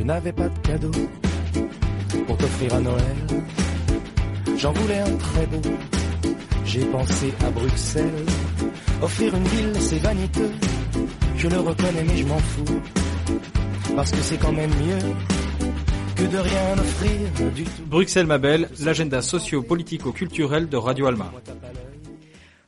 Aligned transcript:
Je 0.00 0.04
n'avais 0.06 0.32
pas 0.32 0.48
de 0.48 0.58
cadeau 0.66 0.90
pour 2.26 2.38
t'offrir 2.38 2.74
à 2.74 2.80
Noël. 2.80 3.16
J'en 4.56 4.72
voulais 4.72 4.98
un 4.98 5.14
très 5.16 5.46
beau. 5.46 5.60
J'ai 6.64 6.86
pensé 6.86 7.34
à 7.46 7.50
Bruxelles. 7.50 8.26
Offrir 9.02 9.34
une 9.34 9.44
ville, 9.44 9.72
c'est 9.78 9.98
vaniteux. 9.98 10.52
Je 11.36 11.48
le 11.48 11.58
reconnais, 11.58 12.02
mais 12.08 12.16
je 12.16 12.24
m'en 12.24 12.38
fous. 12.38 12.80
Parce 13.94 14.10
que 14.12 14.22
c'est 14.22 14.38
quand 14.38 14.52
même 14.52 14.70
mieux 14.70 15.14
que 16.16 16.22
de 16.32 16.38
rien 16.38 16.78
offrir 16.78 17.52
du 17.54 17.64
tout. 17.64 17.82
Bruxelles 17.84 18.26
ma 18.26 18.38
belle, 18.38 18.70
l'agenda 18.82 19.20
socio-politico-culturel 19.20 20.70
de 20.70 20.76
Radio 20.78 21.08
Alma. 21.08 21.30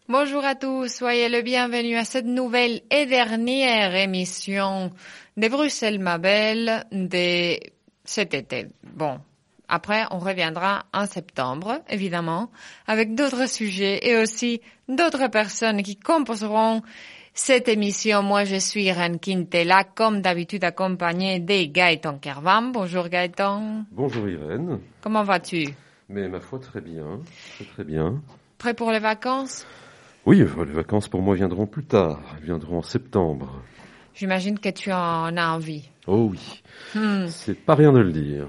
Bonjour 0.07 0.45
à 0.45 0.55
tous, 0.55 0.89
soyez 0.89 1.31
le 1.31 1.41
bienvenu 1.41 1.97
à 1.97 2.05
cette 2.05 2.27
nouvelle 2.27 2.83
et 2.91 3.07
dernière 3.07 3.95
émission 3.95 4.91
de 5.37 5.49
Bruxelles 5.49 5.99
ma 5.99 6.19
belle 6.19 6.85
de 6.93 7.59
cet 8.05 8.35
été. 8.35 8.67
Bon, 8.83 9.19
après 9.69 10.05
on 10.11 10.19
reviendra 10.19 10.85
en 10.93 11.07
septembre, 11.07 11.81
évidemment, 11.89 12.51
avec 12.87 13.15
d'autres 13.15 13.49
sujets 13.49 14.07
et 14.07 14.17
aussi 14.17 14.61
d'autres 14.89 15.29
personnes 15.29 15.83
qui 15.83 15.97
composeront 15.97 16.83
cette 17.35 17.69
émission. 17.69 18.23
Moi, 18.23 18.45
je 18.45 18.57
suis 18.57 18.85
Irène 18.85 19.19
Quintela, 19.19 19.85
comme 19.85 20.21
d'habitude 20.21 20.65
accompagnée 20.65 21.41
de 21.41 21.65
Gaëtan 21.65 22.19
Kervam. 22.19 22.73
Bonjour 22.73 23.09
Gaëtan. 23.09 23.85
Bonjour 23.91 24.29
Irène. 24.29 24.81
Comment 25.01 25.23
vas-tu? 25.23 25.69
Mais 26.11 26.29
ma 26.29 26.41
foi, 26.41 26.59
très 26.59 26.83
bien. 26.83 27.21
Très, 27.55 27.65
très 27.65 27.85
bien. 27.85 28.21
Prêt 28.59 28.75
pour 28.75 28.91
les 28.91 28.99
vacances? 28.99 29.67
Oui, 30.27 30.39
les 30.39 30.73
vacances 30.73 31.09
pour 31.09 31.23
moi 31.23 31.35
viendront 31.35 31.67
plus 31.67 31.85
tard. 31.85 32.21
Elles 32.37 32.45
viendront 32.45 32.79
en 32.79 32.83
septembre. 32.83 33.63
J'imagine 34.15 34.59
que 34.59 34.69
tu 34.69 34.93
en 34.93 35.37
as 35.37 35.49
envie. 35.49 35.89
Oh 36.07 36.29
oui. 36.31 36.63
Hmm. 36.95 37.27
C'est 37.29 37.55
pas 37.55 37.75
rien 37.75 37.93
de 37.93 38.01
le 38.01 38.13
dire. 38.13 38.47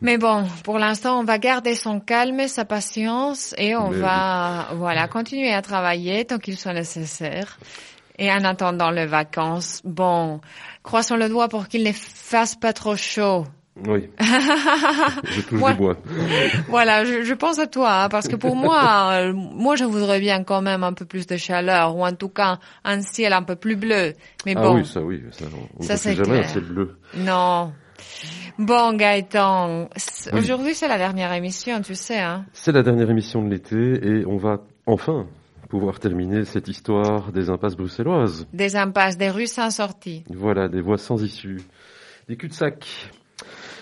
Mais 0.00 0.16
bon, 0.16 0.44
pour 0.62 0.78
l'instant, 0.78 1.18
on 1.18 1.24
va 1.24 1.38
garder 1.38 1.74
son 1.74 1.98
calme, 1.98 2.46
sa 2.46 2.64
patience, 2.64 3.52
et 3.58 3.74
on 3.74 3.90
Mais 3.90 3.98
va, 3.98 4.68
voilà, 4.74 5.08
continuer 5.08 5.52
à 5.52 5.60
travailler 5.60 6.24
tant 6.24 6.38
qu'il 6.38 6.56
soit 6.56 6.72
nécessaire. 6.72 7.58
Et 8.16 8.30
en 8.30 8.44
attendant 8.44 8.90
les 8.90 9.06
vacances, 9.06 9.80
bon, 9.84 10.40
croissons 10.82 11.16
le 11.16 11.28
doigt 11.28 11.48
pour 11.48 11.68
qu'il 11.68 11.84
ne 11.84 11.92
fasse 11.92 12.54
pas 12.54 12.72
trop 12.72 12.96
chaud. 12.96 13.44
Oui. 13.86 14.08
je 14.20 15.40
touche 15.42 15.60
Ouais. 15.60 15.72
du 15.72 15.78
bois. 15.78 15.96
Voilà, 16.68 17.04
je, 17.04 17.22
je 17.22 17.34
pense 17.34 17.58
à 17.58 17.66
toi, 17.66 18.02
hein, 18.04 18.08
parce 18.08 18.26
que 18.28 18.36
pour 18.36 18.56
moi, 18.56 19.10
euh, 19.12 19.32
moi, 19.32 19.76
je 19.76 19.84
voudrais 19.84 20.20
bien 20.20 20.42
quand 20.44 20.62
même 20.62 20.82
un 20.82 20.92
peu 20.92 21.04
plus 21.04 21.26
de 21.26 21.36
chaleur, 21.36 21.96
ou 21.96 22.04
en 22.04 22.12
tout 22.14 22.28
cas 22.28 22.58
un 22.84 23.00
ciel 23.02 23.32
un 23.32 23.42
peu 23.42 23.56
plus 23.56 23.76
bleu. 23.76 24.14
Mais 24.46 24.54
Ah 24.56 24.62
bon, 24.62 24.74
oui, 24.76 24.86
ça 24.86 25.00
oui. 25.00 25.22
Ça, 25.30 25.44
on 25.78 25.82
Ça, 25.82 25.92
ne 25.94 25.98
c'est 25.98 26.14
jamais 26.16 26.38
un 26.40 26.48
ciel 26.48 26.64
bleu. 26.64 26.96
non. 27.16 27.72
Bon, 28.58 28.92
Gaëtan, 28.94 29.88
Oui. 30.32 30.38
aujourd'hui 30.38 30.74
c'est 30.74 30.88
la 30.88 30.98
dernière 30.98 31.32
émission, 31.32 31.80
tu 31.80 31.94
sais, 31.94 32.18
hein. 32.18 32.44
C'est 32.52 32.72
la 32.72 32.82
dernière 32.82 33.08
émission 33.10 33.42
de 33.42 33.50
l'été 33.50 33.76
et 33.76 34.26
on 34.26 34.36
va 34.36 34.58
enfin 34.86 35.26
pouvoir 35.68 36.00
terminer 36.00 36.44
cette 36.44 36.66
histoire 36.66 37.30
des 37.30 37.50
impasses 37.50 37.76
bruxelloises. 37.76 38.46
Des 38.52 38.74
impasses, 38.76 39.16
des 39.16 39.30
rues 39.30 39.46
sans 39.46 39.70
sortie. 39.70 40.24
Voilà, 40.30 40.68
des 40.68 40.80
voies 40.80 40.96
sans 40.98 41.22
issue, 41.22 41.60
des 42.28 42.36
cul-de-sac 42.36 43.10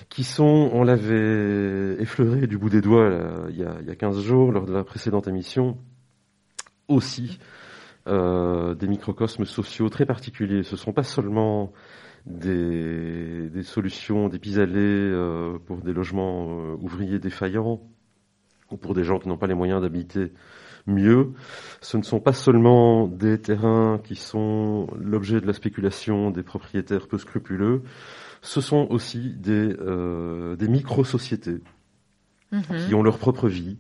qui 0.09 0.25
sont, 0.25 0.71
on 0.73 0.83
l'avait 0.83 2.01
effleuré 2.01 2.47
du 2.47 2.59
bout 2.59 2.71
des 2.71 2.81
doigts 2.81 3.47
il, 3.51 3.57
y 3.57 3.65
a, 3.65 3.77
il 3.81 3.87
y 3.87 3.91
a 3.91 3.97
15 3.97 4.21
jours 4.23 4.53
lors 4.53 4.67
de 4.67 4.73
la 4.73 4.85
précédente 4.85 5.29
émission, 5.29 5.77
aussi 6.89 7.39
euh, 8.09 8.75
des 8.77 8.87
microcosmes 8.87 9.45
sociaux 9.45 9.89
très 9.89 10.07
particuliers. 10.07 10.63
Ce 10.63 10.77
ne 10.77 10.79
sont 10.79 10.93
pas 10.93 11.03
seulement 11.03 11.73
des, 12.25 13.51
solutions, 13.63 14.29
des 14.29 14.39
pis-aller 14.39 14.77
euh, 14.77 15.59
pour 15.59 15.79
des 15.79 15.93
logements 15.93 16.47
euh, 16.51 16.77
ouvriers 16.81 17.19
défaillants 17.19 17.81
ou 18.71 18.77
pour 18.77 18.95
des 18.95 19.03
gens 19.03 19.19
qui 19.19 19.29
n'ont 19.29 19.39
pas 19.39 19.49
les 19.49 19.55
moyens 19.55 19.83
d'habiter 19.83 20.33
mieux. 20.87 21.33
Ce 21.81 21.97
ne 21.97 22.05
sont 22.05 22.21
pas 22.21 22.33
seulement 22.33 23.09
des 23.09 23.41
terrains 23.41 24.01
qui 24.05 24.15
sont 24.15 24.87
l'objet 25.01 25.41
de 25.41 25.47
la 25.47 25.53
spéculation 25.53 26.31
des 26.31 26.45
propriétaires 26.45 27.09
peu 27.09 27.19
scrupuleux, 27.19 27.83
ce 28.47 28.61
sont 28.61 28.87
aussi 28.91 29.35
des, 29.37 29.75
euh, 29.81 30.57
des 30.57 30.69
micro-sociétés 30.69 31.61
Mhm. 32.53 32.87
qui 32.87 32.95
ont 32.95 33.03
leur 33.03 33.19
propre 33.19 33.49
vie 33.49 33.77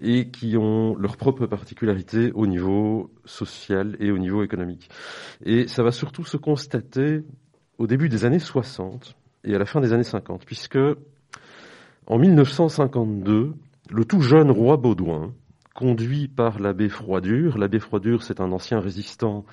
et 0.00 0.30
qui 0.30 0.56
ont 0.56 0.96
leur 0.96 1.16
propre 1.16 1.46
particularité 1.46 2.32
au 2.32 2.46
niveau 2.46 3.10
social 3.24 3.96
et 4.00 4.10
au 4.10 4.18
niveau 4.18 4.42
économique. 4.42 4.88
Et 5.44 5.68
ça 5.68 5.82
va 5.82 5.92
surtout 5.92 6.24
se 6.24 6.36
constater 6.36 7.22
au 7.78 7.86
début 7.86 8.08
des 8.08 8.24
années 8.24 8.38
60 8.38 9.16
et 9.44 9.54
à 9.54 9.58
la 9.58 9.66
fin 9.66 9.80
des 9.80 9.92
années 9.92 10.04
50, 10.04 10.44
puisque 10.46 10.78
en 12.06 12.18
1952, 12.18 13.54
le 13.90 14.04
tout 14.04 14.20
jeune 14.20 14.50
roi 14.50 14.76
Baudouin, 14.76 15.32
conduit 15.78 16.26
par 16.26 16.58
l'abbé 16.58 16.88
Froidure, 16.88 17.56
l'abbé 17.56 17.78
Froidure 17.78 18.24
c'est 18.24 18.40
un 18.40 18.50
ancien 18.50 18.80
résistant 18.80 19.44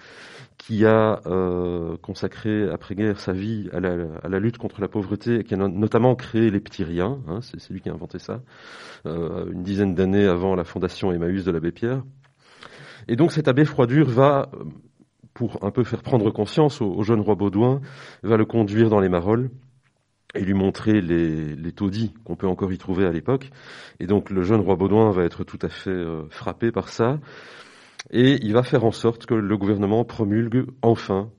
qui 0.58 0.84
a 0.84 1.22
euh, 1.28 1.97
consacré 2.02 2.68
après-guerre 2.68 3.19
sa 3.19 3.31
vie 3.31 3.69
à 3.72 3.80
la, 3.80 4.40
lutte 4.40 4.58
contre 4.58 4.81
la 4.81 4.88
pauvreté 4.88 5.41
et 5.41 5.44
qui 5.44 5.53
a 5.53 5.58
no- 5.58 5.68
notamment 5.68 6.16
créé 6.16 6.50
les 6.50 6.59
petits 6.59 6.84
riens, 6.84 7.19
hein, 7.28 7.41
c'est 7.44 7.59
c'est 7.59 7.72
lui 7.74 7.80
qui 7.80 7.90
a 7.90 7.94
inventé 7.94 8.18
ça, 8.18 8.41
euh, 9.06 9.52
une 9.52 9.62
dizaine 9.62 9.94
d'années 9.94 10.25
avant 10.25 10.56
la 10.56 10.64
fondation 10.64 11.12
Emmaüs 11.12 11.46
de 11.46 11.52
l'abbé 11.52 11.72
Pierre. 11.72 12.02
Et 13.08 13.16
donc 13.16 13.31
cet 13.31 13.47
abbé 13.47 13.64
Froidure 13.64 14.09
va, 14.09 14.50
euh, 14.56 14.64
pour 15.35 15.64
un 15.64 15.69
peu 15.69 15.84
faire 15.84 16.02
prendre 16.02 16.31
conscience 16.31 16.81
au, 16.81 16.91
au 16.91 17.03
jeune 17.03 17.22
roi 17.22 17.35
Baudouin, 17.35 17.81
va 18.24 18.35
le 18.35 18.46
conduire 18.46 18.90
dans 18.90 19.00
les 19.00 19.09
Marolles 19.09 19.52
et 20.35 20.41
lui 20.41 20.53
montrer 20.53 21.01
les, 21.01 21.72
taudis 21.72 22.13
qu'on 22.23 22.35
peut 22.35 22.47
encore 22.47 22.72
y 22.72 22.78
trouver 22.78 23.06
à 23.06 23.12
l'époque. 23.12 23.50
Et 24.00 24.07
donc 24.07 24.29
le 24.29 24.44
jeune 24.44 24.62
roi 24.62 24.75
Baudouin 24.75 25.12
va 25.12 25.23
être 25.23 25.44
tout 25.44 25.59
à 25.62 25.69
fait 25.69 25.90
euh, 25.90 26.28
frappé 26.29 26.72
par 26.72 26.90
ça. 26.90 27.19
Et 28.12 28.38
il 28.46 28.53
va 28.53 28.63
faire 28.63 28.85
en 28.85 28.91
sorte 28.91 29.25
que 29.25 29.34
le 29.34 29.57
gouvernement 29.57 30.06
promulgue 30.06 30.66
enfin, 30.81 31.31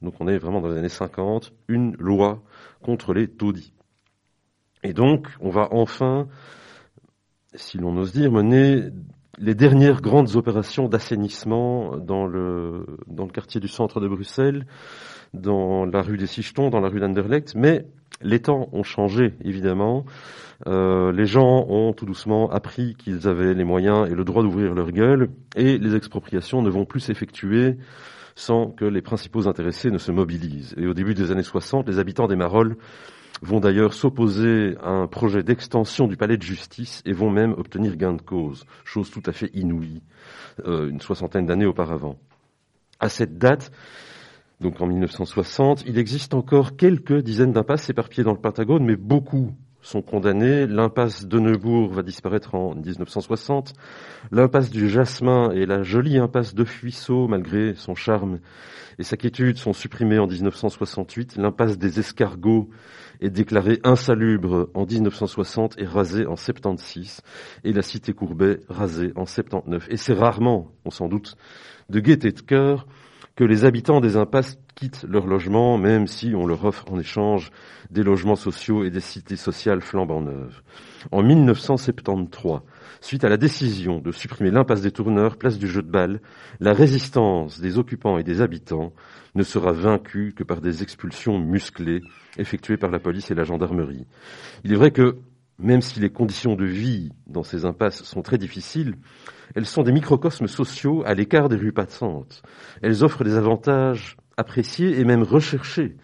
donc 0.00 0.14
on 0.20 0.28
est 0.28 0.38
vraiment 0.38 0.60
dans 0.60 0.68
les 0.68 0.78
années 0.78 0.88
50, 0.88 1.52
une 1.68 1.94
loi 1.96 2.42
contre 2.82 3.12
les 3.12 3.28
taudis. 3.28 3.74
Et 4.82 4.92
donc 4.92 5.28
on 5.40 5.50
va 5.50 5.68
enfin, 5.72 6.28
si 7.54 7.78
l'on 7.78 7.96
ose 7.96 8.12
dire, 8.12 8.32
mener 8.32 8.90
les 9.38 9.54
dernières 9.54 10.00
grandes 10.00 10.36
opérations 10.36 10.88
d'assainissement 10.88 11.96
dans 11.98 12.26
le, 12.26 12.86
dans 13.06 13.24
le 13.24 13.30
quartier 13.30 13.60
du 13.60 13.68
centre 13.68 14.00
de 14.00 14.08
Bruxelles, 14.08 14.66
dans 15.32 15.84
la 15.84 16.02
rue 16.02 16.16
des 16.16 16.26
Sichetons, 16.26 16.70
dans 16.70 16.80
la 16.80 16.88
rue 16.88 17.00
d'Anderlecht, 17.00 17.54
mais 17.54 17.86
les 18.22 18.40
temps 18.40 18.68
ont 18.72 18.82
changé, 18.82 19.34
évidemment. 19.44 20.04
Euh, 20.66 21.12
les 21.12 21.26
gens 21.26 21.66
ont 21.68 21.92
tout 21.92 22.06
doucement 22.06 22.50
appris 22.50 22.94
qu'ils 22.94 23.28
avaient 23.28 23.54
les 23.54 23.64
moyens 23.64 24.08
et 24.10 24.14
le 24.14 24.24
droit 24.24 24.42
d'ouvrir 24.42 24.74
leur 24.74 24.90
gueule, 24.92 25.30
et 25.56 25.78
les 25.78 25.96
expropriations 25.96 26.62
ne 26.62 26.70
vont 26.70 26.84
plus 26.84 27.00
s'effectuer 27.00 27.76
sans 28.36 28.70
que 28.70 28.84
les 28.84 29.02
principaux 29.02 29.46
intéressés 29.46 29.90
ne 29.90 29.98
se 29.98 30.10
mobilisent. 30.10 30.74
Et 30.76 30.86
au 30.86 30.94
début 30.94 31.14
des 31.14 31.30
années 31.30 31.42
60, 31.42 31.86
les 31.88 31.98
habitants 31.98 32.26
des 32.26 32.36
Marolles 32.36 32.76
vont 33.42 33.60
d'ailleurs 33.60 33.94
s'opposer 33.94 34.76
à 34.82 34.90
un 34.90 35.06
projet 35.06 35.42
d'extension 35.42 36.06
du 36.06 36.16
palais 36.16 36.36
de 36.36 36.42
justice 36.42 37.02
et 37.04 37.12
vont 37.12 37.30
même 37.30 37.52
obtenir 37.52 37.96
gain 37.96 38.14
de 38.14 38.22
cause, 38.22 38.64
chose 38.84 39.10
tout 39.10 39.22
à 39.26 39.32
fait 39.32 39.50
inouïe, 39.54 40.02
euh, 40.66 40.88
une 40.88 41.00
soixantaine 41.00 41.46
d'années 41.46 41.66
auparavant. 41.66 42.16
À 43.00 43.08
cette 43.08 43.38
date, 43.38 43.70
donc 44.60 44.80
en 44.80 44.86
1960, 44.86 45.84
il 45.86 45.98
existe 45.98 46.34
encore 46.34 46.76
quelques 46.76 47.20
dizaines 47.22 47.52
d'impasses 47.52 47.90
éparpillées 47.90 48.24
dans 48.24 48.32
le 48.32 48.40
Pentagone, 48.40 48.84
mais 48.84 48.96
beaucoup 48.96 49.52
sont 49.84 50.02
condamnés. 50.02 50.66
L'impasse 50.66 51.26
de 51.26 51.38
Neubourg 51.38 51.92
va 51.92 52.02
disparaître 52.02 52.54
en 52.54 52.74
1960. 52.74 53.74
L'impasse 54.32 54.70
du 54.70 54.88
Jasmin 54.88 55.50
et 55.50 55.66
la 55.66 55.82
jolie 55.82 56.18
impasse 56.18 56.54
de 56.54 56.64
Fuisseau, 56.64 57.28
malgré 57.28 57.74
son 57.74 57.94
charme 57.94 58.38
et 58.98 59.02
sa 59.02 59.16
quiétude, 59.16 59.58
sont 59.58 59.72
supprimées 59.72 60.18
en 60.18 60.26
1968. 60.26 61.36
L'impasse 61.36 61.78
des 61.78 61.98
Escargots 62.00 62.70
est 63.20 63.30
déclarée 63.30 63.80
insalubre 63.84 64.70
en 64.74 64.86
1960 64.86 65.78
et 65.78 65.84
rasée 65.84 66.26
en 66.26 66.36
76. 66.36 67.20
Et 67.64 67.72
la 67.72 67.82
cité 67.82 68.12
Courbet 68.12 68.60
rasée 68.68 69.12
en 69.16 69.26
79. 69.26 69.88
Et 69.90 69.96
c'est 69.96 70.14
rarement, 70.14 70.72
on 70.84 70.90
s'en 70.90 71.08
doute, 71.08 71.36
de 71.90 72.00
gaieté 72.00 72.32
de 72.32 72.40
cœur 72.40 72.86
que 73.36 73.44
les 73.44 73.64
habitants 73.64 74.00
des 74.00 74.16
impasses 74.16 74.58
quittent 74.74 75.04
leur 75.08 75.26
logement, 75.26 75.76
même 75.76 76.06
si 76.06 76.34
on 76.34 76.46
leur 76.46 76.64
offre 76.64 76.84
en 76.90 76.98
échange 76.98 77.50
des 77.90 78.02
logements 78.02 78.36
sociaux 78.36 78.84
et 78.84 78.90
des 78.90 79.00
cités 79.00 79.36
sociales 79.36 79.80
flambant 79.80 80.20
neuves. 80.20 80.62
En 81.10 81.22
1973, 81.22 82.60
suite 83.00 83.24
à 83.24 83.28
la 83.28 83.36
décision 83.36 83.98
de 83.98 84.12
supprimer 84.12 84.50
l'impasse 84.50 84.82
des 84.82 84.92
tourneurs, 84.92 85.36
place 85.36 85.58
du 85.58 85.66
jeu 85.66 85.82
de 85.82 85.90
balle, 85.90 86.20
la 86.60 86.72
résistance 86.72 87.60
des 87.60 87.78
occupants 87.78 88.18
et 88.18 88.24
des 88.24 88.40
habitants 88.40 88.92
ne 89.34 89.42
sera 89.42 89.72
vaincue 89.72 90.32
que 90.36 90.44
par 90.44 90.60
des 90.60 90.82
expulsions 90.82 91.38
musclées 91.38 92.02
effectuées 92.38 92.76
par 92.76 92.90
la 92.90 93.00
police 93.00 93.30
et 93.30 93.34
la 93.34 93.44
gendarmerie. 93.44 94.06
Il 94.62 94.72
est 94.72 94.76
vrai 94.76 94.92
que, 94.92 95.18
même 95.58 95.82
si 95.82 96.00
les 96.00 96.10
conditions 96.10 96.54
de 96.54 96.64
vie 96.64 97.10
dans 97.26 97.42
ces 97.42 97.64
impasses 97.64 98.02
sont 98.04 98.22
très 98.22 98.38
difficiles, 98.38 98.94
elles 99.54 99.66
sont 99.66 99.82
des 99.82 99.92
microcosmes 99.92 100.48
sociaux 100.48 101.02
à 101.06 101.14
l'écart 101.14 101.48
des 101.48 101.56
rues 101.56 101.72
passantes. 101.72 102.42
Elles 102.82 103.04
offrent 103.04 103.24
des 103.24 103.36
avantages 103.36 104.16
appréciés 104.36 104.98
et 104.98 105.04
même 105.04 105.22
recherchés 105.22 105.96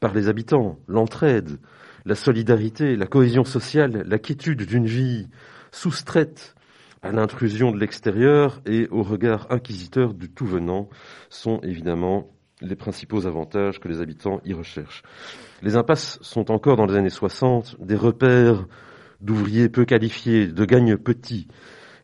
par 0.00 0.14
les 0.14 0.28
habitants, 0.28 0.78
l'entraide, 0.88 1.58
la 2.04 2.14
solidarité, 2.14 2.96
la 2.96 3.06
cohésion 3.06 3.44
sociale, 3.44 4.04
la 4.06 4.18
quiétude 4.18 4.62
d'une 4.62 4.86
vie 4.86 5.28
soustraite 5.72 6.54
à 7.02 7.12
l'intrusion 7.12 7.70
de 7.70 7.78
l'extérieur 7.78 8.60
et 8.66 8.88
au 8.90 9.02
regard 9.02 9.46
inquisiteur 9.50 10.14
du 10.14 10.30
tout 10.30 10.46
venant 10.46 10.88
sont 11.28 11.60
évidemment 11.62 12.30
les 12.60 12.76
principaux 12.76 13.26
avantages 13.26 13.80
que 13.80 13.88
les 13.88 14.00
habitants 14.00 14.40
y 14.44 14.54
recherchent. 14.54 15.02
Les 15.62 15.76
impasses 15.76 16.18
sont 16.22 16.50
encore 16.50 16.76
dans 16.76 16.86
les 16.86 16.96
années 16.96 17.10
60 17.10 17.76
des 17.80 17.96
repères 17.96 18.66
d'ouvriers 19.20 19.68
peu 19.68 19.84
qualifiés, 19.84 20.46
de 20.46 20.64
gagnes 20.64 20.96
petits. 20.96 21.48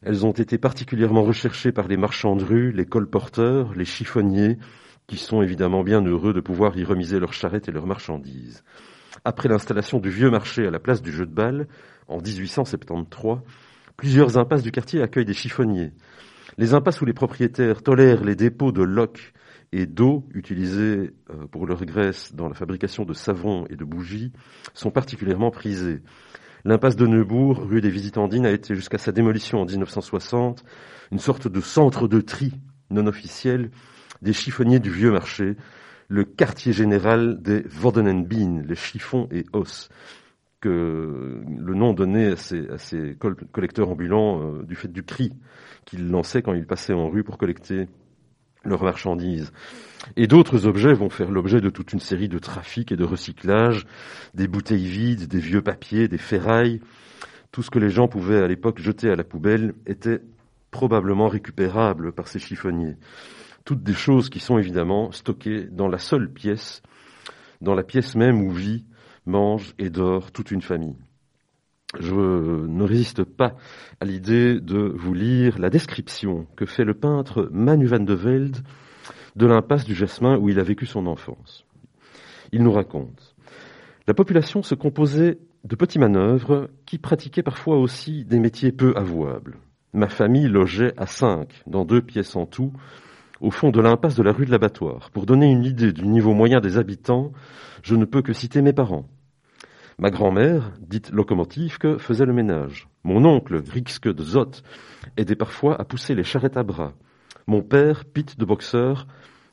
Elles 0.03 0.27
ont 0.27 0.33
été 0.33 0.59
particulièrement 0.59 1.23
recherchées 1.23 1.73
par 1.73 1.87
les 1.87 1.97
marchands 1.97 2.35
de 2.35 2.45
rue, 2.45 2.73
les 2.73 2.87
colporteurs, 2.87 3.73
les 3.75 3.85
chiffonniers, 3.85 4.59
qui 5.07 5.17
sont 5.17 5.43
évidemment 5.43 5.85
bien 5.85 6.03
heureux 6.05 6.33
de 6.33 6.41
pouvoir 6.41 6.77
y 6.77 6.85
remiser 6.85 7.21
leurs 7.21 7.33
charrettes 7.33 7.69
et 7.69 7.73
leurs 7.73 7.87
marchandises. 7.87 8.65
Après 9.25 9.49
l'installation 9.49 10.01
du 10.01 10.11
vieux 10.11 10.31
marché 10.31 10.67
à 10.67 10.71
la 10.71 10.81
place 10.81 11.03
du 11.03 11.13
jeu 11.13 11.27
de 11.27 11.35
balle, 11.35 11.69
en 12.09 12.19
1873, 12.19 13.39
plusieurs 13.97 14.39
impasses 14.39 14.63
du 14.63 14.73
quartier 14.73 15.03
accueillent 15.03 15.25
des 15.25 15.35
chiffonniers. 15.35 15.93
Les 16.59 16.75
impasses 16.75 17.01
où 17.01 17.05
les 17.05 17.13
propriétaires 17.13 17.83
tolèrent 17.83 18.25
les 18.25 18.35
dépôts 18.35 18.73
de 18.73 18.83
loques 18.83 19.33
et 19.73 19.87
d'eau 19.87 20.27
utilisés 20.35 21.13
euh, 21.31 21.47
pour 21.51 21.67
leur 21.67 21.85
graisse 21.85 22.35
dans 22.35 22.49
la 22.49 22.55
fabrication 22.55 23.05
de 23.05 23.15
savon 23.15 23.67
et 23.71 23.77
de 23.77 23.85
bougies 23.85 24.33
sont 24.75 24.91
particulièrement 24.91 25.51
prisées. 25.51 26.03
L'impasse 26.65 26.97
de 26.97 27.07
Neubourg, 27.07 27.59
rue 27.59 27.81
des 27.81 27.91
Visitandines, 27.91 28.47
a 28.47 28.51
été 28.51 28.75
jusqu'à 28.75 28.99
sa 28.99 29.11
démolition 29.11 29.61
en 29.61 29.65
1960 29.67 30.65
une 31.11 31.19
sorte 31.19 31.49
de 31.49 31.61
centre 31.61 32.07
de 32.09 32.21
tri 32.21 32.53
non 32.91 33.07
officiel 33.07 33.71
des 34.23 34.33
chiffonniers 34.33 34.79
du 34.79 34.91
vieux 34.91 35.11
marché, 35.11 35.57
le 36.09 36.25
quartier 36.25 36.73
général 36.73 37.43
des 37.43 37.63
Vordenenbien, 37.63 38.63
les 38.65 38.75
chiffons 38.77 39.29
et 39.33 39.45
os, 39.53 39.89
que 40.61 41.43
le 41.49 41.75
nom 41.75 41.93
donné 41.93 42.29
à 42.29 42.37
ces, 42.37 43.17
collecteurs 43.53 43.89
ambulants 43.89 44.41
euh, 44.41 44.63
du 44.63 44.77
fait 44.77 44.89
du 44.89 45.03
cri 45.03 45.33
qu'ils 45.85 46.09
lançaient 46.09 46.43
quand 46.43 46.55
ils 46.55 46.67
passaient 46.67 46.93
en 46.93 47.09
rue 47.09 47.25
pour 47.25 47.39
collecter 47.39 47.89
leurs 48.65 48.83
marchandises. 48.83 49.53
Et 50.17 50.27
d'autres 50.27 50.67
objets 50.67 50.95
vont 50.95 51.11
faire 51.11 51.31
l'objet 51.31 51.61
de 51.61 51.71
toute 51.71 51.93
une 51.93 52.01
série 52.01 52.29
de 52.29 52.39
trafics 52.39 52.93
et 52.93 52.97
de 52.97 53.05
recyclages, 53.05 53.87
des 54.35 54.49
bouteilles 54.49 54.87
vides, 54.87 55.29
des 55.29 55.39
vieux 55.39 55.63
papiers, 55.63 56.09
des 56.09 56.19
ferrailles. 56.19 56.81
Tout 57.53 57.63
ce 57.63 57.71
que 57.71 57.79
les 57.79 57.91
gens 57.91 58.09
pouvaient 58.09 58.43
à 58.43 58.49
l'époque 58.49 58.81
jeter 58.81 59.11
à 59.11 59.17
la 59.17 59.25
poubelle 59.25 59.75
était 59.87 60.21
probablement 60.71 61.29
récupérable 61.29 62.13
par 62.13 62.27
ces 62.27 62.39
chiffonniers. 62.39 62.97
Toutes 63.65 63.83
des 63.83 63.95
choses 63.95 64.29
qui 64.29 64.41
sont 64.41 64.59
évidemment 64.59 65.13
stockées 65.13 65.69
dans 65.71 65.89
la 65.89 65.99
seule 65.99 66.33
pièce, 66.33 66.83
dans 67.61 67.75
la 67.75 67.85
pièce 67.85 68.17
même 68.17 68.43
où 68.43 68.51
vit, 68.51 68.85
mange 69.25 69.75
et 69.79 69.91
dort 69.91 70.33
toute 70.33 70.51
une 70.51 70.63
famille. 70.63 70.97
Je 72.01 72.15
ne 72.15 72.85
résiste 72.85 73.23
pas 73.25 73.55
à 74.01 74.05
l'idée 74.05 74.61
de 74.61 74.93
vous 74.97 75.13
lire 75.13 75.59
la 75.59 75.69
description 75.69 76.47
que 76.57 76.65
fait 76.65 76.85
le 76.85 76.95
peintre 76.95 77.49
Manu 77.53 77.87
van 77.87 78.01
de 78.01 78.15
Velde 78.15 78.59
de 79.37 79.47
l'impasse 79.47 79.85
du 79.85 79.95
Jasmin 79.95 80.39
où 80.39 80.49
il 80.49 80.59
a 80.59 80.63
vécu 80.63 80.87
son 80.87 81.07
enfance. 81.07 81.67
Il 82.51 82.63
nous 82.63 82.73
raconte 82.73 83.35
La 84.07 84.15
population 84.15 84.63
se 84.63 84.75
composait 84.75 85.39
de 85.65 85.77
petits 85.77 85.99
manœuvres 85.99 86.71
qui 86.87 86.99
pratiquaient 86.99 87.43
parfois 87.43 87.79
aussi 87.79 88.25
des 88.25 88.41
métiers 88.41 88.73
peu 88.73 88.95
avouables. 88.97 89.59
Ma 89.93 90.09
famille 90.09 90.49
logeait 90.49 90.95
à 90.97 91.07
cinq, 91.07 91.63
dans 91.67 91.85
deux 91.85 92.01
pièces 92.01 92.37
en 92.37 92.47
tout, 92.47 92.73
au 93.41 93.51
fond 93.51 93.71
de 93.71 93.81
l'impasse 93.81 94.17
de 94.17 94.23
la 94.23 94.33
rue 94.33 94.47
de 94.47 94.51
l'Abattoir. 94.51 95.11
Pour 95.11 95.27
donner 95.27 95.51
une 95.51 95.65
idée 95.65 95.93
du 95.93 96.07
niveau 96.07 96.33
moyen 96.33 96.61
des 96.61 96.79
habitants, 96.79 97.33
je 97.83 97.95
ne 97.97 98.07
peux 98.07 98.23
que 98.23 98.33
citer 98.33 98.63
mes 98.63 98.73
parents. 98.73 99.09
Ma 99.99 100.11
grand-mère, 100.11 100.73
dite 100.81 101.11
locomotive, 101.11 101.79
que 101.79 101.99
faisait 101.99 102.27
le 102.27 102.33
ménage. 102.33 102.89
Mon 103.05 103.25
oncle, 103.25 103.57
Rixke 103.57 104.09
de 104.09 104.23
Zott, 104.23 104.63
aidait 105.17 105.37
parfois 105.37 105.81
à 105.81 105.85
pousser 105.85 106.15
les 106.15 106.25
charrettes 106.25 106.57
à 106.57 106.63
bras. 106.63 106.95
Mon 107.47 107.63
père, 107.63 108.05
Pitt 108.05 108.39
de 108.39 108.45
boxeur, 108.45 109.07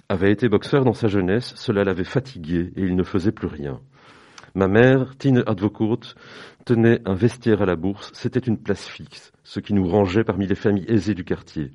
avait 0.07 0.31
été 0.31 0.49
boxeur 0.49 0.85
dans 0.85 0.93
sa 0.93 1.07
jeunesse, 1.07 1.53
cela 1.55 1.83
l'avait 1.83 2.03
fatigué 2.03 2.71
et 2.75 2.81
il 2.81 2.95
ne 2.95 3.03
faisait 3.03 3.31
plus 3.31 3.47
rien. 3.47 3.79
Ma 4.55 4.67
mère, 4.67 5.15
Tine 5.17 5.43
Advocourt, 5.45 6.15
tenait 6.65 7.01
un 7.05 7.13
vestiaire 7.13 7.61
à 7.61 7.65
la 7.65 7.75
bourse, 7.75 8.11
c'était 8.13 8.39
une 8.39 8.57
place 8.57 8.87
fixe, 8.87 9.31
ce 9.43 9.59
qui 9.59 9.73
nous 9.73 9.87
rangeait 9.87 10.23
parmi 10.23 10.47
les 10.47 10.55
familles 10.55 10.85
aisées 10.87 11.13
du 11.13 11.23
quartier. 11.23 11.71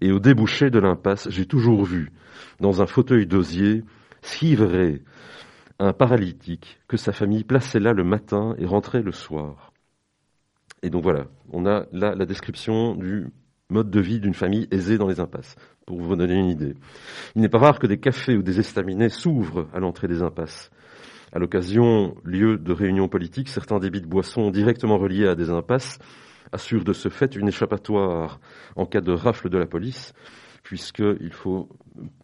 Et 0.00 0.12
au 0.12 0.18
débouché 0.18 0.70
de 0.70 0.78
l'impasse, 0.78 1.28
j'ai 1.30 1.46
toujours 1.46 1.84
vu, 1.84 2.12
dans 2.60 2.80
un 2.80 2.86
fauteuil 2.86 3.26
d'osier, 3.26 3.84
Schivere, 4.22 5.00
un 5.78 5.92
paralytique, 5.92 6.78
que 6.88 6.96
sa 6.96 7.12
famille 7.12 7.44
plaçait 7.44 7.80
là 7.80 7.92
le 7.92 8.04
matin 8.04 8.54
et 8.58 8.66
rentrait 8.66 9.02
le 9.02 9.12
soir. 9.12 9.72
Et 10.82 10.90
donc 10.90 11.02
voilà, 11.02 11.26
on 11.52 11.66
a 11.66 11.86
là 11.92 12.14
la 12.14 12.26
description 12.26 12.94
du 12.94 13.28
mode 13.68 13.90
de 13.90 14.00
vie 14.00 14.20
d'une 14.20 14.34
famille 14.34 14.68
aisée 14.70 14.98
dans 14.98 15.08
les 15.08 15.20
impasses, 15.20 15.56
pour 15.86 16.00
vous 16.00 16.16
donner 16.16 16.38
une 16.38 16.48
idée. 16.48 16.74
Il 17.34 17.42
n'est 17.42 17.48
pas 17.48 17.58
rare 17.58 17.78
que 17.78 17.86
des 17.86 17.98
cafés 17.98 18.36
ou 18.36 18.42
des 18.42 18.60
estaminets 18.60 19.08
s'ouvrent 19.08 19.68
à 19.74 19.80
l'entrée 19.80 20.08
des 20.08 20.22
impasses. 20.22 20.70
À 21.32 21.38
l'occasion, 21.38 22.16
lieu 22.24 22.56
de 22.56 22.72
réunions 22.72 23.08
politiques, 23.08 23.48
certains 23.48 23.78
débits 23.78 24.00
de 24.00 24.06
boissons 24.06 24.50
directement 24.50 24.98
reliés 24.98 25.26
à 25.26 25.34
des 25.34 25.50
impasses 25.50 25.98
assurent 26.52 26.84
de 26.84 26.92
ce 26.92 27.08
fait 27.08 27.34
une 27.34 27.48
échappatoire 27.48 28.40
en 28.76 28.86
cas 28.86 29.00
de 29.00 29.12
rafle 29.12 29.48
de 29.48 29.58
la 29.58 29.66
police, 29.66 30.12
puisqu'il 30.66 31.26
ne 31.26 31.30
faut 31.30 31.68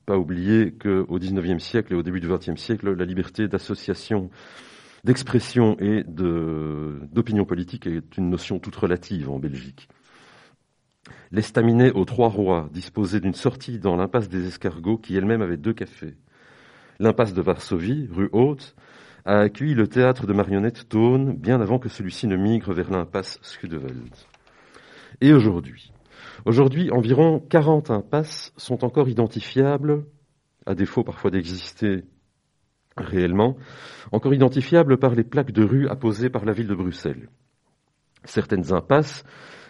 pas 0.05 0.19
oublier 0.19 0.73
qu'au 0.73 1.17
XIXe 1.17 1.63
siècle 1.63 1.93
et 1.93 1.97
au 1.97 2.03
début 2.03 2.19
du 2.19 2.27
XXe 2.29 2.61
siècle, 2.61 2.93
la 2.93 3.05
liberté 3.05 3.47
d'association, 3.47 4.31
d'expression 5.05 5.77
et 5.79 6.03
d'opinion 6.03 7.45
politique 7.45 7.87
est 7.87 8.17
une 8.17 8.31
notion 8.31 8.59
toute 8.59 8.75
relative 8.75 9.31
en 9.31 9.39
Belgique. 9.39 9.89
L'estaminet 11.31 11.93
aux 11.93 12.05
Trois 12.05 12.31
Rois 12.31 12.69
disposait 12.73 13.21
d'une 13.21 13.33
sortie 13.33 13.79
dans 13.79 13.95
l'impasse 13.95 14.29
des 14.29 14.49
Escargots 14.49 14.99
qui 14.99 15.17
elle-même 15.17 15.43
avait 15.43 15.57
deux 15.57 15.73
cafés. 15.73 16.17
L'impasse 16.99 17.35
de 17.35 17.43
Varsovie, 17.43 18.09
rue 18.11 18.29
Haute, 18.33 18.75
a 19.25 19.39
accueilli 19.39 19.75
le 19.75 19.87
théâtre 19.87 20.27
de 20.27 20.33
marionnettes 20.33 20.89
Tone 20.89 21.37
bien 21.37 21.61
avant 21.61 21.79
que 21.79 21.89
celui-ci 21.89 22.27
ne 22.27 22.35
migre 22.35 22.73
vers 22.73 22.91
l'impasse 22.91 23.39
Schudeveld. 23.41 24.17
Et 25.21 25.33
aujourd'hui 25.33 25.93
Aujourd'hui, 26.45 26.91
environ 26.91 27.39
40 27.39 27.91
impasses 27.91 28.53
sont 28.57 28.85
encore 28.85 29.09
identifiables, 29.09 30.05
à 30.67 30.75
défaut 30.75 31.05
parfois 31.05 31.31
d'exister 31.31 32.05
réellement, 32.97 33.57
encore 34.11 34.35
identifiables 34.35 34.99
par 34.99 35.15
les 35.15 35.25
plaques 35.25 35.53
de 35.53 35.65
rue 35.65 35.89
apposées 35.89 36.31
par 36.31 36.45
la 36.45 36.53
ville 36.53 36.67
de 36.67 36.75
Bruxelles. 36.75 37.29
Certaines 38.25 38.73
impasses 38.73 39.25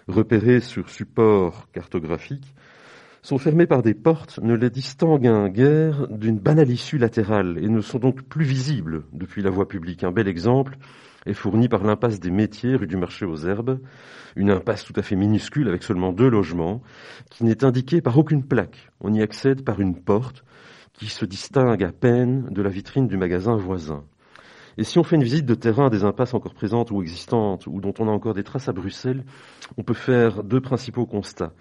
repérées 0.09 0.61
sur 0.61 0.89
support 0.89 1.71
cartographique, 1.73 2.55
sont 3.23 3.39
fermées 3.39 3.67
par 3.67 3.83
des 3.83 3.95
portes, 3.95 4.41
ne 4.43 4.55
les 4.55 4.71
distinguent 4.71 5.53
guère 5.53 6.09
d'une 6.09 6.39
banale 6.39 6.71
issue 6.71 6.99
latérale 6.99 7.57
et 7.59 7.69
ne 7.69 7.81
sont 7.81 8.01
donc 8.01 8.23
plus 8.23 8.45
visibles 8.45 9.05
depuis 9.13 9.43
la 9.43 9.51
voie 9.51 9.69
publique. 9.69 10.03
Un 10.03 10.11
bel 10.11 10.27
exemple 10.27 10.77
est 11.27 11.35
fourni 11.35 11.69
par 11.69 11.85
l'impasse 11.85 12.21
des 12.21 12.31
métiers 12.31 12.77
rue 12.77 12.87
du 12.87 12.97
marché 12.97 13.25
aux 13.25 13.37
herbes, 13.37 13.81
une 14.37 14.51
impasse 14.51 14.85
tout 14.85 14.95
à 14.97 15.03
fait 15.03 15.17
minuscule 15.17 15.69
avec 15.69 15.83
seulement 15.83 16.13
deux 16.13 16.29
logements, 16.29 16.83
qui 17.31 17.45
n'est 17.45 17.65
indiquée 17.65 18.01
par 18.01 18.19
aucune 18.19 18.45
plaque. 18.45 18.91
On 19.01 19.13
y 19.13 19.23
accède 19.23 19.65
par 19.65 19.81
une 19.81 20.01
porte 20.01 20.45
qui 20.93 21.07
se 21.07 21.25
distingue 21.25 21.83
à 21.83 21.93
peine 21.93 22.49
de 22.51 22.63
la 22.63 22.71
vitrine 22.71 23.09
du 23.09 23.17
magasin 23.17 23.57
voisin. 23.57 24.05
Et 24.79 24.85
si 24.85 24.99
on 24.99 25.03
fait 25.03 25.17
une 25.17 25.23
visite 25.23 25.47
de 25.47 25.55
terrain 25.55 25.91
des 25.91 26.05
impasses 26.05 26.35
encore 26.35 26.55
présentes 26.55 26.91
ou 26.91 27.03
existantes, 27.03 27.67
ou 27.67 27.81
dont 27.81 27.93
on 27.99 28.09
a 28.09 28.11
encore 28.11 28.35
des 28.35 28.43
traces 28.43 28.69
à 28.69 28.73
Bruxelles, 28.73 29.25
on 29.77 29.83
peut 29.83 29.95
faire 29.95 30.43
deux 30.43 30.61
principaux 30.61 31.05
constats. 31.05 31.53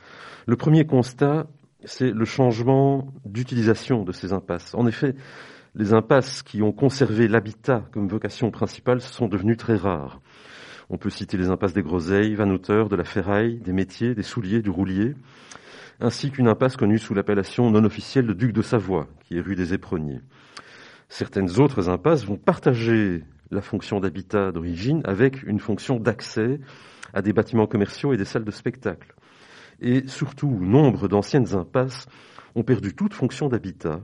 Le 0.47 0.55
premier 0.55 0.85
constat, 0.85 1.47
c'est 1.83 2.11
le 2.11 2.25
changement 2.25 3.07
d'utilisation 3.25 4.03
de 4.03 4.11
ces 4.11 4.33
impasses. 4.33 4.73
En 4.75 4.87
effet, 4.87 5.15
les 5.75 5.93
impasses 5.93 6.43
qui 6.43 6.61
ont 6.61 6.71
conservé 6.71 7.27
l'habitat 7.27 7.85
comme 7.91 8.07
vocation 8.07 8.51
principale 8.51 9.01
sont 9.01 9.27
devenues 9.27 9.57
très 9.57 9.75
rares. 9.75 10.21
On 10.89 10.97
peut 10.97 11.09
citer 11.09 11.37
les 11.37 11.49
impasses 11.49 11.73
des 11.73 11.83
Groseilles, 11.83 12.35
Vanauteur, 12.35 12.89
de 12.89 12.97
la 12.97 13.05
Ferraille, 13.05 13.59
des 13.59 13.71
Métiers, 13.71 14.13
des 14.13 14.23
Souliers, 14.23 14.61
du 14.61 14.69
Roulier, 14.69 15.15
ainsi 16.01 16.31
qu'une 16.31 16.49
impasse 16.49 16.75
connue 16.75 16.99
sous 16.99 17.13
l'appellation 17.13 17.71
non 17.71 17.85
officielle 17.85 18.27
de 18.27 18.33
Duc 18.33 18.51
de 18.51 18.61
Savoie, 18.61 19.07
qui 19.21 19.37
est 19.37 19.41
rue 19.41 19.55
des 19.55 19.73
Éperonniers. 19.73 20.19
Certaines 21.07 21.59
autres 21.59 21.89
impasses 21.89 22.25
vont 22.25 22.37
partager 22.37 23.23
la 23.51 23.61
fonction 23.61 23.99
d'habitat 23.99 24.51
d'origine 24.51 25.01
avec 25.05 25.43
une 25.43 25.59
fonction 25.59 25.99
d'accès 25.99 26.59
à 27.13 27.21
des 27.21 27.33
bâtiments 27.33 27.67
commerciaux 27.67 28.13
et 28.13 28.17
des 28.17 28.25
salles 28.25 28.45
de 28.45 28.51
spectacle. 28.51 29.13
Et 29.79 30.07
surtout, 30.07 30.49
nombre 30.49 31.07
d'anciennes 31.07 31.55
impasses 31.55 32.07
ont 32.55 32.63
perdu 32.63 32.93
toute 32.93 33.13
fonction 33.13 33.47
d'habitat 33.47 34.01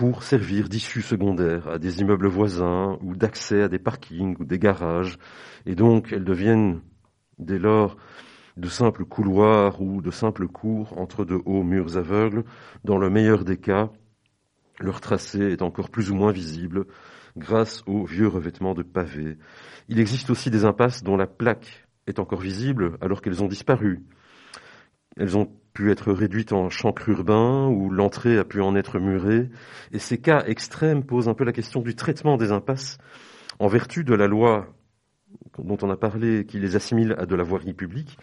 pour 0.00 0.22
servir 0.22 0.70
d'issue 0.70 1.02
secondaire 1.02 1.68
à 1.68 1.78
des 1.78 2.00
immeubles 2.00 2.26
voisins 2.26 2.96
ou 3.02 3.14
d'accès 3.14 3.60
à 3.60 3.68
des 3.68 3.78
parkings 3.78 4.34
ou 4.40 4.46
des 4.46 4.58
garages. 4.58 5.18
Et 5.66 5.74
donc, 5.74 6.10
elles 6.10 6.24
deviennent 6.24 6.80
dès 7.38 7.58
lors 7.58 7.98
de 8.56 8.68
simples 8.70 9.04
couloirs 9.04 9.82
ou 9.82 10.00
de 10.00 10.10
simples 10.10 10.48
cours 10.48 10.96
entre 10.96 11.26
de 11.26 11.38
hauts 11.44 11.62
murs 11.62 11.98
aveugles, 11.98 12.44
dans 12.82 12.96
le 12.96 13.10
meilleur 13.10 13.44
des 13.44 13.58
cas, 13.58 13.90
leur 14.80 15.02
tracé 15.02 15.52
est 15.52 15.60
encore 15.60 15.90
plus 15.90 16.10
ou 16.10 16.14
moins 16.14 16.32
visible 16.32 16.86
grâce 17.36 17.82
aux 17.84 18.06
vieux 18.06 18.28
revêtements 18.28 18.72
de 18.72 18.82
pavés. 18.82 19.36
Il 19.90 20.00
existe 20.00 20.30
aussi 20.30 20.50
des 20.50 20.64
impasses 20.64 21.02
dont 21.02 21.18
la 21.18 21.26
plaque 21.26 21.86
est 22.06 22.20
encore 22.20 22.40
visible 22.40 22.96
alors 23.02 23.20
qu'elles 23.20 23.42
ont 23.42 23.48
disparu. 23.48 24.06
Elles 25.18 25.36
ont 25.36 25.52
pu 25.72 25.90
être 25.90 26.12
réduites 26.12 26.52
en 26.52 26.68
chancre 26.68 27.08
urbain 27.08 27.68
ou 27.68 27.90
l'entrée 27.90 28.38
a 28.38 28.44
pu 28.44 28.60
en 28.60 28.74
être 28.74 28.98
murée. 28.98 29.48
Et 29.92 29.98
ces 29.98 30.18
cas 30.18 30.44
extrêmes 30.46 31.04
posent 31.04 31.28
un 31.28 31.34
peu 31.34 31.44
la 31.44 31.52
question 31.52 31.80
du 31.80 31.94
traitement 31.94 32.36
des 32.36 32.52
impasses 32.52 32.98
en 33.58 33.68
vertu 33.68 34.04
de 34.04 34.14
la 34.14 34.26
loi 34.26 34.66
dont 35.58 35.78
on 35.82 35.90
a 35.90 35.96
parlé 35.96 36.44
qui 36.46 36.58
les 36.58 36.76
assimile 36.76 37.14
à 37.18 37.26
de 37.26 37.34
la 37.34 37.42
voirie 37.42 37.74
publique, 37.74 38.18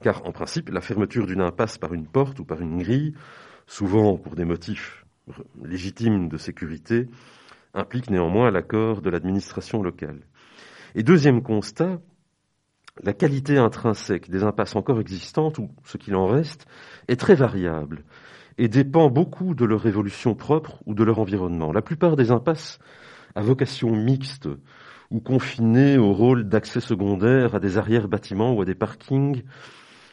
car 0.00 0.24
en 0.26 0.32
principe, 0.32 0.68
la 0.70 0.80
fermeture 0.80 1.26
d'une 1.26 1.40
impasse 1.40 1.78
par 1.78 1.94
une 1.94 2.06
porte 2.06 2.38
ou 2.38 2.44
par 2.44 2.60
une 2.60 2.78
grille, 2.78 3.14
souvent 3.66 4.16
pour 4.16 4.34
des 4.34 4.44
motifs 4.44 5.04
légitimes 5.62 6.28
de 6.28 6.36
sécurité, 6.36 7.08
implique 7.72 8.10
néanmoins 8.10 8.50
l'accord 8.50 9.00
de 9.00 9.10
l'administration 9.10 9.82
locale. 9.82 10.20
Et 10.94 11.02
deuxième 11.02 11.42
constat, 11.42 12.00
la 13.02 13.12
qualité 13.12 13.58
intrinsèque 13.58 14.30
des 14.30 14.44
impasses 14.44 14.76
encore 14.76 15.00
existantes, 15.00 15.58
ou 15.58 15.70
ce 15.84 15.96
qu'il 15.98 16.14
en 16.14 16.26
reste, 16.26 16.66
est 17.08 17.18
très 17.18 17.34
variable 17.34 18.04
et 18.56 18.68
dépend 18.68 19.10
beaucoup 19.10 19.54
de 19.54 19.64
leur 19.64 19.86
évolution 19.86 20.34
propre 20.34 20.80
ou 20.86 20.94
de 20.94 21.02
leur 21.02 21.18
environnement. 21.18 21.72
La 21.72 21.82
plupart 21.82 22.16
des 22.16 22.30
impasses 22.30 22.78
à 23.34 23.42
vocation 23.42 23.90
mixte 23.90 24.48
ou 25.10 25.20
confinées 25.20 25.98
au 25.98 26.12
rôle 26.12 26.48
d'accès 26.48 26.80
secondaire 26.80 27.54
à 27.54 27.60
des 27.60 27.78
arrière-bâtiments 27.78 28.52
ou 28.52 28.62
à 28.62 28.64
des 28.64 28.74
parkings 28.74 29.42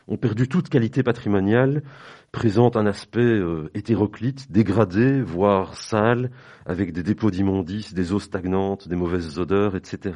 ont 0.08 0.18
perdu 0.18 0.48
toute 0.48 0.70
qualité 0.70 1.04
patrimoniale, 1.04 1.84
présentent 2.32 2.76
un 2.76 2.88
aspect 2.88 3.22
euh, 3.22 3.70
hétéroclite, 3.76 4.52
dégradé, 4.52 5.22
voire 5.22 5.76
sale, 5.76 6.32
avec 6.66 6.92
des 6.92 7.04
dépôts 7.04 7.32
d'immondices, 7.32 7.94
des 7.94 8.12
eaux 8.12 8.20
stagnantes, 8.20 8.88
des 8.88 8.96
mauvaises 8.96 9.40
odeurs, 9.40 9.76
etc. 9.76 10.14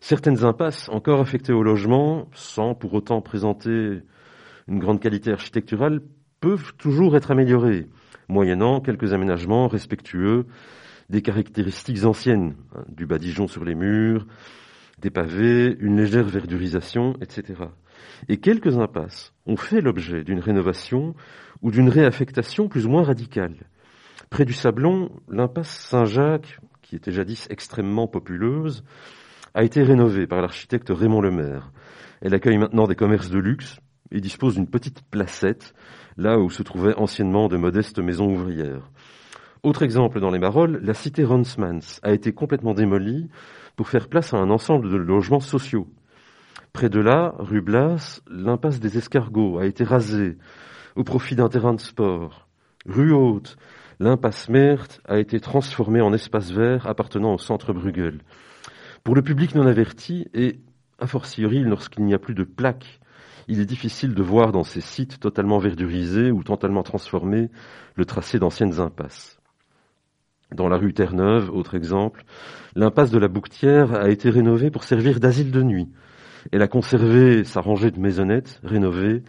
Certaines 0.00 0.44
impasses, 0.44 0.88
encore 0.88 1.20
affectées 1.20 1.52
au 1.52 1.62
logement, 1.62 2.28
sans 2.32 2.74
pour 2.74 2.94
autant 2.94 3.20
présenter 3.20 4.00
une 4.68 4.78
grande 4.78 5.00
qualité 5.00 5.32
architecturale, 5.32 6.00
peuvent 6.40 6.74
toujours 6.76 7.16
être 7.16 7.30
améliorées, 7.30 7.86
moyennant 8.28 8.80
quelques 8.80 9.12
aménagements 9.12 9.66
respectueux 9.66 10.46
des 11.10 11.22
caractéristiques 11.22 12.04
anciennes, 12.04 12.54
hein, 12.76 12.84
du 12.88 13.06
badigeon 13.06 13.48
sur 13.48 13.64
les 13.64 13.74
murs, 13.74 14.26
des 15.00 15.10
pavés, 15.10 15.76
une 15.80 15.96
légère 15.96 16.26
verdurisation, 16.26 17.14
etc. 17.20 17.64
Et 18.28 18.38
quelques 18.38 18.78
impasses 18.78 19.32
ont 19.46 19.56
fait 19.56 19.80
l'objet 19.80 20.24
d'une 20.24 20.40
rénovation 20.40 21.14
ou 21.62 21.70
d'une 21.70 21.88
réaffectation 21.88 22.68
plus 22.68 22.86
ou 22.86 22.90
moins 22.90 23.04
radicale. 23.04 23.54
Près 24.30 24.44
du 24.44 24.52
Sablon, 24.52 25.10
l'impasse 25.28 25.70
Saint-Jacques, 25.70 26.60
qui 26.82 26.96
était 26.96 27.12
jadis 27.12 27.46
extrêmement 27.50 28.06
populeuse, 28.06 28.84
a 29.58 29.64
été 29.64 29.82
rénovée 29.82 30.28
par 30.28 30.40
l'architecte 30.40 30.90
Raymond 30.90 31.20
Lemaire. 31.20 31.72
Elle 32.20 32.32
accueille 32.32 32.58
maintenant 32.58 32.86
des 32.86 32.94
commerces 32.94 33.28
de 33.28 33.40
luxe 33.40 33.80
et 34.12 34.20
dispose 34.20 34.54
d'une 34.54 34.70
petite 34.70 35.02
placette, 35.10 35.74
là 36.16 36.38
où 36.38 36.48
se 36.48 36.62
trouvaient 36.62 36.94
anciennement 36.94 37.48
de 37.48 37.56
modestes 37.56 37.98
maisons 37.98 38.32
ouvrières. 38.32 38.88
Autre 39.64 39.82
exemple 39.82 40.20
dans 40.20 40.30
les 40.30 40.38
Marolles, 40.38 40.78
la 40.80 40.94
cité 40.94 41.24
Ronsmans 41.24 41.98
a 42.04 42.12
été 42.12 42.32
complètement 42.32 42.72
démolie 42.72 43.30
pour 43.74 43.88
faire 43.88 44.06
place 44.06 44.32
à 44.32 44.36
un 44.36 44.48
ensemble 44.50 44.92
de 44.92 44.96
logements 44.96 45.40
sociaux. 45.40 45.88
Près 46.72 46.88
de 46.88 47.00
là, 47.00 47.34
rue 47.40 47.60
Blas, 47.60 48.20
l'impasse 48.30 48.78
des 48.78 48.96
escargots 48.96 49.58
a 49.58 49.66
été 49.66 49.82
rasée 49.82 50.38
au 50.94 51.02
profit 51.02 51.34
d'un 51.34 51.48
terrain 51.48 51.74
de 51.74 51.80
sport. 51.80 52.46
Rue 52.86 53.12
Haute, 53.12 53.56
l'impasse 53.98 54.48
Mert 54.48 55.00
a 55.04 55.18
été 55.18 55.40
transformée 55.40 56.00
en 56.00 56.12
espace 56.12 56.52
vert 56.52 56.86
appartenant 56.86 57.34
au 57.34 57.38
centre 57.38 57.72
Bruegel. 57.72 58.20
Pour 59.08 59.14
le 59.14 59.22
public 59.22 59.54
non 59.54 59.66
averti, 59.66 60.28
et 60.34 60.60
a 60.98 61.06
fortiori 61.06 61.60
lorsqu'il 61.60 62.04
n'y 62.04 62.12
a 62.12 62.18
plus 62.18 62.34
de 62.34 62.44
plaques, 62.44 63.00
il 63.46 63.58
est 63.58 63.64
difficile 63.64 64.12
de 64.14 64.22
voir 64.22 64.52
dans 64.52 64.64
ces 64.64 64.82
sites 64.82 65.18
totalement 65.18 65.58
verdurisés 65.58 66.30
ou 66.30 66.44
totalement 66.44 66.82
transformés 66.82 67.48
le 67.94 68.04
tracé 68.04 68.38
d'anciennes 68.38 68.80
impasses. 68.80 69.40
Dans 70.54 70.68
la 70.68 70.76
rue 70.76 70.92
Terre-Neuve, 70.92 71.48
autre 71.50 71.74
exemple, 71.74 72.22
l'impasse 72.76 73.10
de 73.10 73.18
la 73.18 73.28
Bouquetière 73.28 73.94
a 73.94 74.10
été 74.10 74.28
rénovée 74.28 74.70
pour 74.70 74.84
servir 74.84 75.20
d'asile 75.20 75.52
de 75.52 75.62
nuit. 75.62 75.88
Elle 76.52 76.60
a 76.60 76.68
conservé 76.68 77.44
sa 77.44 77.62
rangée 77.62 77.90
de 77.90 77.98
maisonnettes 77.98 78.60
rénovées, 78.62 79.22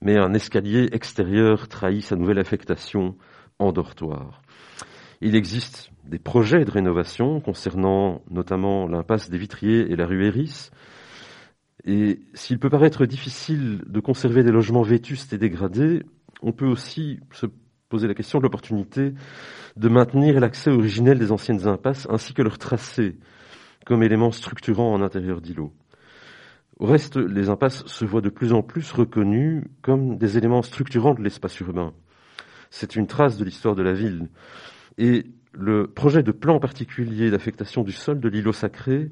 mais 0.00 0.16
un 0.16 0.32
escalier 0.32 0.88
extérieur 0.92 1.68
trahit 1.68 2.02
sa 2.02 2.16
nouvelle 2.16 2.38
affectation 2.38 3.14
en 3.58 3.70
dortoir. 3.70 4.40
Il 5.20 5.34
existe 5.34 5.90
des 6.04 6.18
projets 6.18 6.64
de 6.64 6.70
rénovation 6.70 7.40
concernant 7.40 8.22
notamment 8.30 8.86
l'impasse 8.86 9.30
des 9.30 9.38
Vitriers 9.38 9.90
et 9.90 9.96
la 9.96 10.06
rue 10.06 10.26
Héris. 10.26 10.70
Et 11.84 12.20
s'il 12.34 12.58
peut 12.58 12.68
paraître 12.68 13.06
difficile 13.06 13.82
de 13.86 14.00
conserver 14.00 14.42
des 14.42 14.52
logements 14.52 14.82
vétustes 14.82 15.32
et 15.32 15.38
dégradés, 15.38 16.02
on 16.42 16.52
peut 16.52 16.66
aussi 16.66 17.20
se 17.32 17.46
poser 17.88 18.08
la 18.08 18.14
question 18.14 18.38
de 18.38 18.42
l'opportunité 18.42 19.14
de 19.76 19.88
maintenir 19.88 20.38
l'accès 20.40 20.70
originel 20.70 21.18
des 21.18 21.32
anciennes 21.32 21.66
impasses 21.66 22.06
ainsi 22.10 22.34
que 22.34 22.42
leur 22.42 22.58
tracé 22.58 23.16
comme 23.86 24.02
élément 24.02 24.32
structurant 24.32 24.92
en 24.92 25.00
intérieur 25.00 25.40
d'îlots. 25.40 25.72
Au 26.78 26.86
reste, 26.86 27.16
les 27.16 27.48
impasses 27.48 27.86
se 27.86 28.04
voient 28.04 28.20
de 28.20 28.28
plus 28.28 28.52
en 28.52 28.62
plus 28.62 28.92
reconnues 28.92 29.64
comme 29.80 30.18
des 30.18 30.36
éléments 30.36 30.62
structurants 30.62 31.14
de 31.14 31.22
l'espace 31.22 31.58
urbain. 31.60 31.94
C'est 32.70 32.96
une 32.96 33.06
trace 33.06 33.38
de 33.38 33.44
l'histoire 33.44 33.74
de 33.74 33.82
la 33.82 33.92
ville. 33.92 34.28
Et 34.98 35.26
le 35.52 35.86
projet 35.86 36.22
de 36.22 36.32
plan 36.32 36.58
particulier 36.58 37.30
d'affectation 37.30 37.82
du 37.82 37.92
sol 37.92 38.20
de 38.20 38.28
l'îlot 38.28 38.52
sacré 38.52 39.10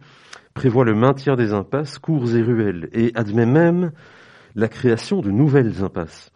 prévoit 0.53 0.85
le 0.85 0.95
maintien 0.95 1.37
des 1.37 1.53
impasses, 1.53 1.99
cours 1.99 2.35
et 2.35 2.43
ruelles, 2.43 2.89
et 2.93 3.13
admet 3.15 3.47
même 3.47 3.93
la 4.55 4.69
création 4.69 5.21
de 5.21 5.31
nouvelles 5.31 5.83
impasses. 5.83 6.31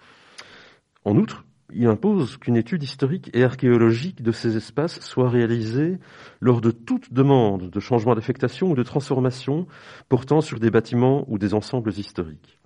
En 1.05 1.17
outre, 1.17 1.45
il 1.73 1.87
impose 1.87 2.39
qu'une 2.39 2.57
étude 2.57 2.83
historique 2.83 3.31
et 3.35 3.45
archéologique 3.45 4.23
de 4.23 4.33
ces 4.33 4.57
espaces 4.57 5.01
soit 5.01 5.29
réalisée 5.29 5.99
lors 6.41 6.61
de 6.61 6.71
toute 6.71 7.13
demande 7.13 7.69
de 7.69 7.81
changement 7.81 8.15
d'affectation 8.15 8.71
ou 8.71 8.75
de 8.75 8.83
transformation 8.83 9.67
portant 10.09 10.41
sur 10.41 10.59
des 10.59 10.71
bâtiments 10.71 11.25
ou 11.29 11.39
des 11.39 11.53
ensembles 11.53 11.91
historiques. 11.91 12.59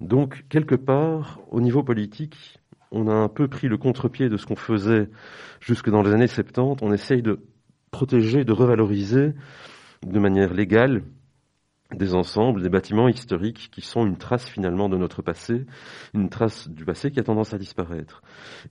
Donc, 0.00 0.44
quelque 0.48 0.74
part, 0.74 1.40
au 1.50 1.60
niveau 1.60 1.82
politique, 1.82 2.58
on 2.94 3.08
a 3.08 3.12
un 3.12 3.28
peu 3.28 3.48
pris 3.48 3.68
le 3.68 3.76
contre-pied 3.76 4.28
de 4.28 4.36
ce 4.36 4.46
qu'on 4.46 4.56
faisait 4.56 5.08
jusque 5.60 5.90
dans 5.90 6.02
les 6.02 6.12
années 6.12 6.28
70. 6.28 6.82
On 6.82 6.92
essaye 6.92 7.22
de 7.22 7.40
protéger, 7.90 8.44
de 8.44 8.52
revaloriser 8.52 9.34
de 10.06 10.18
manière 10.18 10.54
légale 10.54 11.02
des 11.92 12.14
ensembles, 12.14 12.62
des 12.62 12.68
bâtiments 12.68 13.08
historiques 13.08 13.68
qui 13.72 13.80
sont 13.80 14.06
une 14.06 14.16
trace 14.16 14.48
finalement 14.48 14.88
de 14.88 14.96
notre 14.96 15.22
passé, 15.22 15.66
une 16.14 16.28
trace 16.28 16.68
du 16.68 16.84
passé 16.84 17.10
qui 17.10 17.20
a 17.20 17.24
tendance 17.24 17.52
à 17.52 17.58
disparaître. 17.58 18.22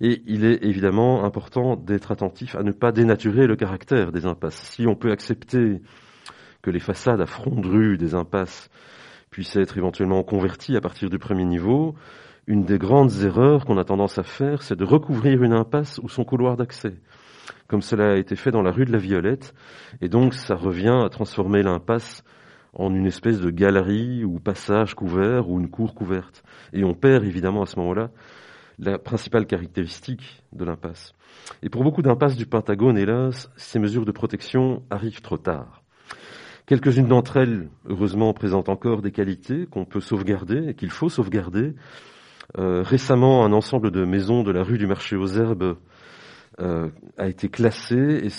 Et 0.01 0.23
il 0.25 0.45
est 0.45 0.63
évidemment 0.63 1.23
important 1.23 1.75
d'être 1.75 2.11
attentif 2.11 2.55
à 2.55 2.63
ne 2.63 2.71
pas 2.71 2.91
dénaturer 2.91 3.45
le 3.45 3.55
caractère 3.55 4.11
des 4.11 4.25
impasses. 4.25 4.55
Si 4.55 4.87
on 4.87 4.95
peut 4.95 5.11
accepter 5.11 5.81
que 6.61 6.71
les 6.71 6.79
façades 6.79 7.21
à 7.21 7.25
front 7.25 7.59
de 7.59 7.67
rue 7.67 7.97
des 7.97 8.15
impasses 8.15 8.69
puissent 9.29 9.55
être 9.57 9.77
éventuellement 9.77 10.23
converties 10.23 10.77
à 10.77 10.81
partir 10.81 11.09
du 11.09 11.19
premier 11.19 11.45
niveau, 11.45 11.95
une 12.47 12.63
des 12.63 12.77
grandes 12.77 13.23
erreurs 13.23 13.65
qu'on 13.65 13.77
a 13.77 13.83
tendance 13.83 14.17
à 14.17 14.23
faire, 14.23 14.63
c'est 14.63 14.75
de 14.75 14.83
recouvrir 14.83 15.43
une 15.43 15.53
impasse 15.53 15.99
ou 16.03 16.09
son 16.09 16.23
couloir 16.23 16.57
d'accès, 16.57 16.95
comme 17.67 17.81
cela 17.81 18.13
a 18.13 18.17
été 18.17 18.35
fait 18.35 18.51
dans 18.51 18.61
la 18.61 18.71
rue 18.71 18.85
de 18.85 18.91
la 18.91 18.97
Violette, 18.97 19.53
et 20.01 20.09
donc 20.09 20.33
ça 20.33 20.55
revient 20.55 21.01
à 21.03 21.09
transformer 21.09 21.63
l'impasse 21.63 22.23
en 22.73 22.93
une 22.93 23.05
espèce 23.05 23.39
de 23.39 23.49
galerie 23.49 24.23
ou 24.23 24.39
passage 24.39 24.95
couvert 24.95 25.49
ou 25.49 25.59
une 25.59 25.69
cour 25.69 25.93
couverte. 25.93 26.43
Et 26.73 26.83
on 26.83 26.93
perd 26.93 27.23
évidemment 27.23 27.61
à 27.61 27.65
ce 27.65 27.77
moment-là 27.79 28.09
la 28.79 28.97
principale 28.97 29.45
caractéristique 29.45 30.43
de 30.51 30.65
l'impasse. 30.65 31.13
Et 31.61 31.69
pour 31.69 31.83
beaucoup 31.83 32.01
d'impasses 32.01 32.35
du 32.35 32.47
Pentagone, 32.47 32.97
hélas, 32.97 33.51
ces 33.55 33.79
mesures 33.79 34.05
de 34.05 34.11
protection 34.11 34.81
arrivent 34.89 35.21
trop 35.21 35.37
tard. 35.37 35.83
Quelques-unes 36.65 37.07
d'entre 37.07 37.37
elles, 37.37 37.69
heureusement, 37.85 38.33
présentent 38.33 38.69
encore 38.69 39.01
des 39.01 39.11
qualités 39.11 39.67
qu'on 39.67 39.85
peut 39.85 39.99
sauvegarder 39.99 40.69
et 40.69 40.73
qu'il 40.73 40.89
faut 40.89 41.09
sauvegarder, 41.09 41.73
récemment, 42.57 43.45
un 43.45 43.53
ensemble 43.53 43.91
de 43.91 44.05
maisons 44.05 44.43
de 44.43 44.51
la 44.51 44.63
rue 44.63 44.77
du 44.77 44.87
Marché 44.87 45.15
aux 45.15 45.27
Herbes 45.27 45.77
euh, 46.59 46.89
a 47.17 47.27
été 47.27 47.49
classé 47.49 47.95
et 47.95 48.29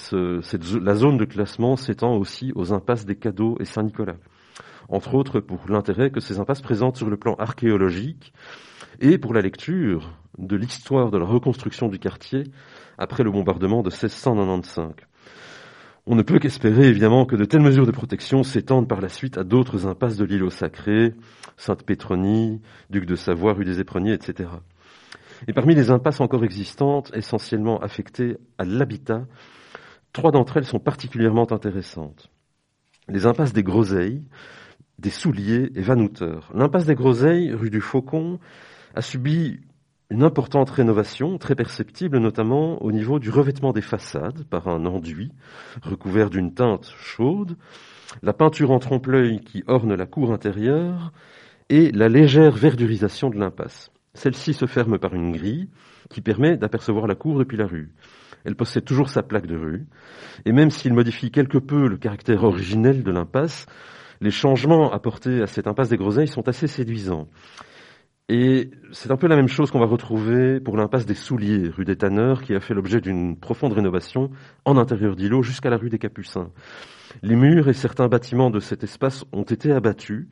la 0.81 0.95
zone 0.95 1.17
de 1.17 1.25
classement 1.25 1.75
s'étend 1.75 2.15
aussi 2.15 2.53
aux 2.55 2.73
impasses 2.73 3.07
des 3.07 3.17
Cadeaux 3.17 3.57
et 3.59 3.65
Saint-Nicolas. 3.65 4.19
Entre 4.89 5.15
autres 5.15 5.41
pour 5.41 5.69
l'intérêt 5.69 6.11
que 6.11 6.21
ces 6.21 6.39
impasses 6.39 6.63
présentent 6.63 6.97
sur 6.97 7.11
le 7.11 7.17
plan 7.17 7.35
archéologique 7.41 8.33
et 9.01 9.19
pour 9.19 9.35
la 9.35 9.41
lecture 9.41 10.13
de 10.39 10.55
l'histoire 10.55 11.11
de 11.11 11.19
la 11.19 11.25
reconstruction 11.25 11.89
du 11.89 11.99
quartier 11.99 12.45
après 12.99 13.25
le 13.25 13.33
bombardement 13.33 13.83
de 13.83 13.91
1695. 13.91 14.93
On 16.07 16.17
ne 16.17 16.23
peut 16.23 16.39
qu'espérer 16.39 16.87
évidemment 16.87 17.25
que 17.25 17.35
de 17.35 17.47
telles 17.47 17.63
mesures 17.63 17.87
de 17.87 17.91
protection 17.91 18.43
s'étendent 18.43 18.89
par 18.89 19.01
la 19.01 19.09
suite 19.09 19.39
à 19.39 19.45
d'autres 19.45 19.87
impasses 19.87 20.19
de 20.19 20.25
l'île 20.27 20.43
au 20.43 20.51
Sacré, 20.51 21.15
Sainte-Pétronie, 21.57 22.61
Duc 22.91 23.07
de 23.07 23.15
Savoie, 23.15 23.55
rue 23.55 23.65
des 23.65 23.81
Éperonniers, 23.81 24.13
etc. 24.13 24.51
Et 25.49 25.55
parmi 25.55 25.75
les 25.75 25.91
impasses 25.91 26.21
encore 26.21 26.45
existantes, 26.45 27.11
essentiellement 27.15 27.81
affectées 27.81 28.37
à 28.59 28.67
l'habitat, 28.67 29.25
trois 30.13 30.31
d'entre 30.31 30.59
elles 30.59 30.67
sont 30.67 30.79
particulièrement 30.79 31.51
intéressantes. 31.51 32.31
Les 33.09 33.25
impasses 33.25 33.55
des 33.55 33.63
Groseilles, 33.63 34.23
des 34.99 35.11
Souliers 35.11 35.71
et 35.75 35.83
Vanouteurs. 35.83 36.53
L'impasse 36.55 36.85
des 36.85 36.95
Groseilles, 36.95 37.53
rue 37.55 37.71
du 37.71 37.81
Faucon, 37.81 38.41
a 38.95 39.01
subi 39.01 39.61
une 40.11 40.23
importante 40.23 40.71
rénovation, 40.71 41.39
très 41.39 41.55
perceptible 41.55 42.19
notamment 42.19 42.83
au 42.83 42.93
niveau 42.93 43.19
du 43.19 43.31
revêtement 43.31 43.73
des 43.73 43.81
façades 43.81 44.45
par 44.45 44.69
un 44.69 44.85
enduit 44.87 45.33
recouvert 45.83 46.31
d'une 46.31 46.53
teinte 46.53 46.93
chaude, 46.99 47.57
la 48.23 48.33
peinture 48.33 48.71
en 48.71 48.79
trompe-l'œil 48.79 49.41
qui 49.41 49.65
orne 49.67 49.95
la 49.95 50.07
cour 50.07 50.33
intérieure 50.33 51.13
et 51.71 51.91
la 51.91 52.09
légère 52.09 52.53
verdurisation 52.53 53.31
de 53.31 53.39
l'impasse. 53.39 53.91
Celle-ci 54.13 54.55
se 54.55 54.67
ferme 54.67 54.99
par 54.99 55.15
une 55.15 55.33
grille 55.33 55.69
qui 56.11 56.21
permet 56.21 56.57
d'apercevoir 56.57 57.07
la 57.07 57.15
cour 57.15 57.39
depuis 57.39 57.57
la 57.57 57.67
rue. 57.67 57.93
Elle 58.45 58.57
possède 58.57 58.85
toujours 58.85 59.09
sa 59.09 59.23
plaque 59.23 59.47
de 59.47 59.57
rue, 59.57 59.87
et 60.45 60.53
même 60.53 60.71
s'il 60.71 60.93
modifie 60.93 61.31
quelque 61.31 61.59
peu 61.59 61.89
le 61.89 61.97
caractère 61.97 62.45
originel 62.45 63.03
de 63.03 63.11
l'impasse, 63.11 63.67
les 64.21 64.31
changements 64.31 64.93
apportés 64.93 65.43
à 65.43 65.47
cette 65.47 65.67
impasse 65.67 65.89
des 65.89 65.97
Groseilles 65.97 66.29
sont 66.29 66.47
assez 66.47 66.67
séduisants. 66.67 67.27
Et 68.29 68.71
c'est 68.93 69.11
un 69.11 69.17
peu 69.17 69.27
la 69.27 69.37
même 69.37 69.49
chose 69.49 69.71
qu'on 69.71 69.81
va 69.81 69.87
retrouver 69.87 70.59
pour 70.61 70.77
l'impasse 70.77 71.05
des 71.05 71.15
Souliers, 71.15 71.69
rue 71.69 71.85
des 71.85 71.97
Tanneurs, 71.97 72.43
qui 72.43 72.55
a 72.55 72.61
fait 72.61 72.73
l'objet 72.73 73.01
d'une 73.01 73.39
profonde 73.39 73.75
rénovation 73.75 74.31
en 74.65 74.79
intérieur 74.79 75.15
d'îlot 75.15 75.43
jusqu'à 75.43 75.69
la 75.69 75.77
rue 75.77 75.91
des 75.91 75.99
Capucins. 75.99 76.51
Les 77.23 77.37
murs 77.37 77.69
et 77.69 77.75
certains 77.75 78.09
bâtiments 78.09 78.51
de 78.51 78.61
cet 78.61 78.83
espace 78.83 79.25
ont 79.33 79.43
été 79.43 79.73
abattus 79.73 80.27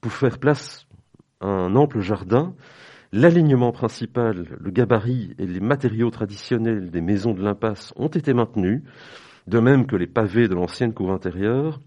pour 0.00 0.12
faire 0.12 0.38
place 0.38 0.86
à 1.40 1.46
un 1.46 1.74
ample 1.74 2.00
jardin 2.00 2.54
L'alignement 3.16 3.70
principal, 3.70 4.56
le 4.58 4.70
gabarit 4.72 5.36
et 5.38 5.46
les 5.46 5.60
matériaux 5.60 6.10
traditionnels 6.10 6.90
des 6.90 7.00
maisons 7.00 7.32
de 7.32 7.44
l'impasse 7.44 7.92
ont 7.94 8.08
été 8.08 8.34
maintenus, 8.34 8.82
de 9.46 9.60
même 9.60 9.86
que 9.86 9.94
les 9.94 10.08
pavés 10.08 10.48
de 10.48 10.54
l'ancienne 10.54 10.92
cour 10.92 11.12
intérieure 11.12 11.80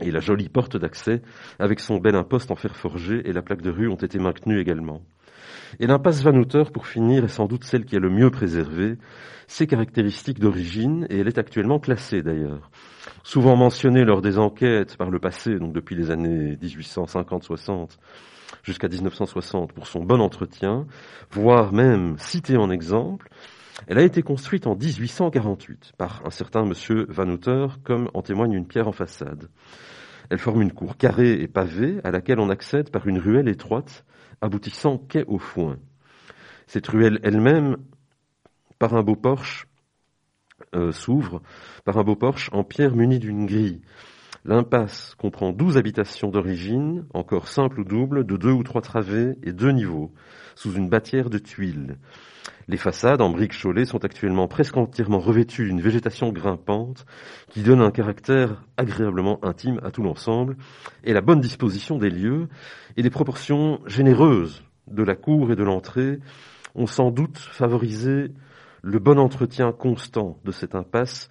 et 0.00 0.10
la 0.10 0.20
jolie 0.20 0.48
porte 0.48 0.76
d'accès 0.76 1.22
avec 1.58 1.80
son 1.80 1.98
bel 1.98 2.16
imposte 2.16 2.50
en 2.50 2.56
fer 2.56 2.76
forgé 2.76 3.22
et 3.28 3.32
la 3.32 3.42
plaque 3.42 3.62
de 3.62 3.70
rue 3.70 3.88
ont 3.88 3.94
été 3.94 4.18
maintenus 4.18 4.60
également. 4.60 5.02
Et 5.80 5.86
l'impasse 5.86 6.22
Vanouteur, 6.22 6.70
pour 6.70 6.86
finir, 6.86 7.24
est 7.24 7.28
sans 7.28 7.46
doute 7.46 7.64
celle 7.64 7.84
qui 7.84 7.96
a 7.96 8.00
le 8.00 8.10
mieux 8.10 8.30
préservé 8.30 8.96
ses 9.46 9.66
caractéristiques 9.66 10.38
d'origine, 10.38 11.06
et 11.10 11.18
elle 11.18 11.28
est 11.28 11.38
actuellement 11.38 11.78
classée 11.78 12.22
d'ailleurs. 12.22 12.70
Souvent 13.22 13.56
mentionnée 13.56 14.04
lors 14.04 14.22
des 14.22 14.38
enquêtes 14.38 14.96
par 14.96 15.10
le 15.10 15.18
passé, 15.18 15.58
donc 15.58 15.72
depuis 15.72 15.96
les 15.96 16.10
années 16.10 16.56
1850-60, 16.56 17.98
jusqu'à 18.62 18.88
1960 18.88 19.72
pour 19.72 19.86
son 19.86 20.00
bon 20.00 20.20
entretien, 20.20 20.86
voire 21.30 21.72
même 21.72 22.16
citée 22.18 22.56
en 22.56 22.70
exemple. 22.70 23.28
Elle 23.86 23.98
a 23.98 24.02
été 24.02 24.22
construite 24.22 24.66
en 24.66 24.76
1848 24.76 25.92
par 25.98 26.22
un 26.24 26.30
certain 26.30 26.64
monsieur 26.64 27.06
Van 27.08 27.36
comme 27.82 28.08
en 28.14 28.22
témoigne 28.22 28.52
une 28.52 28.66
pierre 28.66 28.88
en 28.88 28.92
façade. 28.92 29.48
Elle 30.30 30.38
forme 30.38 30.62
une 30.62 30.72
cour 30.72 30.96
carrée 30.96 31.40
et 31.40 31.48
pavée 31.48 32.00
à 32.04 32.10
laquelle 32.10 32.40
on 32.40 32.50
accède 32.50 32.90
par 32.90 33.06
une 33.06 33.18
ruelle 33.18 33.48
étroite 33.48 34.04
aboutissant 34.40 34.98
quai 34.98 35.24
au 35.26 35.38
foin. 35.38 35.78
Cette 36.66 36.86
ruelle 36.86 37.20
elle-même, 37.22 37.76
par 38.78 38.94
un 38.94 39.02
beau 39.02 39.16
porche, 39.16 39.66
euh, 40.74 40.92
s'ouvre 40.92 41.42
par 41.84 41.98
un 41.98 42.04
beau 42.04 42.16
porche 42.16 42.48
en 42.52 42.64
pierre 42.64 42.94
muni 42.94 43.18
d'une 43.18 43.46
grille 43.46 43.82
L'impasse 44.46 45.14
comprend 45.14 45.52
douze 45.52 45.78
habitations 45.78 46.28
d'origine, 46.28 47.06
encore 47.14 47.48
simples 47.48 47.80
ou 47.80 47.84
doubles, 47.84 48.26
de 48.26 48.36
deux 48.36 48.50
ou 48.50 48.62
trois 48.62 48.82
travées 48.82 49.38
et 49.42 49.54
deux 49.54 49.70
niveaux, 49.70 50.12
sous 50.54 50.74
une 50.74 50.90
bâtière 50.90 51.30
de 51.30 51.38
tuiles. 51.38 51.96
Les 52.66 52.76
façades 52.76 53.20
en 53.20 53.30
briques 53.30 53.52
cholées 53.52 53.84
sont 53.84 54.04
actuellement 54.04 54.48
presque 54.48 54.76
entièrement 54.76 55.18
revêtues 55.18 55.66
d'une 55.66 55.80
végétation 55.80 56.32
grimpante 56.32 57.04
qui 57.50 57.62
donne 57.62 57.82
un 57.82 57.90
caractère 57.90 58.64
agréablement 58.76 59.44
intime 59.44 59.80
à 59.82 59.90
tout 59.90 60.02
l'ensemble 60.02 60.56
et 61.04 61.12
la 61.12 61.20
bonne 61.20 61.40
disposition 61.40 61.98
des 61.98 62.10
lieux 62.10 62.48
et 62.96 63.02
des 63.02 63.10
proportions 63.10 63.80
généreuses 63.86 64.64
de 64.86 65.02
la 65.02 65.14
cour 65.14 65.52
et 65.52 65.56
de 65.56 65.62
l'entrée 65.62 66.20
ont 66.74 66.86
sans 66.86 67.10
doute 67.10 67.38
favorisé 67.38 68.32
le 68.82 68.98
bon 68.98 69.18
entretien 69.18 69.72
constant 69.72 70.38
de 70.44 70.50
cette 70.50 70.74
impasse 70.74 71.28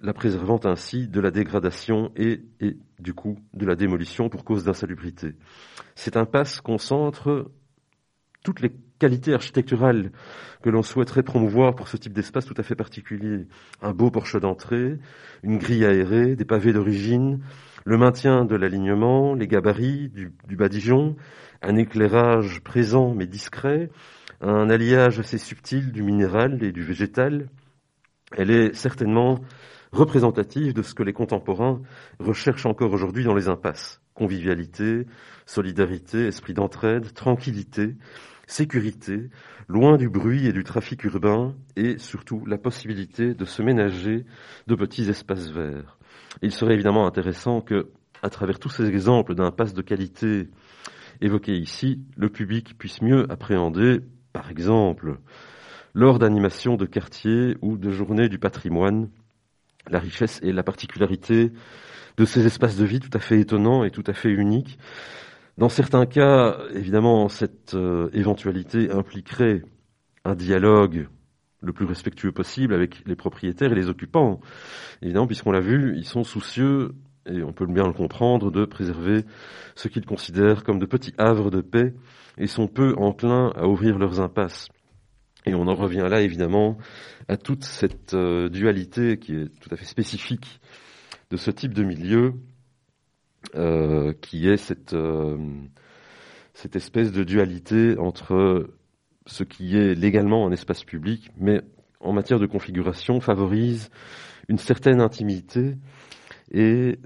la 0.00 0.12
préservant 0.12 0.60
ainsi 0.64 1.08
de 1.08 1.20
la 1.20 1.32
dégradation 1.32 2.12
et, 2.16 2.42
et 2.60 2.76
du 3.00 3.12
coup 3.12 3.38
de 3.54 3.66
la 3.66 3.74
démolition 3.74 4.28
pour 4.28 4.44
cause 4.44 4.64
d'insalubrité. 4.64 5.34
Cette 5.96 6.16
impasse 6.16 6.60
concentre 6.60 7.50
toutes 8.44 8.60
les 8.60 8.72
qualités 9.00 9.34
architecturales 9.34 10.12
que 10.62 10.70
l'on 10.70 10.82
souhaiterait 10.82 11.24
promouvoir 11.24 11.74
pour 11.74 11.88
ce 11.88 11.96
type 11.96 12.12
d'espace 12.12 12.44
tout 12.44 12.54
à 12.56 12.62
fait 12.62 12.76
particulier. 12.76 13.48
Un 13.82 13.92
beau 13.92 14.10
porche 14.12 14.38
d'entrée, 14.38 14.98
une 15.42 15.58
grille 15.58 15.84
aérée, 15.84 16.36
des 16.36 16.44
pavés 16.44 16.72
d'origine, 16.72 17.40
le 17.84 17.96
maintien 17.96 18.44
de 18.44 18.54
l'alignement, 18.54 19.34
les 19.34 19.48
gabarits 19.48 20.10
du 20.10 20.56
badigeon, 20.56 21.16
un 21.62 21.76
éclairage 21.76 22.60
présent 22.60 23.14
mais 23.14 23.26
discret, 23.26 23.90
un 24.40 24.70
alliage 24.70 25.18
assez 25.18 25.38
subtil 25.38 25.92
du 25.92 26.02
minéral 26.02 26.62
et 26.62 26.70
du 26.70 26.82
végétal. 26.82 27.48
Elle 28.36 28.50
est 28.50 28.74
certainement 28.74 29.40
représentative 29.92 30.72
de 30.72 30.82
ce 30.82 30.94
que 30.94 31.02
les 31.02 31.12
contemporains 31.12 31.80
recherchent 32.18 32.66
encore 32.66 32.92
aujourd'hui 32.92 33.24
dans 33.24 33.34
les 33.34 33.48
impasses. 33.48 34.00
Convivialité, 34.20 35.06
solidarité, 35.46 36.26
esprit 36.26 36.52
d'entraide, 36.52 37.14
tranquillité, 37.14 37.96
sécurité, 38.46 39.30
loin 39.66 39.96
du 39.96 40.10
bruit 40.10 40.46
et 40.46 40.52
du 40.52 40.62
trafic 40.62 41.04
urbain, 41.04 41.54
et 41.74 41.96
surtout 41.96 42.44
la 42.44 42.58
possibilité 42.58 43.32
de 43.32 43.46
se 43.46 43.62
ménager 43.62 44.26
de 44.66 44.74
petits 44.74 45.08
espaces 45.08 45.48
verts. 45.48 45.96
il 46.42 46.52
serait 46.52 46.74
évidemment 46.74 47.06
intéressant 47.06 47.62
que, 47.62 47.88
à 48.22 48.28
travers 48.28 48.58
tous 48.58 48.68
ces 48.68 48.90
exemples 48.90 49.34
d'impasses 49.34 49.72
de 49.72 49.80
qualité 49.80 50.50
évoqués 51.22 51.56
ici, 51.56 52.02
le 52.18 52.28
public 52.28 52.76
puisse 52.76 53.00
mieux 53.00 53.24
appréhender, 53.32 54.00
par 54.34 54.50
exemple, 54.50 55.18
lors 55.94 56.18
d'animations 56.18 56.76
de 56.76 56.84
quartier 56.84 57.56
ou 57.62 57.78
de 57.78 57.90
journées 57.90 58.28
du 58.28 58.38
patrimoine, 58.38 59.08
la 59.88 59.98
richesse 59.98 60.40
et 60.42 60.52
la 60.52 60.62
particularité 60.62 61.52
de 62.20 62.26
ces 62.26 62.44
espaces 62.44 62.76
de 62.76 62.84
vie 62.84 63.00
tout 63.00 63.10
à 63.14 63.18
fait 63.18 63.40
étonnants 63.40 63.82
et 63.82 63.90
tout 63.90 64.04
à 64.06 64.12
fait 64.12 64.28
uniques. 64.28 64.78
Dans 65.56 65.70
certains 65.70 66.04
cas, 66.04 66.58
évidemment, 66.74 67.30
cette 67.30 67.72
euh, 67.72 68.10
éventualité 68.12 68.90
impliquerait 68.90 69.62
un 70.26 70.34
dialogue 70.34 71.08
le 71.62 71.72
plus 71.72 71.86
respectueux 71.86 72.30
possible 72.30 72.74
avec 72.74 73.02
les 73.06 73.16
propriétaires 73.16 73.72
et 73.72 73.74
les 73.74 73.88
occupants. 73.88 74.40
Évidemment, 75.00 75.26
puisqu'on 75.26 75.50
l'a 75.50 75.60
vu, 75.60 75.94
ils 75.96 76.04
sont 76.04 76.24
soucieux, 76.24 76.92
et 77.24 77.42
on 77.42 77.54
peut 77.54 77.66
bien 77.66 77.86
le 77.86 77.94
comprendre, 77.94 78.50
de 78.50 78.66
préserver 78.66 79.24
ce 79.74 79.88
qu'ils 79.88 80.04
considèrent 80.04 80.62
comme 80.62 80.78
de 80.78 80.86
petits 80.86 81.14
havres 81.16 81.50
de 81.50 81.62
paix 81.62 81.94
et 82.36 82.46
sont 82.46 82.66
peu 82.66 82.94
enclins 82.98 83.50
à 83.56 83.66
ouvrir 83.66 83.98
leurs 83.98 84.20
impasses. 84.20 84.68
Et 85.46 85.54
on 85.54 85.68
en 85.68 85.74
revient 85.74 86.06
là, 86.10 86.20
évidemment, 86.20 86.76
à 87.28 87.38
toute 87.38 87.64
cette 87.64 88.12
euh, 88.12 88.50
dualité 88.50 89.18
qui 89.18 89.36
est 89.36 89.48
tout 89.58 89.70
à 89.72 89.76
fait 89.76 89.86
spécifique 89.86 90.60
de 91.30 91.36
ce 91.36 91.50
type 91.50 91.74
de 91.74 91.82
milieu, 91.82 92.34
euh, 93.54 94.12
qui 94.20 94.48
est 94.48 94.56
cette, 94.56 94.92
euh, 94.94 95.38
cette 96.54 96.76
espèce 96.76 97.12
de 97.12 97.24
dualité 97.24 97.98
entre 97.98 98.68
ce 99.26 99.44
qui 99.44 99.76
est 99.76 99.94
légalement 99.94 100.46
un 100.46 100.52
espace 100.52 100.84
public, 100.84 101.30
mais 101.38 101.60
en 102.00 102.12
matière 102.12 102.38
de 102.40 102.46
configuration 102.46 103.20
favorise 103.20 103.90
une 104.48 104.58
certaine 104.58 105.00
intimité 105.00 105.76
et 106.52 106.98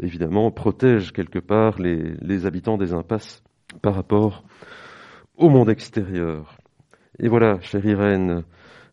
évidemment 0.00 0.50
protège 0.50 1.12
quelque 1.12 1.38
part 1.38 1.78
les, 1.78 2.14
les 2.22 2.46
habitants 2.46 2.78
des 2.78 2.94
impasses 2.94 3.42
par 3.82 3.94
rapport 3.94 4.44
au 5.36 5.50
monde 5.50 5.68
extérieur. 5.68 6.56
Et 7.18 7.28
voilà, 7.28 7.60
chère 7.60 7.84
Irène, 7.84 8.44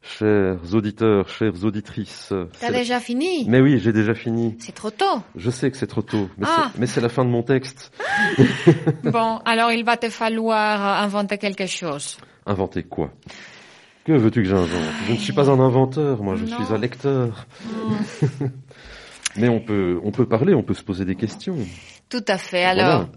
chers 0.04 0.58
auditeurs, 0.74 1.30
chères 1.30 1.64
auditrices. 1.64 2.34
T'as 2.60 2.72
déjà 2.72 3.00
fini? 3.00 3.46
Mais 3.48 3.62
oui, 3.62 3.80
j'ai 3.80 3.94
déjà 3.94 4.14
fini. 4.14 4.56
C'est 4.60 4.76
trop 4.76 4.92
tôt. 4.92 5.22
Je 5.36 5.50
sais 5.50 5.72
que 5.72 5.78
c'est 5.78 5.88
trop 5.88 6.02
tôt, 6.02 6.30
mais 6.38 6.46
Ah. 6.50 6.72
c'est 6.86 7.02
la 7.02 7.10
fin 7.10 7.24
de 7.26 7.30
mon 7.30 7.42
texte. 7.44 7.92
Bon, 9.04 9.40
alors 9.46 9.72
il 9.72 9.84
va 9.86 9.98
te 9.98 10.10
falloir 10.10 11.02
inventer 11.02 11.38
quelque 11.38 11.66
chose. 11.68 12.18
Inventer 12.46 12.84
quoi? 12.84 13.12
Que 14.06 14.12
veux-tu 14.12 14.44
que 14.44 14.50
j'invente? 14.50 14.70
Je 15.08 15.14
ne 15.14 15.18
suis 15.18 15.32
pas 15.34 15.50
un 15.50 15.60
inventeur, 15.60 16.22
moi, 16.22 16.36
je 16.36 16.44
Non. 16.46 16.64
suis 16.64 16.74
un 16.74 16.78
lecteur. 16.78 17.48
mais 19.38 19.48
on 19.48 19.60
peut, 19.62 20.00
on 20.04 20.12
peut 20.12 20.26
parler, 20.26 20.54
on 20.54 20.64
peut 20.64 20.74
se 20.74 20.84
poser 20.84 21.06
des 21.06 21.16
questions. 21.16 21.58
Tout 22.10 22.24
à 22.28 22.38
fait. 22.38 22.64
Alors, 22.66 23.08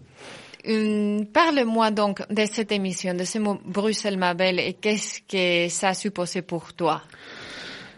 parle-moi 1.33 1.91
donc 1.91 2.23
de 2.31 2.45
cette 2.47 2.73
émission, 2.73 3.15
de 3.15 3.25
ce 3.25 3.39
mot 3.39 3.59
Bruxelles 3.65 4.19
ma 4.19 4.35
belle 4.35 4.59
et 4.61 4.73
qu'est-ce 4.75 5.21
que 5.23 5.69
ça 5.73 5.89
a 5.91 5.95
supposé 5.95 6.43
pour 6.43 6.73
toi? 6.75 7.03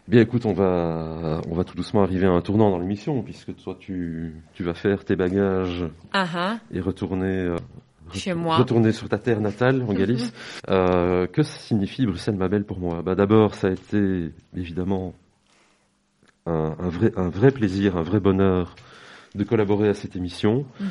Bien, 0.08 0.22
écoute, 0.22 0.46
on 0.46 0.54
va, 0.54 1.42
on 1.50 1.54
va 1.54 1.64
tout 1.64 1.74
doucement 1.76 2.02
arriver 2.02 2.26
à 2.26 2.30
un 2.30 2.40
tournant 2.40 2.70
dans 2.70 2.78
l'émission, 2.78 3.22
puisque 3.22 3.54
toi, 3.56 3.76
tu, 3.78 4.34
tu 4.54 4.62
vas 4.64 4.72
faire 4.72 5.04
tes 5.04 5.16
bagages 5.16 5.84
Ah 6.14 6.26
ah, 6.34 6.58
et 6.72 6.80
retourner, 6.80 7.26
euh, 7.26 7.56
Chez 8.14 8.32
moi. 8.32 8.56
retourner 8.56 8.92
sur 8.92 9.10
ta 9.10 9.18
terre 9.18 9.40
natale, 9.42 9.82
en 9.86 9.92
Galice. 9.92 10.32
Euh, 10.70 11.26
que 11.26 11.42
signifie 11.42 12.06
Bruxelles, 12.06 12.36
ma 12.36 12.48
belle, 12.48 12.64
pour 12.64 12.78
moi? 12.78 13.02
Bah, 13.02 13.14
D'abord, 13.14 13.54
ça 13.54 13.66
a 13.66 13.70
été 13.72 14.30
évidemment 14.56 15.12
un, 16.46 16.88
vrai, 16.88 17.12
un 17.16 17.28
vrai 17.28 17.50
plaisir, 17.50 17.98
un 17.98 18.02
vrai 18.02 18.18
bonheur 18.18 18.76
de 19.34 19.44
collaborer 19.44 19.90
à 19.90 19.94
cette 19.94 20.16
émission. 20.16 20.64
Mm. 20.80 20.84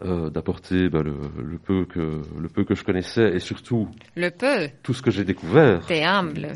Euh, 0.00 0.30
d'apporter 0.30 0.88
bah, 0.88 1.02
le, 1.02 1.14
le, 1.44 1.58
peu 1.58 1.84
que 1.84 2.22
le 2.40 2.48
peu 2.48 2.64
que 2.64 2.74
je 2.74 2.82
connaissais 2.82 3.36
et 3.36 3.38
surtout 3.38 3.88
le 4.16 4.30
peu 4.30 4.70
tout 4.82 4.94
ce 4.94 5.02
que 5.02 5.10
j'ai 5.10 5.22
découvert. 5.22 5.84
T'es 5.86 6.02
humble. 6.02 6.48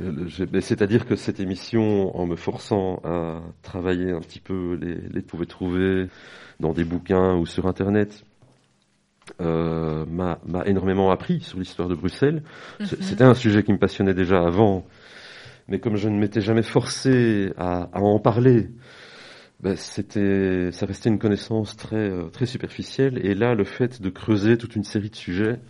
Euh, 0.00 0.26
c'est-à-dire 0.60 1.04
que 1.06 1.14
cette 1.14 1.38
émission, 1.38 2.16
en 2.16 2.26
me 2.26 2.34
forçant 2.34 2.96
à 3.04 3.42
travailler 3.62 4.10
un 4.10 4.20
petit 4.20 4.40
peu 4.40 4.78
les, 4.80 4.94
les 4.94 5.20
pouvait 5.20 5.44
trouver 5.44 6.06
dans 6.60 6.72
des 6.72 6.84
bouquins 6.84 7.36
ou 7.36 7.44
sur 7.44 7.66
Internet, 7.66 8.24
euh, 9.42 10.06
m'a 10.06 10.38
énormément 10.64 11.10
appris 11.10 11.40
sur 11.42 11.58
l'histoire 11.58 11.90
de 11.90 11.94
Bruxelles. 11.94 12.42
Mhm. 12.80 12.86
C'était 12.86 13.24
un 13.24 13.34
sujet 13.34 13.62
qui 13.62 13.72
me 13.74 13.78
passionnait 13.78 14.14
déjà 14.14 14.42
avant, 14.42 14.86
mais 15.68 15.78
comme 15.78 15.96
je 15.96 16.08
ne 16.08 16.18
m'étais 16.18 16.40
jamais 16.40 16.62
forcé 16.62 17.52
à, 17.58 17.90
à 17.92 18.00
en 18.00 18.18
parler, 18.18 18.70
ben 19.62 19.76
c'était, 19.76 20.72
ça 20.72 20.86
restait 20.86 21.08
une 21.08 21.20
connaissance 21.20 21.76
très 21.76 21.96
euh, 21.96 22.28
très 22.28 22.46
superficielle. 22.46 23.24
Et 23.24 23.34
là, 23.34 23.54
le 23.54 23.64
fait 23.64 24.02
de 24.02 24.10
creuser 24.10 24.58
toute 24.58 24.74
une 24.74 24.82
série 24.82 25.10
de 25.10 25.16
sujets, 25.16 25.60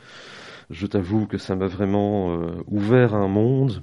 je 0.71 0.87
t'avoue 0.87 1.27
que 1.27 1.37
ça 1.37 1.55
m'a 1.55 1.67
vraiment 1.67 2.33
euh, 2.33 2.63
ouvert 2.69 3.15
un 3.15 3.29
monde. 3.29 3.83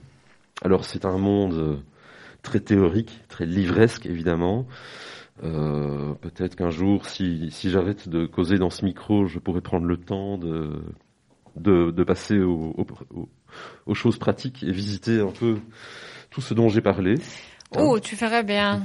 Alors 0.64 0.84
c'est 0.84 1.06
un 1.06 1.18
monde 1.18 1.54
euh, 1.54 1.78
très 2.42 2.60
théorique, 2.60 3.22
très 3.28 3.46
livresque 3.46 4.06
évidemment. 4.06 4.66
Peut-être 5.42 6.58
qu'un 6.58 6.70
jour, 6.70 7.06
si, 7.06 7.50
si 7.52 7.70
j'arrête 7.70 8.10
de 8.10 8.26
causer 8.26 8.58
dans 8.58 8.70
ce 8.70 8.84
micro, 8.84 9.26
je 9.26 9.40
pourrais 9.40 9.62
prendre 9.62 9.86
le 9.86 9.96
temps 9.96 10.38
de, 10.38 10.82
de, 11.56 12.04
passer 12.04 12.40
aux, 12.40 12.76
aux, 13.86 13.94
choses 13.94 14.18
pratiques 14.18 14.64
et 14.64 14.72
visiter 14.74 15.22
un 15.22 15.32
peu 15.32 15.60
tout 16.30 16.42
ce 16.42 16.54
dont 16.54 16.68
j'ai 16.68 16.82
parlé. 16.82 17.16
Oh, 17.78 18.02
tu 18.02 18.18
ferais 18.18 18.44
bien. 18.44 18.84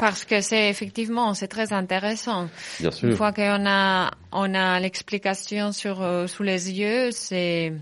Parce 0.00 0.24
que 0.24 0.40
c'est 0.40 0.70
effectivement, 0.70 1.34
c'est 1.34 1.46
très 1.46 1.74
intéressant. 1.74 2.48
Bien 2.80 2.90
sûr. 2.90 3.10
Une 3.10 3.16
fois 3.16 3.32
qu'on 3.32 3.66
a, 3.66 4.10
on 4.32 4.54
a 4.54 4.80
l'explication 4.80 5.72
sur, 5.72 6.00
euh, 6.00 6.26
sous 6.26 6.42
les 6.42 6.72
yeux, 6.72 7.10
c'est, 7.10 7.74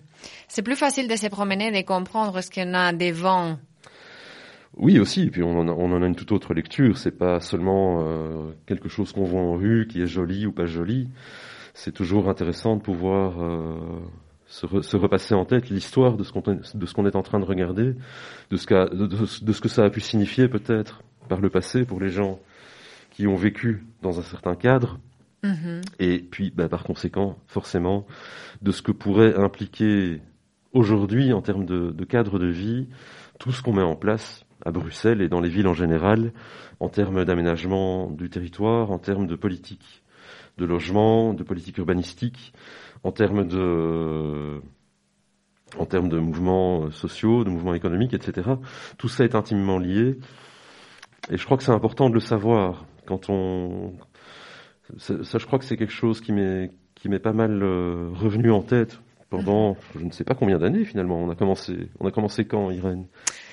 c'est 0.48 0.62
plus 0.62 0.74
facile 0.74 1.07
de 1.07 1.14
se 1.14 1.28
promener, 1.28 1.70
de 1.70 1.87
comprendre 1.87 2.40
ce 2.40 2.50
qu'on 2.50 2.74
a 2.74 2.92
devant 2.92 3.57
oui, 4.76 4.98
aussi. 4.98 5.22
Et 5.22 5.31
puis 5.31 5.42
on 5.44 5.59
en 5.59 5.68
a, 5.68 5.72
on 5.72 5.92
en 5.92 6.02
a 6.02 6.07
une 6.07 6.16
toute 6.16 6.33
autre 6.33 6.54
lecture. 6.54 6.98
C'est 6.98 7.16
pas 7.16 7.38
seulement 7.40 8.02
euh, 8.02 8.50
quelque 8.66 8.88
chose 8.88 9.12
qu'on 9.12 9.24
voit 9.24 9.40
en 9.40 9.54
rue 9.54 9.87
qui 9.88 10.02
est 10.02 10.07
joli 10.07 10.44
ou 10.46 10.52
pas 10.52 10.66
joli. 10.66 11.09
C'est 11.74 11.92
toujours 11.92 12.28
intéressant 12.28 12.76
de 12.76 12.83
pouvoir 12.83 13.40
euh, 13.40 13.76
se, 14.46 14.66
se, 14.83 14.96
repasser 14.96 15.35
en 15.35 15.44
tête 15.44 15.68
l'histoire 15.68 16.16
de 16.16 16.24
ce 16.24 16.33
qu'on 16.33 16.42
de 16.42 16.87
ce 16.87 16.94
qu'on 16.94 17.07
est 17.07 17.16
en 17.16 17.22
train 17.22 17.38
de 17.38 17.44
regarder, 17.44 17.94
de 18.50 18.57
ce, 18.57 19.44
de, 19.44 19.52
ce 19.52 19.61
que 19.61 19.68
ça 19.68 19.85
a 19.85 19.90
pu 19.90 20.00
signifier 20.00 20.48
peut-être 20.48 21.02
par 21.29 21.41
le 21.41 21.51
passé 21.51 21.85
pour 21.85 22.01
les 22.01 22.11
gens 22.11 22.41
qui 23.11 23.27
ont 23.27 23.37
vécu 23.37 23.87
dans 24.03 24.19
un 24.19 24.23
certain 24.23 24.55
cadre. 24.55 24.99
Mm-hmm. 25.45 25.83
Et 26.01 26.19
puis, 26.19 26.51
bah, 26.51 26.69
par 26.69 26.85
conséquent, 26.85 27.38
forcément, 27.47 28.07
de 28.62 28.73
ce 28.73 28.83
que 28.83 28.93
pourrait 28.93 29.35
impliquer 29.37 30.21
aujourd'hui 30.73 31.33
en 31.33 31.43
termes 31.43 31.64
de, 31.64 31.91
de 31.91 32.05
cadre 32.05 32.38
de 32.38 32.47
vie 32.47 32.88
tout 33.38 33.53
ce 33.53 33.62
qu'on 33.62 33.73
met 33.73 33.83
en 33.83 33.97
place 33.97 34.45
à 34.64 34.73
Bruxelles 34.73 35.23
et 35.23 35.29
dans 35.29 35.41
les 35.41 35.49
villes 35.49 35.69
en 35.69 35.75
général, 35.75 36.33
en 36.81 36.88
termes 36.88 37.25
d'aménagement 37.25 38.11
du 38.11 38.29
territoire, 38.29 38.91
en 38.91 38.99
termes 38.99 39.27
de 39.27 39.37
politique 39.37 40.03
de 40.59 40.67
logement, 40.67 41.33
de 41.33 41.43
politique 41.45 41.79
urbanistique, 41.79 42.53
en 43.05 43.12
termes 43.12 43.47
de 43.47 44.61
en 45.79 45.85
termes 45.85 46.09
de 46.09 46.19
mouvements 46.19 46.91
sociaux, 46.91 47.45
de 47.45 47.51
mouvements 47.51 47.75
économiques, 47.75 48.14
etc. 48.14 48.51
Tout 48.97 49.09
ça 49.09 49.25
est 49.25 49.35
intimement 49.35 49.79
lié. 49.79 50.19
Et 51.31 51.37
je 51.37 51.44
crois 51.44 51.57
que 51.57 51.62
c'est 51.62 51.72
important 51.72 52.09
de 52.09 52.14
le 52.14 52.20
savoir 52.20 52.87
quand 53.07 53.28
on. 53.28 53.92
Ça, 54.96 55.38
je 55.38 55.46
crois 55.46 55.59
que 55.59 55.64
c'est 55.64 55.76
quelque 55.76 55.92
chose 55.92 56.20
qui 56.20 56.33
m'est 56.33 56.70
qui 56.94 57.09
m'est 57.09 57.18
pas 57.18 57.33
mal 57.33 57.62
euh, 57.62 58.11
revenu 58.14 58.50
en 58.50 58.62
tête 58.62 59.00
pendant 59.31 59.76
je 59.94 60.04
ne 60.04 60.11
sais 60.11 60.24
pas 60.24 60.35
combien 60.35 60.59
d'années 60.59 60.85
finalement. 60.85 61.18
On 61.22 61.31
a 61.31 61.35
commencé 61.35 61.90
on 62.00 62.07
a 62.07 62.11
commencé 62.11 62.46
quand 62.46 62.70
Irène? 62.70 63.07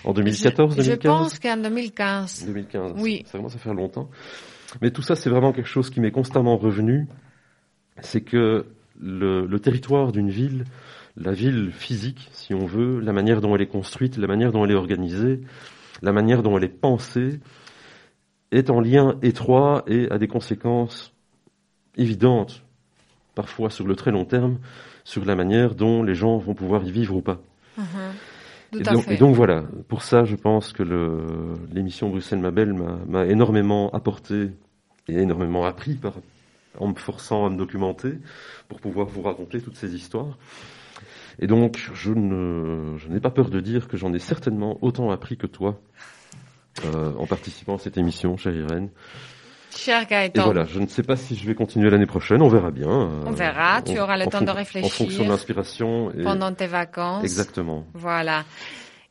En 0.06 0.14
2014, 0.14 0.72
je, 0.72 0.82
2015 0.82 1.02
Je 1.02 1.08
pense 1.08 1.40
qu'en 1.40 1.58
2015. 1.58 2.46
2015. 2.46 2.94
Oui. 2.98 3.24
Ça 3.26 3.38
commence 3.38 3.56
à 3.56 3.60
faire 3.60 3.74
longtemps. 3.74 4.10
Mais 4.82 4.92
tout 4.92 5.02
ça, 5.02 5.16
c'est 5.16 5.30
vraiment 5.30 5.52
quelque 5.52 5.68
chose 5.68 5.90
qui 5.90 6.00
m'est 6.00 6.12
constamment 6.12 6.58
revenu. 6.58 7.08
C'est 8.02 8.22
que 8.22 8.66
le, 9.00 9.46
le 9.46 9.60
territoire 9.60 10.12
d'une 10.12 10.30
ville, 10.30 10.66
la 11.18 11.32
ville 11.32 11.72
physique, 11.72 12.30
si 12.32 12.54
on 12.54 12.66
veut, 12.66 13.00
la 13.00 13.14
manière 13.14 13.42
dont 13.42 13.56
elle 13.56 13.62
est 13.62 13.68
construite, 13.68 14.18
la 14.18 14.28
manière 14.28 14.52
dont 14.52 14.66
elle 14.66 14.72
est 14.72 14.76
organisée, 14.76 15.42
la 16.02 16.12
manière 16.12 16.44
dont 16.44 16.58
elle 16.58 16.64
est 16.64 16.70
pensée, 16.70 17.40
est 18.52 18.70
en 18.70 18.80
lien 18.80 19.18
étroit 19.22 19.84
et 19.88 20.10
a 20.12 20.18
des 20.18 20.28
conséquences 20.28 21.14
évidentes, 21.98 22.64
parfois 23.34 23.70
sur 23.70 23.88
le 23.88 23.96
très 23.96 24.12
long 24.12 24.26
terme, 24.26 24.60
sur 25.04 25.26
la 25.26 25.36
manière 25.36 25.76
dont 25.76 26.04
les 26.04 26.16
gens 26.16 26.38
vont 26.38 26.54
pouvoir 26.54 26.84
y 26.84 26.92
vivre 26.92 27.16
ou 27.16 27.22
pas. 27.22 27.40
Uh 27.78 27.82
et, 28.74 29.18
donc, 29.18 29.36
voilà, 29.36 29.64
pour 29.88 30.02
ça, 30.02 30.26
je 30.26 30.36
pense 30.36 30.74
que 30.74 30.84
l'émission 31.72 32.10
Bruxelles 32.10 32.40
Mabel 32.40 32.74
m'a 32.74 33.26
énormément 33.26 33.90
apporté 33.92 34.52
et 35.08 35.18
énormément 35.18 35.66
appris 35.66 35.94
par, 35.94 36.16
en 36.80 36.88
me 36.88 36.96
forçant 36.96 37.46
à 37.46 37.50
me 37.50 37.58
documenter 37.58 38.14
pour 38.68 38.82
pouvoir 38.82 39.08
vous 39.08 39.22
raconter 39.22 39.62
toutes 39.62 39.78
ces 39.78 39.96
histoires. 39.96 40.38
Et 41.40 41.48
donc, 41.48 41.90
je 41.94 42.12
n'ai 42.12 43.20
pas 43.20 43.32
peur 43.32 43.50
de 43.50 43.60
dire 43.60 43.88
que 43.88 43.98
j'en 43.98 44.14
ai 44.14 44.20
certainement 44.20 44.78
autant 44.82 45.12
appris 45.12 45.38
que 45.38 45.48
toi 45.48 45.82
euh, 46.84 47.14
en 47.18 47.26
participant 47.26 47.76
à 47.76 47.78
cette 47.80 47.98
émission, 47.98 48.36
chère 48.38 48.54
Irène. 48.54 48.90
Cher 49.76 50.06
Gaëtan. 50.06 50.42
Et 50.42 50.46
voilà, 50.46 50.66
je 50.66 50.80
ne 50.80 50.88
sais 50.88 51.04
pas 51.04 51.16
si 51.16 51.36
je 51.36 51.46
vais 51.46 51.56
continuer 51.56 51.90
l'année 51.90 52.06
prochaine, 52.06 52.42
on 52.42 52.48
verra 52.48 52.72
bien. 52.72 52.90
Euh, 52.90 53.24
on 53.26 53.32
verra, 53.32 53.82
tu 53.82 54.00
auras 54.00 54.18
le 54.18 54.26
temps 54.28 54.42
de 54.42 54.52
réfléchir. 54.52 54.88
En 54.88 55.06
fonction 55.06 55.24
de 55.24 55.30
l'inspiration. 55.30 56.12
Pendant 56.24 56.54
tes 56.54 56.68
vacances. 56.68 57.24
Exactement. 57.24 57.86
Voilà. 57.94 58.44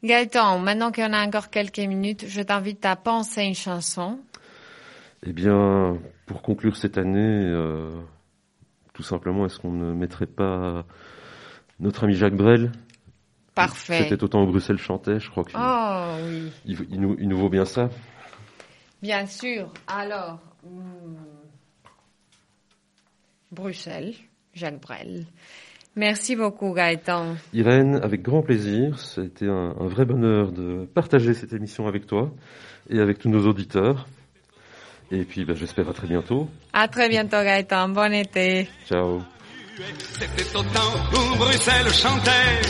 Gaëtan, 0.02 0.58
maintenant 0.58 0.92
qu'on 0.92 1.12
a 1.12 1.26
encore 1.26 1.50
quelques 1.50 1.78
minutes, 1.78 2.26
je 2.28 2.42
t'invite 2.42 2.84
à 2.84 2.96
penser 2.96 3.42
une 3.42 3.54
chanson. 3.54 4.18
Eh 5.26 5.32
bien, 5.32 5.98
pour 6.26 6.42
conclure 6.42 6.76
cette 6.76 6.98
année, 6.98 7.18
euh, 7.20 7.90
tout 8.92 9.02
simplement, 9.02 9.46
est-ce 9.46 9.58
qu'on 9.58 9.72
ne 9.72 9.92
mettrait 9.92 10.26
pas 10.26 10.84
notre 11.80 12.04
ami 12.04 12.14
Jacques 12.14 12.36
Brel 12.36 12.72
Parfait. 13.54 14.08
C'était 14.08 14.24
autant 14.24 14.42
où 14.42 14.46
Bruxelles 14.46 14.78
chantait, 14.78 15.20
je 15.20 15.30
crois 15.30 15.44
qu'il 15.44 15.56
oh, 15.56 16.16
oui. 16.26 16.50
il, 16.90 17.00
nous, 17.00 17.16
il 17.20 17.28
nous 17.28 17.38
vaut 17.38 17.48
bien 17.48 17.64
ça. 17.64 17.88
Bien 19.00 19.26
sûr. 19.26 19.72
Alors, 19.86 20.40
Hmm. 20.64 21.16
Bruxelles, 23.52 24.14
Jacques 24.54 24.80
Brel. 24.80 25.26
Merci 25.94 26.34
beaucoup 26.34 26.72
Gaëtan. 26.72 27.36
Irène, 27.52 28.00
avec 28.02 28.22
grand 28.22 28.42
plaisir. 28.42 28.98
C'était 28.98 29.46
un, 29.46 29.76
un, 29.78 29.86
vrai 29.86 30.04
bonheur 30.06 30.50
de 30.50 30.86
partager 30.92 31.34
cette 31.34 31.52
émission 31.52 31.86
avec 31.86 32.06
toi 32.06 32.32
et 32.90 32.98
avec 32.98 33.18
tous 33.18 33.28
nos 33.28 33.46
auditeurs. 33.46 34.08
Et 35.12 35.24
puis 35.24 35.44
ben, 35.44 35.54
j'espère 35.54 35.88
à 35.88 35.92
très 35.92 36.08
bientôt. 36.08 36.48
À 36.72 36.88
très 36.88 37.08
bientôt 37.08 37.42
Gaëtan. 37.42 37.90
Bon 37.90 38.12
été. 38.12 38.68
Ciao. 38.86 39.20
C'était 39.76 40.56
au 40.56 40.62
temps 40.62 40.94
où 41.14 41.36
Bruxelles 41.36 41.92
chantait, 41.92 42.62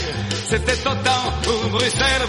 c'était 0.49 0.87
au 0.87 0.93
temps 1.03 1.33
où 1.47 1.69
Bruxelles 1.69 2.25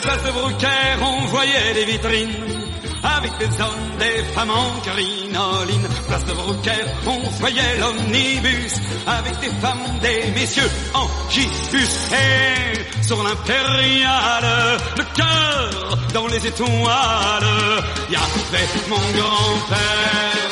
place 0.00 0.22
de 0.24 0.30
Brucaire 0.30 0.98
on 1.02 1.26
voyait 1.26 1.74
les 1.74 1.84
vitrines. 1.84 2.60
Avec 3.02 3.32
des 3.38 3.60
hommes, 3.60 3.96
des 3.98 4.22
femmes 4.34 4.50
en 4.50 4.80
crinoline. 4.80 5.88
Place 6.06 6.24
de 6.26 6.32
Brouquer, 6.34 6.84
on 7.06 7.18
voyait 7.38 7.78
l'omnibus, 7.78 8.74
avec 9.06 9.40
des 9.40 9.50
femmes, 9.60 9.98
des 10.02 10.30
messieurs 10.38 10.70
en 10.92 11.06
gibus. 11.30 12.12
Et 12.12 13.02
sur 13.02 13.22
l'impériale, 13.22 14.78
le 14.98 15.04
cœur 15.16 15.98
dans 16.12 16.26
les 16.26 16.46
étoiles, 16.46 17.82
y 18.10 18.16
avait 18.16 18.68
mon 18.88 18.96
grand-père, 19.18 20.50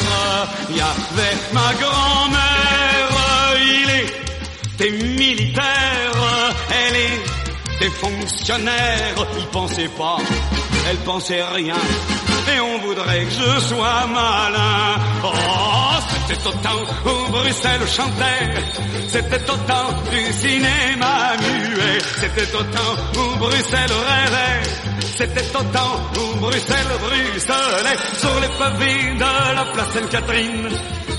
y 0.71 0.81
avait 0.81 1.37
ma 1.53 1.75
grand-mère, 1.75 2.78
était 4.79 4.91
militaire, 4.91 6.55
elle 6.71 6.97
est 6.97 7.81
des 7.81 7.91
fonctionnaires, 7.91 9.27
ils 9.39 9.47
pensaient 9.47 9.91
pas, 9.97 10.19
elle 10.89 10.97
pensait 10.99 11.43
rien. 11.43 11.75
Et 12.55 12.61
on 12.61 12.79
voudrait 12.79 13.25
que 13.25 13.31
je 13.31 13.61
sois 13.61 14.07
malin. 14.07 14.97
Oh, 15.25 15.31
c'était 16.27 16.47
au 16.47 16.53
temps 16.53 16.85
où 17.05 17.31
Bruxelles 17.33 17.89
chantait, 17.89 18.55
c'était 19.09 19.51
au 19.51 19.57
temps 19.57 19.91
du 20.11 20.33
cinéma 20.33 21.33
muet, 21.41 21.99
c'était 22.21 22.57
au 22.57 22.63
temps 22.63 22.95
où 23.17 23.39
Bruxelles 23.39 23.91
rêvait, 23.91 24.63
C'était 25.19 25.57
au 25.57 25.65
temps 25.73 26.01
où 26.15 26.39
Bruxelles 26.39 26.95
bruxelait 27.01 27.99
sur 28.19 28.41
les 28.41 28.49
pavés 28.57 29.15
de 29.17 29.55
la 29.57 29.65
place 29.73 29.91
Sainte-Catherine. 29.93 30.69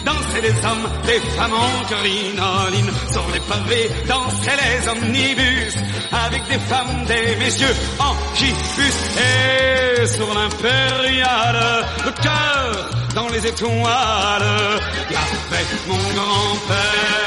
Dansaient 0.06 0.42
les 0.42 0.66
hommes, 0.66 0.88
les 1.06 1.20
femmes 1.36 1.52
en 1.54 1.84
crinoline. 1.84 2.92
Sur 3.12 3.28
les 3.34 3.42
pavés 3.42 3.92
dansaient 4.08 4.56
les 4.56 4.88
omnibus 4.88 5.76
avec 6.14 6.48
des 6.48 6.60
femmes, 6.60 7.04
des 7.08 7.36
messieurs 7.36 7.76
en 8.00 8.16
gibus. 8.36 9.20
Et 9.20 10.08
sur 10.08 10.34
l'impériale, 10.34 11.86
le 12.06 12.12
cœur 12.24 12.90
dans 13.16 13.28
les 13.28 13.46
étoiles. 13.46 14.80
Mon 15.88 15.98
grand-père, 15.98 17.19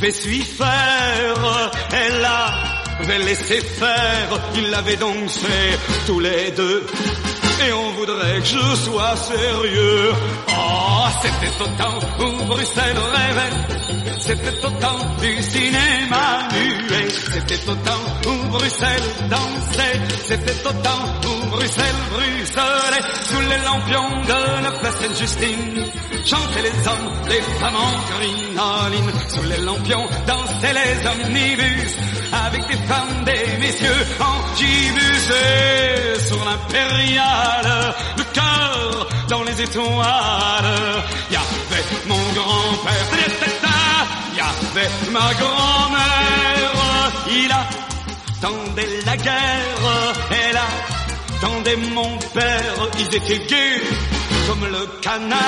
avait 0.00 0.12
su 0.12 0.42
faire, 0.42 1.70
elle 1.92 2.24
avait 3.00 3.18
laissé 3.18 3.60
faire. 3.60 4.28
Il 4.54 4.70
l'avait 4.70 4.96
donc 4.96 5.28
fait 5.28 5.78
tous 6.06 6.20
les 6.20 6.50
deux. 6.52 6.86
Et 7.66 7.72
on 7.72 7.90
voudrait 7.92 8.38
que 8.38 8.46
je 8.46 8.76
sois 8.76 9.16
sérieux. 9.16 10.12
Oh, 10.50 11.06
c'était 11.22 11.62
au 11.62 11.66
temps 11.76 11.98
où 12.20 12.44
Bruxelles 12.44 12.96
rêvait. 12.96 14.18
C'était 14.18 14.64
au 14.64 14.70
temps 14.70 15.16
du 15.20 15.42
cinéma 15.42 16.48
muet. 16.52 17.08
C'était 17.32 17.68
au 17.68 17.74
temps 17.74 18.04
où 18.26 18.48
Bruxelles 18.50 19.02
dansait. 19.28 20.00
C'était 20.24 20.68
au 20.68 20.72
temps 20.84 21.06
où 21.26 21.37
Bruxelles 21.50 22.02
bruxelait. 22.10 23.04
Sous 23.28 23.40
les 23.40 23.58
lampions 23.64 24.10
de 24.24 24.62
la 24.62 24.70
place 24.72 24.96
Sainte-Justine. 25.00 25.84
Chantaient 26.24 26.62
les 26.62 26.88
hommes, 26.88 27.10
les 27.28 27.42
femmes 27.60 27.76
en 27.76 27.92
crinoline. 28.12 29.10
Sous 29.28 29.42
les 29.42 29.58
lampions 29.58 30.06
dansaient 30.26 30.74
les 30.74 31.06
omnibus. 31.06 31.94
Avec 32.46 32.66
des 32.68 32.86
femmes, 32.86 33.24
des 33.24 33.56
messieurs 33.58 34.06
en 34.20 34.56
gibus. 34.56 35.30
Et 35.30 36.26
sur 36.26 36.44
l'impériale, 36.44 37.94
le 38.16 38.24
cœur 38.32 39.08
dans 39.28 39.42
les 39.42 39.62
étoiles. 39.62 41.02
Il 41.30 41.34
y 41.34 41.36
avait 41.36 41.86
mon 42.06 42.22
grand-père, 42.34 43.06
y 44.36 44.40
avait 44.40 44.90
ma 45.10 45.34
grand-mère. 45.34 46.38
Il 47.30 47.52
attendait 47.52 49.02
la 49.04 49.16
guerre, 49.16 50.14
elle 50.30 50.97
attendait 51.38 51.76
mon 51.76 52.18
père. 52.34 52.88
Ils 52.98 53.14
étaient 53.16 53.46
gays 53.46 53.82
comme 54.48 54.64
le 54.64 54.86
canal 55.00 55.38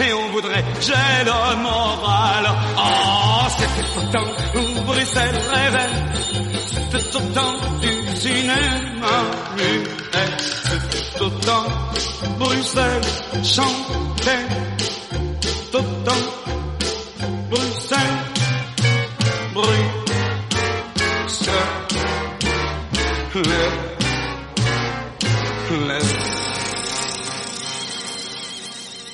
et 0.00 0.12
on 0.12 0.28
voudrait 0.32 0.64
j'ai 0.80 1.24
le 1.24 1.56
moral. 1.62 2.50
Oh, 2.76 3.46
c'était 3.58 3.88
au 3.98 4.02
temps 4.12 4.30
où 4.56 4.80
Bruxelles 4.86 5.40
rêvait, 5.52 5.94
c'était 6.66 7.16
au 7.16 7.20
temps 7.34 7.56
du 7.80 7.92
cinéma 8.16 9.16
muet, 9.56 9.84
c'était 10.92 11.22
au 11.22 11.30
temps 11.30 11.66
Bruxelles 12.38 13.02
chantait, 13.44 14.46
c'était 15.40 15.76
au 15.76 15.82
temps 16.04 16.26
Bruxelles 17.50 18.18
Bruxelles 19.54 19.90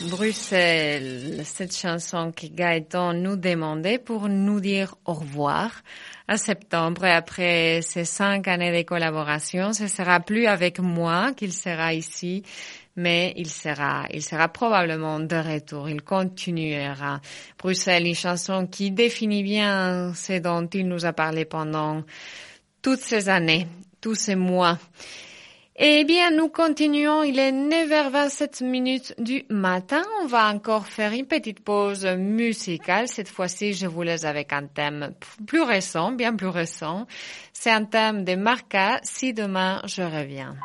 Bruxelles, 0.09 1.43
cette 1.45 1.77
chanson 1.77 2.33
que 2.33 2.47
Gaëtan 2.47 3.13
nous 3.13 3.37
demandait 3.37 3.99
pour 3.99 4.29
nous 4.29 4.61
dire 4.61 4.95
au 5.05 5.13
revoir 5.13 5.71
à 6.29 6.39
septembre 6.39 7.05
après 7.05 7.83
ces 7.83 8.07
cinq 8.07 8.49
années 8.49 8.75
de 8.75 8.87
collaboration, 8.89 9.75
ce 9.75 9.87
sera 9.87 10.21
plus 10.21 10.47
avec 10.47 10.79
moi 10.79 11.33
qu'il 11.37 11.53
sera 11.53 11.93
ici, 11.93 12.43
mais 12.97 13.35
il 13.37 13.51
sera, 13.51 14.07
il 14.11 14.23
sera 14.23 14.49
probablement 14.49 15.21
de 15.21 15.37
retour. 15.37 15.91
Il 15.91 16.01
continuera. 16.01 17.21
Bruxelles, 17.59 18.07
une 18.07 18.15
chanson 18.15 18.67
qui 18.67 18.91
définit 18.91 19.43
bien 19.43 20.15
ce 20.15 20.39
dont 20.39 20.67
il 20.73 20.89
nous 20.89 21.05
a 21.05 21.13
parlé 21.13 21.45
pendant 21.45 22.03
toutes 22.81 23.01
ces 23.01 23.29
années, 23.29 23.67
tous 24.01 24.15
ces 24.15 24.37
mois. 24.37 24.79
Eh 25.79 26.05
bien, 26.05 26.31
nous 26.31 26.49
continuons. 26.49 27.23
Il 27.23 27.39
est 27.39 27.53
9h27 27.53 28.65
minutes 28.65 29.15
du 29.19 29.45
matin. 29.51 30.03
On 30.23 30.27
va 30.27 30.49
encore 30.49 30.87
faire 30.87 31.13
une 31.13 31.27
petite 31.27 31.61
pause 31.61 32.07
musicale. 32.07 33.09
Cette 33.09 33.29
fois-ci, 33.29 33.75
je 33.75 33.87
vous 33.87 34.01
laisse 34.03 34.25
avec 34.25 34.55
un 34.55 34.67
thème 34.67 35.13
plus 35.47 35.61
récent, 35.61 36.13
bien 36.13 36.35
plus 36.35 36.49
récent. 36.49 37.07
C'est 37.53 37.71
un 37.71 37.85
thème 37.85 38.25
de 38.25 38.37
Marca, 38.37 39.01
Si 39.03 39.35
demain 39.35 39.83
je 39.85 40.03
reviens. 40.03 40.57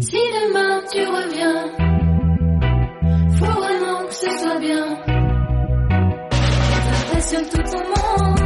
Si 0.00 0.16
demain 0.38 0.82
tu 0.92 1.00
reviens, 1.00 1.66
faut 3.36 3.60
vraiment 3.60 4.06
que 4.06 4.14
ce 4.14 4.30
soit 4.38 4.58
bien. 4.60 5.20
Tout 7.32 7.62
ton 7.62 7.78
monde 7.78 8.39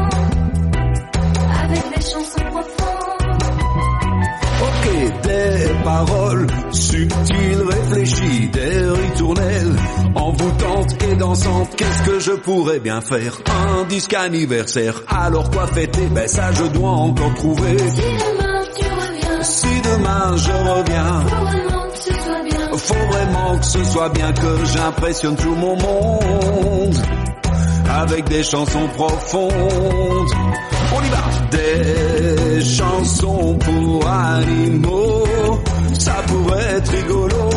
Ok, 4.63 5.23
des 5.23 5.69
paroles 5.83 6.47
subtiles, 6.71 7.63
réfléchies, 7.69 8.49
des 8.49 8.89
ritournelles, 8.91 9.75
envoûtantes 10.15 11.03
et 11.11 11.17
dansantes. 11.17 11.75
Qu'est-ce 11.77 12.03
que 12.05 12.21
je 12.21 12.31
pourrais 12.33 12.79
bien 12.79 13.01
faire 13.01 13.37
Un 13.69 13.85
disque 13.85 14.15
anniversaire. 14.15 15.03
Alors 15.09 15.51
quoi 15.51 15.67
fêter? 15.67 16.07
Ben 16.13 16.29
ça 16.29 16.53
je 16.53 16.65
dois 16.65 16.91
encore 16.91 17.35
trouver. 17.35 17.77
Si 17.79 18.03
demain 18.07 18.63
tu 18.77 18.85
reviens, 18.87 19.43
Si 19.43 19.81
demain 19.83 20.37
je 20.37 20.53
reviens, 20.71 21.21
faut 21.27 21.35
vraiment 21.35 21.89
que 21.91 21.99
ce 21.99 22.15
soit 22.15 22.43
bien. 22.45 22.79
faut 22.79 23.13
vraiment 23.13 23.59
que 23.59 23.67
ce 23.67 23.85
soit 23.85 24.09
bien 24.11 24.33
que 24.33 24.65
j'impressionne 24.67 25.37
tout 25.37 25.55
mon 25.57 25.77
monde 25.77 26.97
avec 27.91 28.29
des 28.29 28.43
chansons 28.45 28.89
profondes. 28.97 30.31
On 30.95 31.03
y 31.03 31.09
va. 31.09 31.25
Des 31.51 32.65
chansons 32.65 33.59
pour 33.59 34.09
animaux, 34.09 35.59
ça 35.99 36.15
pourrait 36.27 36.77
être 36.77 36.91
rigolo. 36.91 37.51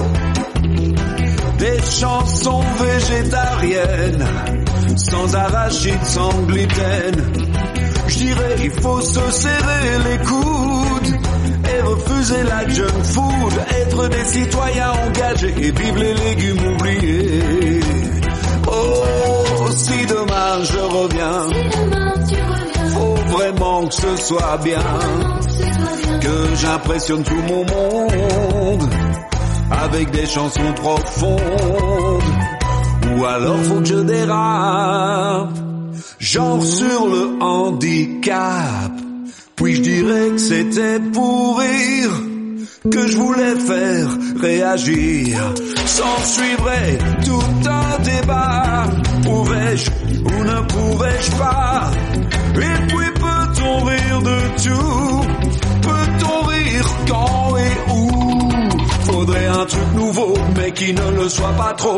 Des 1.60 1.80
chansons 2.00 2.62
végétariennes, 2.80 4.26
sans 4.96 5.36
arachide, 5.36 6.04
sans 6.04 6.34
gluten. 6.48 7.16
Je 8.08 8.18
dirais 8.18 8.56
il 8.64 8.72
faut 8.72 9.02
se 9.02 9.32
serrer 9.32 9.98
les 10.10 10.18
coudes 10.26 11.20
et 11.70 11.82
refuser 11.82 12.44
la 12.44 12.68
junk 12.68 13.04
food, 13.04 13.54
être 13.82 14.08
des 14.10 14.26
citoyens 14.26 14.92
engagés 15.08 15.54
et 15.58 15.72
vivre 15.72 15.98
les 16.00 16.14
légumes 16.14 16.74
oubliés. 16.74 17.80
Oh, 18.68 19.68
si 19.72 20.06
demain 20.06 20.64
je 20.64 20.80
reviens, 20.80 21.48
Si 21.50 21.80
demain 21.80 22.14
tu 22.28 22.36
reviens, 22.36 22.67
faut 22.98 23.38
vraiment 23.38 23.88
que 23.88 23.94
ce 23.94 24.16
soit 24.18 24.58
bien, 24.64 25.00
que 26.22 26.56
j'impressionne 26.56 27.24
tout 27.24 27.44
mon 27.48 27.66
monde 27.66 28.90
avec 29.72 30.12
des 30.12 30.26
chansons 30.26 30.74
profondes. 30.76 32.22
Ou 33.16 33.26
alors 33.26 33.58
faut 33.64 33.80
que 33.80 33.86
je 33.86 33.96
dérape, 33.96 35.58
genre 36.20 36.64
sur 36.64 37.08
le 37.08 37.38
handicap. 37.42 38.92
Puis 39.56 39.76
je 39.76 39.82
dirais 39.82 40.30
que 40.30 40.38
c'était 40.38 41.00
pour 41.00 41.60
rire 41.60 42.12
que 42.92 43.08
je 43.08 43.18
voulais 43.18 43.56
faire 43.56 44.08
réagir? 44.40 45.54
S'en 45.86 46.18
suivrait 46.24 46.98
tout 47.26 47.70
un 47.70 48.04
débat. 48.04 48.84
Pouvais-je 49.24 49.90
ou 50.26 50.44
ne 50.44 50.62
pouvais-je 50.68 51.32
pas 51.32 51.87
Et 52.62 52.88
puis 52.88 53.12
peut-on 53.20 53.84
rire 53.84 54.22
de 54.22 54.40
tout 54.64 55.26
Peut-on 55.82 56.48
rire 56.48 56.88
quand 57.08 57.58
et 57.58 57.92
où 57.94 58.50
Faudrait 59.06 59.48
un 59.48 59.66
truc 59.66 59.94
nouveau, 59.96 60.34
mais 60.56 60.72
qui 60.72 60.94
ne 60.94 61.12
le 61.12 61.30
soit 61.30 61.54
pas 61.54 61.74
trop 61.74 61.98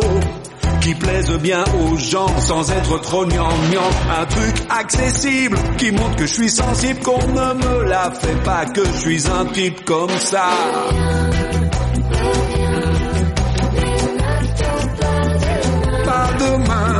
qui 0.81 0.95
plaise 0.95 1.31
bien 1.39 1.63
aux 1.81 1.97
gens 1.97 2.39
sans 2.39 2.71
être 2.71 3.01
trop 3.01 3.25
gnangnan. 3.25 3.89
Un 4.19 4.25
truc 4.25 4.55
accessible 4.69 5.57
qui 5.77 5.91
montre 5.91 6.15
que 6.15 6.25
je 6.25 6.33
suis 6.33 6.49
sensible, 6.49 6.99
qu'on 7.01 7.27
ne 7.27 7.53
me 7.53 7.83
la 7.83 8.11
fait 8.11 8.43
pas, 8.43 8.65
que 8.65 8.85
je 8.85 8.97
suis 8.99 9.27
un 9.27 9.45
type 9.47 9.83
comme 9.85 10.09
ça. 10.19 10.49
Pas 16.05 16.29
demain. 16.39 16.98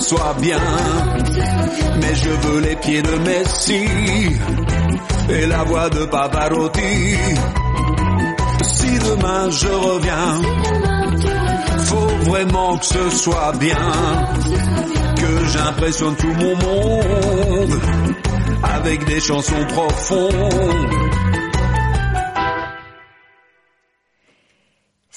Soit 0.00 0.34
bien. 0.40 0.58
Mais 2.00 2.14
je 2.14 2.28
veux 2.28 2.60
les 2.60 2.76
pieds 2.76 3.02
de 3.02 3.16
Messi 3.18 3.84
et 5.28 5.46
la 5.46 5.64
voix 5.64 5.88
de 5.90 6.04
Pavarotti. 6.06 7.16
Si 8.62 8.98
demain 8.98 9.50
je 9.50 9.68
reviens, 9.68 10.42
faut 11.78 12.30
vraiment 12.30 12.76
que 12.78 12.86
ce 12.86 13.10
soit 13.10 13.52
bien, 13.58 13.76
que 15.16 15.44
j'impressionne 15.52 16.16
tout 16.16 16.34
mon 16.38 16.56
monde 16.56 17.80
avec 18.62 19.04
des 19.04 19.20
chansons 19.20 19.64
profondes. 19.68 20.32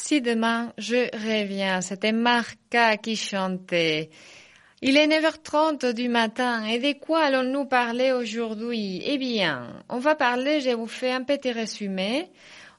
Si 0.08 0.22
demain 0.22 0.72
je 0.78 1.10
reviens, 1.18 1.82
c'était 1.82 2.14
Marca 2.14 2.96
qui 2.96 3.18
chantait. 3.18 4.10
Il 4.82 4.96
est 4.96 5.06
9h30 5.06 5.92
du 5.92 6.08
matin. 6.08 6.64
Et 6.64 6.80
de 6.80 6.98
quoi 6.98 7.24
allons-nous 7.24 7.66
parler 7.66 8.14
aujourd'hui? 8.14 9.02
Eh 9.04 9.18
bien, 9.18 9.84
on 9.90 9.98
va 9.98 10.16
parler, 10.16 10.62
je 10.62 10.70
vous 10.70 10.88
fais 10.88 11.12
un 11.12 11.24
petit 11.24 11.52
résumé, 11.52 12.32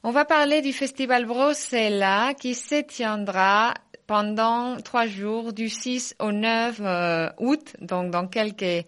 on 0.03 0.11
va 0.11 0.25
parler 0.25 0.63
du 0.63 0.73
festival 0.73 1.27
Brosella 1.27 2.33
qui 2.33 2.55
se 2.55 2.81
tiendra 2.81 3.75
pendant 4.07 4.79
trois 4.81 5.07
jours 5.07 5.53
du 5.53 5.69
6 5.69 6.15
au 6.21 6.33
9 6.33 6.81
euh, 6.81 7.29
août, 7.37 7.77
donc 7.83 8.11
dans 8.11 8.27
quelques 8.27 8.87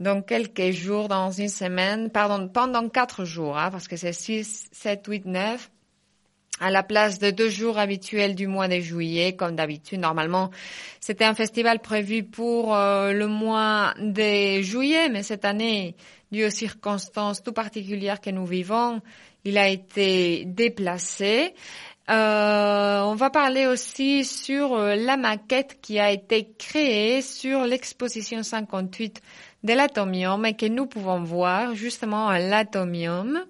dans 0.00 0.20
quelques 0.20 0.72
jours, 0.72 1.08
dans 1.08 1.30
une 1.30 1.48
semaine, 1.48 2.10
pardon, 2.10 2.46
pendant 2.46 2.90
quatre 2.90 3.24
jours, 3.24 3.56
hein, 3.56 3.70
parce 3.70 3.88
que 3.88 3.96
c'est 3.96 4.12
6, 4.12 4.68
7, 4.70 5.06
8, 5.06 5.24
9 5.24 5.70
à 6.60 6.70
la 6.70 6.82
place 6.82 7.18
de 7.18 7.30
deux 7.30 7.48
jours 7.48 7.78
habituels 7.78 8.34
du 8.34 8.46
mois 8.46 8.68
de 8.68 8.78
juillet, 8.80 9.34
comme 9.34 9.56
d'habitude. 9.56 9.98
Normalement, 10.00 10.50
c'était 11.00 11.24
un 11.24 11.34
festival 11.34 11.80
prévu 11.80 12.22
pour 12.22 12.76
euh, 12.76 13.12
le 13.12 13.26
mois 13.26 13.94
de 13.98 14.60
juillet, 14.60 15.08
mais 15.08 15.22
cette 15.22 15.46
année, 15.46 15.96
dû 16.30 16.44
aux 16.44 16.50
circonstances 16.50 17.42
tout 17.42 17.52
particulières 17.52 18.20
que 18.20 18.30
nous 18.30 18.46
vivons, 18.46 19.00
il 19.44 19.56
a 19.56 19.68
été 19.68 20.44
déplacé. 20.44 21.54
Euh, 22.10 23.00
on 23.02 23.14
va 23.14 23.30
parler 23.30 23.66
aussi 23.66 24.24
sur 24.24 24.74
euh, 24.74 24.96
la 24.96 25.16
maquette 25.16 25.78
qui 25.80 25.98
a 25.98 26.10
été 26.10 26.48
créée 26.58 27.22
sur 27.22 27.64
l'exposition 27.64 28.42
58 28.42 29.22
de 29.62 29.72
l'atomium 29.74 30.44
et 30.44 30.54
que 30.54 30.66
nous 30.66 30.86
pouvons 30.86 31.22
voir 31.22 31.74
justement 31.74 32.28
à 32.28 32.38
l'atomium 32.38 33.44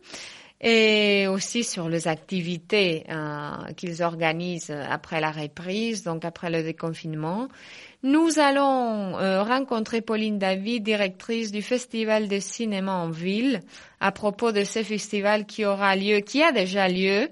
et 0.60 1.26
aussi 1.26 1.64
sur 1.64 1.88
les 1.88 2.06
activités 2.06 3.04
euh, 3.10 3.72
qu'ils 3.76 4.02
organisent 4.02 4.70
après 4.70 5.20
la 5.20 5.30
reprise, 5.30 6.02
donc 6.02 6.24
après 6.24 6.50
le 6.50 6.62
déconfinement. 6.62 7.48
Nous 8.02 8.38
allons 8.38 9.18
euh, 9.18 9.42
rencontrer 9.42 10.00
Pauline 10.00 10.38
David, 10.38 10.82
directrice 10.82 11.52
du 11.52 11.60
Festival 11.62 12.28
de 12.28 12.38
cinéma 12.40 12.94
en 12.94 13.10
ville, 13.10 13.60
à 14.00 14.10
propos 14.12 14.52
de 14.52 14.64
ce 14.64 14.82
festival 14.82 15.44
qui 15.44 15.66
aura 15.66 15.96
lieu, 15.96 16.20
qui 16.20 16.42
a 16.42 16.50
déjà 16.52 16.88
lieu, 16.88 17.28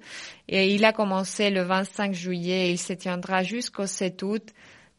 et 0.48 0.74
il 0.74 0.84
a 0.84 0.92
commencé 0.92 1.50
le 1.50 1.62
25 1.62 2.12
juillet. 2.12 2.68
Et 2.68 2.72
il 2.72 2.78
se 2.78 2.92
tiendra 2.92 3.42
jusqu'au 3.42 3.86
7 3.86 4.22
août 4.22 4.42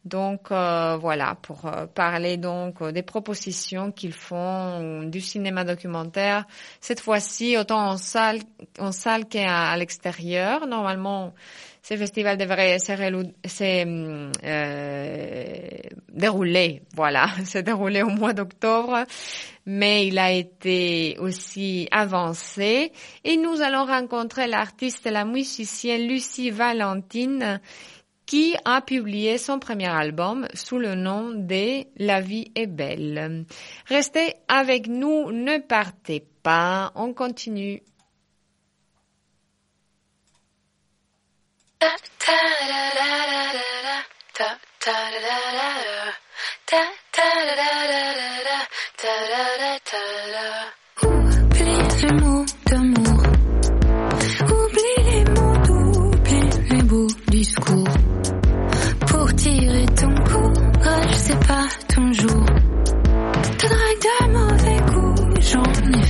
donc 0.05 0.51
euh, 0.51 0.95
voilà, 0.97 1.35
pour 1.41 1.65
euh, 1.65 1.85
parler 1.85 2.37
donc 2.37 2.81
euh, 2.81 2.91
des 2.93 3.01
propositions 3.03 3.91
qu'ils 3.91 4.13
font 4.13 5.03
du 5.03 5.19
cinéma 5.19 5.65
documentaire, 5.65 6.45
cette 6.79 7.01
fois-ci 7.01 7.57
autant 7.57 7.89
en 7.89 7.97
salle, 7.97 8.39
en 8.79 8.93
salle 8.93 9.25
qu'à 9.27 9.75
l'extérieur. 9.75 10.67
Normalement, 10.67 11.33
ce 11.83 11.97
festival 11.97 12.37
devrait 12.37 12.79
se 12.79 12.93
dérouler, 16.13 16.81
voilà, 16.95 17.27
se 17.45 17.57
dérouler 17.57 18.01
au 18.01 18.09
mois 18.09 18.33
d'octobre, 18.33 19.03
mais 19.65 20.07
il 20.07 20.17
a 20.17 20.31
été 20.31 21.17
aussi 21.19 21.89
avancé. 21.91 22.93
Et 23.25 23.35
nous 23.35 23.61
allons 23.61 23.85
rencontrer 23.85 24.47
l'artiste 24.47 25.09
la 25.11 25.25
musicienne 25.25 26.07
Lucie 26.07 26.51
Valentine 26.51 27.59
qui 28.29 28.55
a 28.63 28.79
publié 28.81 29.39
son 29.39 29.57
premier 29.57 29.87
album 29.87 30.47
sous 30.53 30.77
le 30.77 30.93
nom 30.93 31.31
de 31.31 31.83
La 31.97 32.21
vie 32.21 32.51
est 32.53 32.67
belle. 32.67 33.45
Restez 33.87 34.35
avec 34.47 34.87
nous, 34.87 35.31
ne 35.31 35.57
partez 35.57 36.27
pas, 36.43 36.91
on 36.93 37.11
continue. 37.15 37.81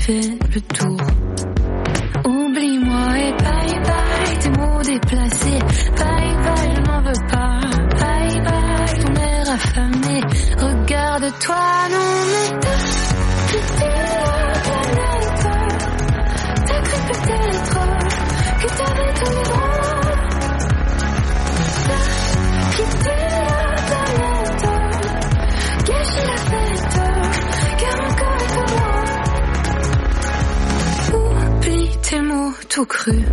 Le 0.10 0.62
tour. 0.62 0.99
Crus. 32.86 33.24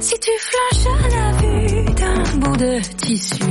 Si 0.00 0.14
tu 0.20 0.30
flanches 0.38 0.86
à 0.86 1.08
la 1.16 1.32
vue 1.38 1.84
d'un 1.94 2.38
bout 2.38 2.56
de 2.56 2.80
tissu, 2.96 3.44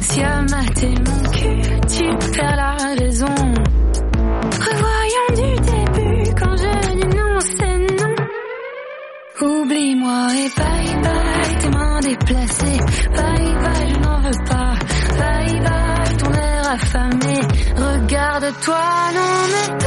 si 0.00 0.22
à 0.22 0.42
mater 0.42 0.94
mon 1.06 1.30
cul, 1.30 1.62
tu 1.88 2.04
perds 2.32 2.56
la 2.56 2.76
raison. 2.98 3.34
Revoyons 4.66 5.30
du 5.30 5.60
début 5.60 6.34
quand 6.38 6.56
je 6.56 6.72
dis 6.96 7.16
non, 7.16 7.40
c'est 7.40 7.78
non. 8.00 8.14
Oublie-moi 9.40 10.26
et 10.34 10.50
bye 10.60 11.02
bye, 11.02 11.58
tes 11.60 11.68
mains 11.70 12.00
déplacées. 12.00 12.80
Bye 13.16 13.54
bye, 13.62 13.88
je 13.88 13.98
n'en 14.00 14.20
veux 14.20 14.44
pas. 14.48 14.74
Bye 15.18 15.60
bye, 15.60 16.16
ton 16.18 16.32
air 16.32 16.70
affamé. 16.72 17.40
Regarde-toi, 17.76 18.84
non 19.14 19.34
mais 19.52 19.81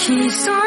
celles 0.00 0.26
qui 0.26 0.59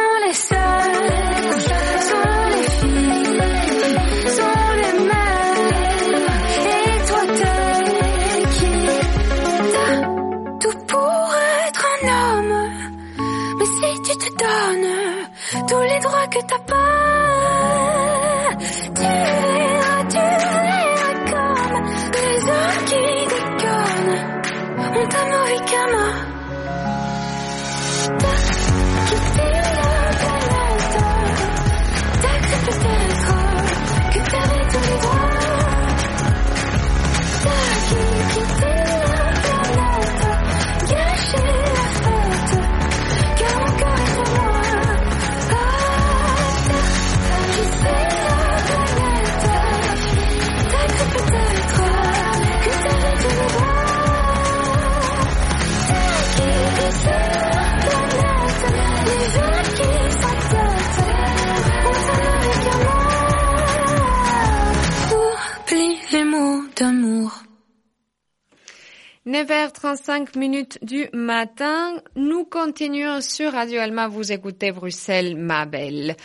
9h35 69.43 70.37
minutes 70.39 70.79
du 70.81 71.09
matin. 71.11 71.95
Nous 72.15 72.45
continuons 72.45 73.19
sur 73.19 73.51
Radio 73.51 73.81
Alma. 73.81 74.07
Vous 74.07 74.31
écoutez 74.31 74.71
Bruxelles, 74.71 75.35
ma 75.35 75.65
belle. 75.65 76.15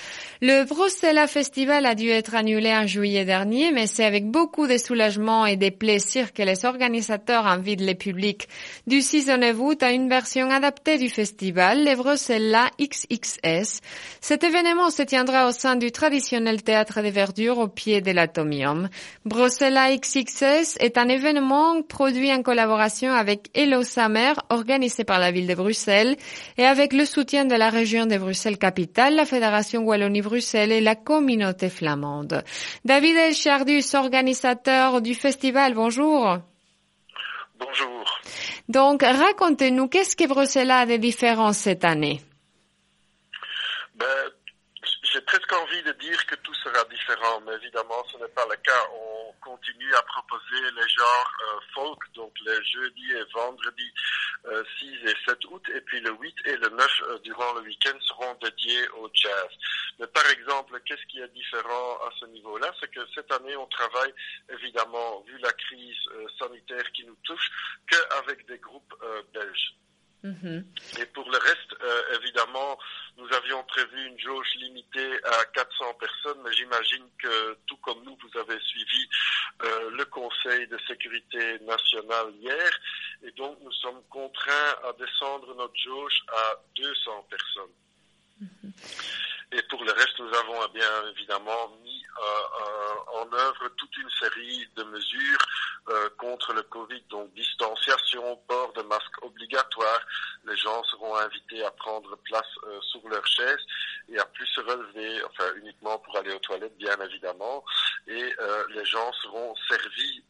Le 0.41 0.65
Bruxelles 0.65 1.27
Festival 1.27 1.85
a 1.85 1.97
dû 1.97 2.11
être 2.11 2.37
annulé 2.37 2.73
en 2.73 2.87
juillet 2.87 3.25
dernier, 3.25 3.73
mais 3.73 3.89
c'est 3.89 4.05
avec 4.05 4.31
beaucoup 4.31 4.69
de 4.69 4.79
soulagement 4.79 5.47
et 5.47 5.57
des 5.57 5.73
plaisirs 5.73 6.33
que 6.33 6.45
les 6.45 6.65
organisateurs 6.65 7.49
invitent 7.49 7.81
les 7.81 7.97
publics 7.97 8.49
du 8.87 9.03
6 9.03 9.31
août 9.59 9.83
à 9.83 9.91
une 9.91 10.09
version 10.09 10.49
adaptée 10.51 10.97
du 10.99 11.09
festival, 11.09 11.85
le 11.85 11.97
Bruxelles 11.97 12.57
XXS. 12.81 13.81
Cet 14.21 14.45
événement 14.45 14.91
se 14.91 15.03
tiendra 15.03 15.49
au 15.49 15.53
sein 15.53 15.75
du 15.75 15.91
traditionnel 15.91 16.63
théâtre 16.63 17.03
des 17.03 17.11
verdures 17.11 17.59
au 17.59 17.67
pied 17.67 18.01
de 18.01 18.13
l'Atomium. 18.13 18.89
Bruxelles 19.25 19.99
XXS 20.01 20.77
est 20.79 20.99
un 20.99 21.09
événement 21.09 21.83
produit 21.83 22.33
en 22.33 22.43
collaboration 22.43 23.08
avec 23.15 23.51
Hello 23.55 23.83
Summer, 23.83 24.35
organisé 24.49 25.05
par 25.05 25.19
la 25.19 25.31
ville 25.31 25.47
de 25.47 25.55
Bruxelles, 25.55 26.17
et 26.57 26.65
avec 26.65 26.93
le 26.93 27.05
soutien 27.05 27.45
de 27.45 27.55
la 27.55 27.71
région 27.71 28.07
de 28.07 28.17
Bruxelles-Capitale, 28.17 29.15
la 29.17 29.25
Fédération 29.25 29.83
Wallonie-Bruxelles 29.83 30.73
et 30.73 30.81
la 30.81 30.95
communauté 30.95 31.71
flamande. 31.71 32.43
David 32.85 33.17
Elchardus, 33.17 33.95
organisateur 33.95 35.01
du 35.01 35.15
festival, 35.15 35.75
bonjour. 35.75 36.39
Bonjour. 37.59 38.05
Donc, 38.69 39.03
racontez-nous, 39.03 39.89
qu'est-ce 39.89 40.17
que 40.17 40.29
Bruxelles 40.29 40.71
a 40.71 40.87
de 40.87 40.97
différent 40.97 41.53
cette 41.53 41.85
année 41.85 42.21
Ben, 43.97 44.07
j'ai 45.03 45.18
presque 45.29 45.53
envie 45.53 45.83
de 45.83 45.93
dire 45.93 46.27
que 46.27 46.37
tout 46.37 46.55
sera 46.55 46.83
différent, 46.85 47.41
mais 47.43 47.55
évidemment, 47.57 48.03
ce 48.11 48.17
n'est 48.17 48.29
pas 48.29 48.47
le 48.49 48.57
cas. 48.57 48.89
On 48.95 49.33
continue 49.43 49.95
à 49.95 50.03
proposer 50.03 50.63
les 50.75 50.89
genres 50.89 51.33
euh, 51.43 51.61
folk, 51.75 51.99
donc 52.15 52.33
les 52.47 52.65
jeudis 52.65 53.13
et 53.13 53.25
vendredis 53.35 53.93
euh, 54.47 54.65
6 54.79 54.87
et 55.05 55.15
7 55.27 55.45
août, 55.51 55.63
et 55.75 55.83
puis 55.83 56.01
le 56.01 56.13
8 56.13 56.35
et 56.47 56.57
le 56.57 56.69
9 56.71 57.03
euh, 57.03 57.19
durant 57.19 57.53
le 57.55 57.61
week-end 57.61 57.99
seront 58.01 58.39
dédiés 58.43 58.89
au 58.97 59.11
jazz. 59.13 59.49
Mais 59.99 60.07
par 60.07 60.27
exemple, 60.31 60.81
qu'est-ce 60.87 61.05
qui 61.07 61.21
est 61.21 61.35
différent 61.35 61.99
à 62.07 62.11
ce 62.19 62.25
niveau-là? 62.27 62.73
C'est 62.81 62.91
que 62.91 63.01
cette 63.15 63.31
année, 63.31 63.57
on 63.57 63.67
travaille 63.67 64.15
évidemment, 64.49 65.21
vu 65.27 65.37
la 65.39 65.53
crise 65.53 66.09
euh, 66.13 66.27
sanitaire 66.39 66.91
qui 66.93 67.05
nous 67.05 67.19
touche, 67.25 67.51
qu'avec 67.91 68.47
des 68.47 68.59
groupes 68.59 68.95
euh, 69.03 69.23
belges. 70.23 70.65
Et 71.01 71.07
pour 71.07 71.29
le 71.31 71.39
reste, 71.39 71.75
euh, 71.83 72.19
évidemment, 72.21 72.79
nous 73.17 73.27
avions 73.33 73.63
prévu 73.65 74.07
une 74.07 74.19
jauge 74.19 74.49
limitée 74.57 75.25
à 75.25 75.45
400 75.55 75.95
personnes, 75.95 76.39
mais 76.45 76.53
j'imagine 76.53 77.05
que 77.19 77.57
tout 77.67 77.77
comme 77.79 78.03
nous, 78.05 78.17
vous 78.23 78.39
avez 78.39 78.59
suivi 78.61 79.09
euh, 79.65 79.91
le 79.91 80.05
Conseil 80.07 80.67
de 80.69 80.79
sécurité 80.87 81.59
nationale 81.61 82.33
hier, 82.41 82.81
et 83.23 83.31
donc 83.33 83.59
nous 83.63 83.73
sommes 83.73 84.03
contraints 84.11 84.77
à 84.85 84.93
descendre 84.99 85.55
notre 85.57 85.77
jauge 85.77 86.23
à 86.29 86.57
200 86.77 87.27
personnes. 87.31 87.88
Et 89.51 89.63
pour 89.63 89.83
le 89.83 89.93
reste, 89.93 90.19
nous 90.19 90.29
avons 90.29 90.61
eh 90.67 90.79
bien 90.79 91.09
évidemment 91.11 91.69
mis 91.83 92.05
euh, 92.21 92.23
euh, 92.23 93.23
en 93.23 93.33
œuvre 93.33 93.69
toute 93.79 93.97
une 93.97 94.11
série 94.11 94.69
de 94.77 94.83
mesures 94.85 95.39
euh, 95.89 96.09
contre 96.19 96.53
le 96.53 96.63
Covid, 96.65 97.03
donc 97.09 97.33
distanciation, 97.33 98.37
port 98.47 98.75
de 98.75 98.83
masques 98.83 99.23
obligatoire. 99.23 100.01
Les 100.47 100.57
gens 100.57 100.85
seront 100.85 101.17
invités 101.17 101.65
à 101.65 101.71
prendre 101.71 102.15
place 102.25 102.47
sur 102.83 103.09
leur 103.09 103.27
chaise 103.27 103.61
et 104.11 104.19
à 104.19 104.25
plus 104.27 104.47
se 104.49 104.61
relever, 104.61 105.25
enfin 105.25 105.51
uniquement 105.57 105.99
pour 105.99 106.17
aller 106.19 106.33
aux 106.35 106.39
toilettes, 106.41 106.77
bien 106.77 106.97
évidemment. 107.01 107.65
Et 108.07 108.35
les 108.75 108.85
gens 108.85 109.13
seront 109.23 109.55
servis 109.69 110.25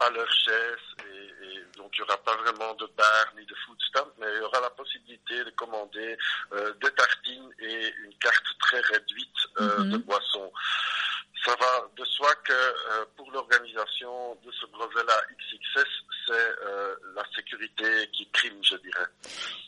à 0.00 0.10
leur 0.10 0.30
chaise 0.32 1.04
et, 1.10 1.44
et 1.44 1.64
donc 1.76 1.90
il 1.94 2.02
n'y 2.02 2.08
aura 2.08 2.16
pas 2.18 2.36
vraiment 2.36 2.74
de 2.74 2.86
bar 2.96 3.26
ni 3.36 3.44
de 3.46 3.54
food 3.66 3.78
stamp, 3.88 4.08
mais 4.18 4.26
il 4.34 4.38
y 4.38 4.40
aura 4.40 4.60
la 4.60 4.70
possibilité 4.70 5.44
de 5.44 5.50
commander 5.50 6.16
euh, 6.52 6.72
des 6.82 6.90
tartines 6.90 7.50
et 7.60 7.94
une 8.04 8.14
carte 8.18 8.46
très 8.60 8.80
réduite 8.80 9.38
euh, 9.60 9.84
de 9.84 9.96
boissons. 9.98 10.52
Ça 11.44 11.52
va 11.52 11.88
de 11.96 12.04
soi 12.04 12.28
que 12.44 12.52
euh, 12.52 13.04
pour 13.16 13.30
l'organisation 13.30 14.36
de 14.44 14.50
ce 14.50 14.66
Brosella 14.72 15.14
XXS, 15.30 15.88
c'est 16.26 16.32
euh, 16.32 16.94
la 17.14 17.22
sécurité 17.34 17.84
qui 18.12 18.26
prime, 18.32 18.58
je 18.62 18.74
dirais. 18.76 19.06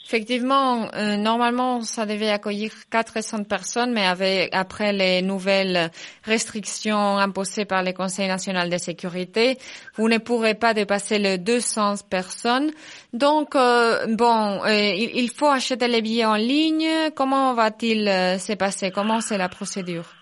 Effectivement, 0.05 0.91
euh, 0.95 1.17
normalement, 1.17 1.83
ça 1.83 2.07
devait 2.07 2.31
accueillir 2.31 2.73
400 2.91 3.45
personnes, 3.45 3.93
mais 3.93 4.05
après 4.53 4.93
les 4.93 5.23
nouvelles 5.23 5.91
restrictions 6.25 7.19
imposées 7.19 7.65
par 7.67 7.85
le 7.85 7.93
Conseil 7.93 8.27
national 8.27 8.69
de 8.69 8.77
sécurité, 8.77 9.57
vous 9.95 10.09
ne 10.09 10.19
pourrez 10.19 10.55
pas 10.55 10.75
dépasser 10.75 11.19
les 11.21 11.39
200 11.39 12.09
personnes. 12.11 12.73
Donc, 13.13 13.55
bon, 13.55 14.65
il, 14.67 15.11
il 15.15 15.31
faut 15.31 15.49
acheter 15.49 15.87
les 15.87 16.03
billets 16.03 16.25
en 16.25 16.35
ligne. 16.35 17.13
Comment 17.15 17.55
va-t-il 17.55 18.07
se 18.41 18.55
passer? 18.55 18.91
Comment 18.91 19.21
c'est 19.21 19.39
la 19.39 19.49
procédure? 19.49 20.20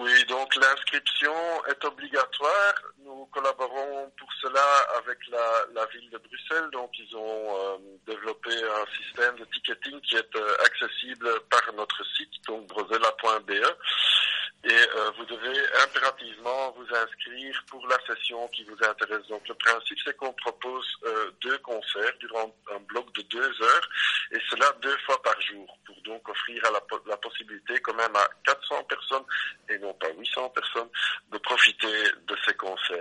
Oui, 0.00 0.24
donc 0.28 0.56
l'inscription 0.56 1.34
est 1.68 1.84
obligatoire. 1.84 2.74
Nous 3.10 3.26
collaborons 3.26 4.12
pour 4.16 4.28
cela 4.40 4.64
avec 4.98 5.18
la, 5.28 5.86
ville 5.86 6.10
de 6.10 6.18
Bruxelles. 6.18 6.70
Donc, 6.72 6.90
ils 6.96 7.16
ont 7.16 7.56
euh, 7.56 7.78
développé 8.06 8.50
un 8.50 9.02
système 9.02 9.36
de 9.36 9.44
ticketing 9.46 10.00
qui 10.02 10.16
est 10.16 10.36
euh, 10.36 10.56
accessible 10.64 11.28
par 11.50 11.62
notre 11.74 12.04
site, 12.16 12.30
donc 12.46 12.68
brosella.be. 12.68 13.50
Et 14.62 14.68
euh, 14.68 15.10
vous 15.16 15.24
devez 15.24 15.58
impérativement 15.82 16.70
vous 16.76 16.86
inscrire 16.94 17.64
pour 17.68 17.84
la 17.88 17.96
session 18.06 18.46
qui 18.48 18.62
vous 18.64 18.76
intéresse. 18.84 19.26
Donc, 19.28 19.48
le 19.48 19.54
principe, 19.54 19.98
c'est 20.04 20.16
qu'on 20.16 20.32
propose 20.34 20.86
deux 21.40 21.58
concerts 21.58 22.12
durant 22.20 22.54
un 22.72 22.78
bloc 22.80 23.12
de 23.14 23.22
deux 23.22 23.62
heures, 23.62 23.88
et 24.32 24.38
cela 24.50 24.66
deux 24.82 24.96
fois 25.06 25.20
par 25.22 25.40
jour, 25.40 25.78
pour 25.86 25.96
donc 26.02 26.28
offrir 26.28 26.64
à 26.66 26.70
la, 26.70 26.80
la 27.06 27.16
possibilité 27.16 27.80
quand 27.80 27.94
même 27.94 28.14
à 28.14 28.28
400 28.44 28.84
personnes, 28.84 29.24
et 29.70 29.78
non 29.78 29.94
pas 29.94 30.10
800 30.12 30.50
personnes, 30.50 30.88
de 31.32 31.38
profiter 31.38 32.02
de 32.26 32.36
ces 32.46 32.54
concerts. 32.54 32.99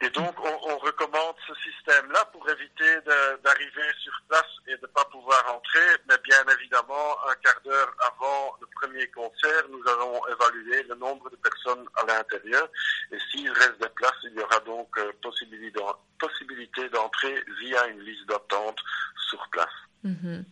Et 0.00 0.10
donc, 0.10 0.34
on, 0.40 0.78
recommande 0.78 1.34
ce 1.46 1.54
système-là 1.62 2.24
pour 2.32 2.48
éviter 2.50 3.00
d'arriver 3.44 3.88
sur 4.02 4.12
place 4.28 4.50
et 4.66 4.76
de 4.76 4.82
ne 4.82 4.86
pas 4.88 5.04
pouvoir 5.06 5.42
entrer. 5.54 5.86
Mais 6.08 6.16
bien 6.24 6.42
évidemment, 6.58 7.16
un 7.30 7.34
quart 7.36 7.60
d'heure 7.64 7.94
avant 8.00 8.56
le 8.60 8.66
premier 8.80 9.06
concert, 9.08 9.62
nous 9.70 9.80
allons 9.92 10.20
évaluer 10.26 10.82
le 10.88 10.96
nombre 10.96 11.30
de 11.30 11.36
personnes 11.36 11.86
à 12.02 12.06
l'intérieur. 12.06 12.68
Et 13.12 13.18
s'il 13.30 13.50
reste 13.52 13.80
des 13.80 13.88
places, 13.90 14.12
il 14.24 14.34
y 14.34 14.40
aura 14.40 14.58
donc 14.60 14.88
euh, 14.98 15.12
possibilité 15.22 16.88
d'entrer 16.88 17.44
via 17.60 17.86
une 17.86 18.00
liste 18.00 18.26
d'attente 18.26 18.78
sur 19.30 19.48
place. 19.50 19.68
Mhm. 20.02 20.44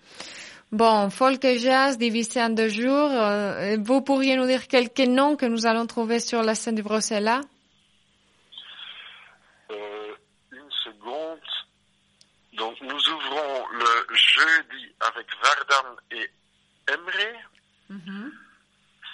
Bon, 0.73 1.11
folk 1.11 1.45
et 1.45 1.59
jazz 1.59 1.99
divisé 1.99 2.41
en 2.41 2.51
deux 2.51 2.69
jours. 2.69 3.11
euh, 3.11 3.77
vous 3.81 4.01
pourriez 4.03 4.37
nous 4.37 4.47
dire 4.47 4.69
quelques 4.69 5.01
noms 5.01 5.35
que 5.35 5.47
nous 5.47 5.67
allons 5.67 5.87
trouver 5.87 6.21
sur 6.21 6.45
la 6.45 6.55
scène 6.55 6.77
du 6.77 6.83
Bruxelles 6.83 7.41
Euh, 9.71 10.15
une 10.53 10.71
seconde. 10.85 11.39
Donc, 12.61 12.79
nous 12.83 13.09
ouvrons 13.09 13.69
le 13.73 14.15
jeudi 14.15 14.95
avec 15.01 15.27
Vardan 15.43 15.97
et 16.11 16.31
Emre. 16.91 17.99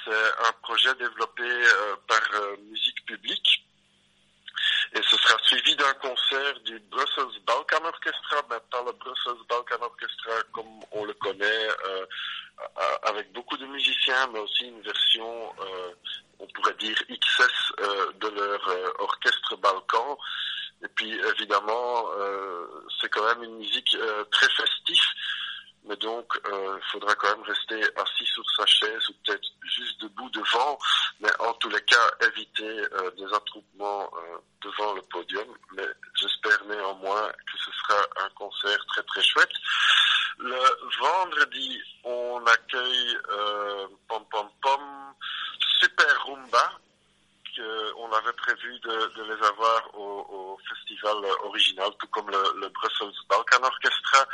C'est 0.04 0.48
un 0.48 0.52
projet 0.62 0.92
développé 0.96 1.44
euh, 1.44 1.94
par 2.08 2.20
euh, 2.34 2.56
Musique 2.68 3.06
Publique. 3.06 3.64
Et 4.94 5.00
ce 5.00 5.16
sera 5.16 5.38
suivi 5.44 5.76
d'un 5.76 5.94
concert 5.94 6.58
du 6.64 6.80
Brussels 6.90 7.40
Balkan 7.46 7.84
Orchestra, 7.84 8.42
mais 8.50 8.58
pas 8.68 8.82
le 8.84 8.92
Brussels 8.92 9.46
Balkan 9.48 9.80
Orchestra 9.80 10.42
comme 10.52 10.80
on 10.90 11.04
le 11.04 11.14
connaît, 11.14 11.68
euh, 11.86 12.06
avec 13.04 13.32
beaucoup 13.32 13.56
de 13.56 13.66
musiciens, 13.66 14.26
mais 14.32 14.40
aussi 14.40 14.64
une 14.64 14.82
version, 14.82 15.52
on 16.40 16.46
pourrait 16.48 16.74
dire 16.74 16.96
XS 17.08 17.72
euh, 17.80 18.12
de 18.20 18.28
leur 18.28 18.68
euh, 18.68 18.90
orchestre 18.98 19.56
Balkan. 19.56 20.18
Et 20.82 20.88
puis 20.88 21.18
évidemment, 21.34 22.10
euh, 22.18 22.66
c'est 23.00 23.10
même 23.34 23.42
une 23.44 23.56
musique 23.58 23.94
euh, 23.94 24.24
très 24.32 24.48
festive, 24.50 25.04
mais 25.84 25.96
donc 25.96 26.26
euh, 26.46 26.78
il 26.82 26.90
faudra 26.90 27.14
quand 27.14 27.28
même 27.36 27.44
rester 27.46 27.80
assis 27.96 28.26
sur 28.26 28.42
sa 28.56 28.66
chaise 28.66 29.08
ou 29.08 29.12
peut-être 29.24 29.48
juste 29.76 30.00
debout 30.00 30.28
devant, 30.30 30.78
mais 31.20 31.30
en 31.40 31.52
tous 31.54 31.68
les 31.68 31.80
cas 31.82 32.10
éviter 32.28 32.64
euh, 32.92 33.10
des 33.12 33.32
attroupements 33.34 34.10
euh, 34.16 34.38
devant 34.62 34.94
le 34.94 35.02
podium. 35.02 35.46
Mais 35.76 35.86
j'espère 36.14 36.64
néanmoins 36.64 37.28
que 37.30 37.58
ce 37.64 37.70
sera 37.72 38.00
un 38.24 38.30
concert 38.30 38.84
très 38.86 39.02
très 39.04 39.22
chouette. 39.22 39.52
Le 40.38 40.58
vendredi, 41.00 41.80
on 42.04 42.44
accueille 42.46 43.18
euh, 43.30 43.86
pom 44.08 44.24
pom 44.30 44.48
pom 44.60 45.14
Super 45.80 46.24
Rumba 46.26 46.72
que 47.56 47.94
on 47.96 48.12
avait 48.12 48.32
prévu 48.34 48.78
de, 48.80 49.14
de 49.16 49.22
les 49.34 49.46
avoir 49.46 49.94
au, 49.94 50.26
au 50.28 50.58
festival 50.68 51.16
original, 51.44 51.88
tout 51.98 52.06
comme 52.08 52.30
le, 52.30 52.60
le 52.60 52.68
Brussels 52.68 53.14
Balkan 53.30 53.62
Orchestra. 53.62 54.26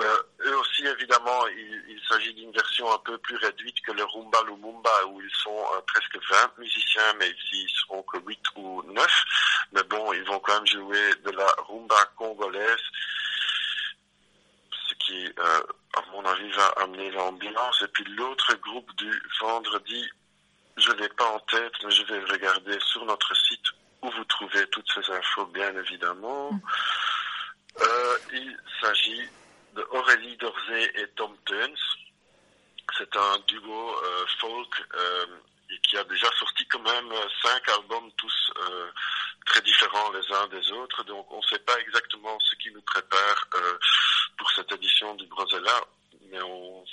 Euh, 0.00 0.22
eux 0.40 0.56
aussi 0.58 0.82
ici, 0.82 0.86
évidemment, 0.88 1.46
il, 1.48 1.84
il 1.88 2.00
s'agit 2.08 2.34
d'une 2.34 2.50
version 2.52 2.92
un 2.92 2.98
peu 2.98 3.16
plus 3.18 3.36
réduite 3.36 3.80
que 3.86 3.92
le 3.92 4.02
Rumba 4.04 4.42
Lumumba, 4.46 5.06
où 5.06 5.20
ils 5.20 5.34
sont 5.36 5.66
euh, 5.74 5.80
presque 5.86 6.16
20 6.30 6.58
musiciens, 6.58 7.12
mais 7.18 7.28
ici, 7.30 7.62
ils 7.64 7.74
seront 7.82 8.02
que 8.02 8.18
8 8.18 8.40
ou 8.56 8.82
9. 8.92 9.24
Mais 9.72 9.82
bon, 9.84 10.12
ils 10.12 10.24
vont 10.24 10.38
quand 10.40 10.54
même 10.54 10.66
jouer 10.66 11.14
de 11.24 11.30
la 11.30 11.46
rumba 11.68 12.04
congolaise, 12.16 12.80
ce 14.88 14.94
qui, 15.06 15.26
euh, 15.38 15.62
à 15.96 16.02
mon 16.12 16.24
avis, 16.24 16.50
va 16.52 16.66
amener 16.78 17.10
l'ambiance. 17.10 17.82
Et 17.82 17.88
puis 17.88 18.04
l'autre 18.04 18.54
groupe 18.56 18.94
du 18.96 19.22
vendredi, 19.40 20.08
je 20.76 20.92
l'ai 20.92 21.08
pas 21.10 21.26
en 21.26 21.40
tête, 21.40 21.72
mais 21.84 21.90
je 21.90 22.02
vais 22.04 22.20
regarder 22.24 22.78
sur 22.80 23.04
notre 23.04 23.34
site 23.36 23.66
où 24.02 24.10
vous 24.10 24.24
trouvez 24.26 24.66
toutes 24.68 24.88
ces 24.94 25.10
infos, 25.10 25.46
bien 25.46 25.74
évidemment. 25.76 26.50
Euh, 27.80 28.18
il 28.32 28.56
s'agit 28.80 29.28
de 29.74 29.86
Aurélie 29.90 30.36
Dorzé 30.36 31.00
et 31.00 31.08
Tom 31.16 31.36
Tuns. 31.46 31.74
C'est 32.96 33.16
un 33.16 33.38
duo 33.46 33.96
euh, 34.02 34.26
folk 34.40 34.74
euh, 34.94 35.26
et 35.70 35.78
qui 35.80 35.96
a 35.98 36.04
déjà 36.04 36.28
sorti 36.38 36.66
quand 36.68 36.80
même 36.80 37.12
euh, 37.12 37.28
cinq 37.42 37.68
albums, 37.68 38.10
tous 38.16 38.50
euh, 38.56 38.90
très 39.46 39.60
différents 39.60 40.10
les 40.12 40.32
uns 40.34 40.46
des 40.48 40.72
autres. 40.72 41.04
Donc 41.04 41.30
on 41.30 41.36
ne 41.38 41.46
sait 41.46 41.58
pas 41.60 41.78
exactement 41.80 42.38
ce 42.40 42.54
qui 42.56 42.70
nous 42.72 42.82
prépare 42.82 43.46
euh, 43.56 43.78
pour 44.38 44.50
cette 44.52 44.72
édition 44.72 45.14
du 45.16 45.26
Brosella, 45.26 45.80
mais 46.30 46.40
on 46.40 46.84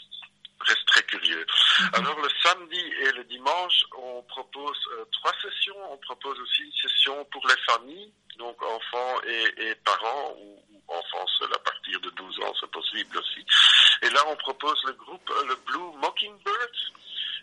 reste 0.60 0.86
très 0.88 1.04
curieux. 1.04 1.46
Alors 1.94 2.20
le 2.20 2.30
samedi 2.44 2.80
et 3.00 3.12
le 3.14 3.24
dimanche, 3.24 3.86
on 3.98 4.22
propose 4.24 4.78
euh, 4.98 5.06
trois 5.14 5.34
sessions. 5.42 5.78
On 5.94 5.98
propose 5.98 6.38
aussi 6.40 6.64
une 6.64 6.74
session 6.90 7.24
pour 7.32 7.48
les 7.48 7.58
familles, 7.72 8.12
donc 8.38 8.62
enfants 8.62 9.22
et, 9.28 9.70
et 9.70 9.76
parents, 9.76 10.36
ou, 10.38 10.64
ou 10.74 10.84
enfants 10.94 11.26
seuls 11.40 11.54
à 11.54 11.60
partir 11.60 12.00
de 12.02 12.10
12 12.10 12.40
ans, 12.42 12.54
c'est 12.60 12.72
possible 12.72 13.18
aussi. 13.18 13.46
Et 14.02 14.10
là, 14.10 14.22
on 14.28 14.36
propose 14.38 14.78
le 14.86 14.94
groupe 14.94 15.30
euh, 15.32 15.46
le 15.48 15.56
Blue 15.68 15.98
Mockingbirds. 16.02 16.92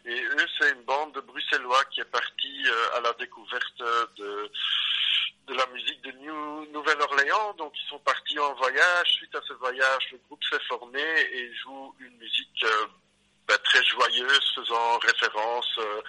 Et 0.04 0.20
eux, 0.20 0.46
c'est 0.58 0.70
une 0.72 0.82
bande 0.82 1.12
de 1.14 1.20
Bruxellois 1.20 1.84
qui 1.86 2.00
est 2.00 2.10
partie 2.10 2.62
euh, 2.66 2.96
à 2.96 3.00
la 3.02 3.12
découverte 3.14 3.80
euh, 3.82 4.06
de 4.16 4.50
de 5.48 5.54
la 5.54 5.66
musique 5.66 6.00
de 6.02 6.12
New- 6.12 6.66
Nouvelle-Orléans. 6.72 7.54
Donc, 7.54 7.72
ils 7.76 7.88
sont 7.88 7.98
partis 7.98 8.38
en 8.38 8.54
Suite 9.04 9.34
à 9.34 9.40
ce 9.46 9.52
voyage, 9.54 10.08
le 10.12 10.18
groupe 10.26 10.42
s'est 10.50 10.62
formé 10.68 11.00
et 11.00 11.54
joue 11.54 11.94
une 12.00 12.16
musique 12.16 12.64
euh, 12.64 12.86
ben, 13.46 13.56
très 13.64 13.82
joyeuse, 13.84 14.52
faisant 14.54 14.98
référence 14.98 15.78
euh, 15.78 16.02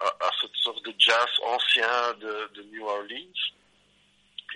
à, 0.00 0.06
à 0.06 0.30
cette 0.40 0.54
sorte 0.56 0.84
de 0.84 0.94
jazz 0.98 1.28
ancien 1.44 2.14
de, 2.20 2.62
New 2.72 2.86
Orleans. 2.86 3.40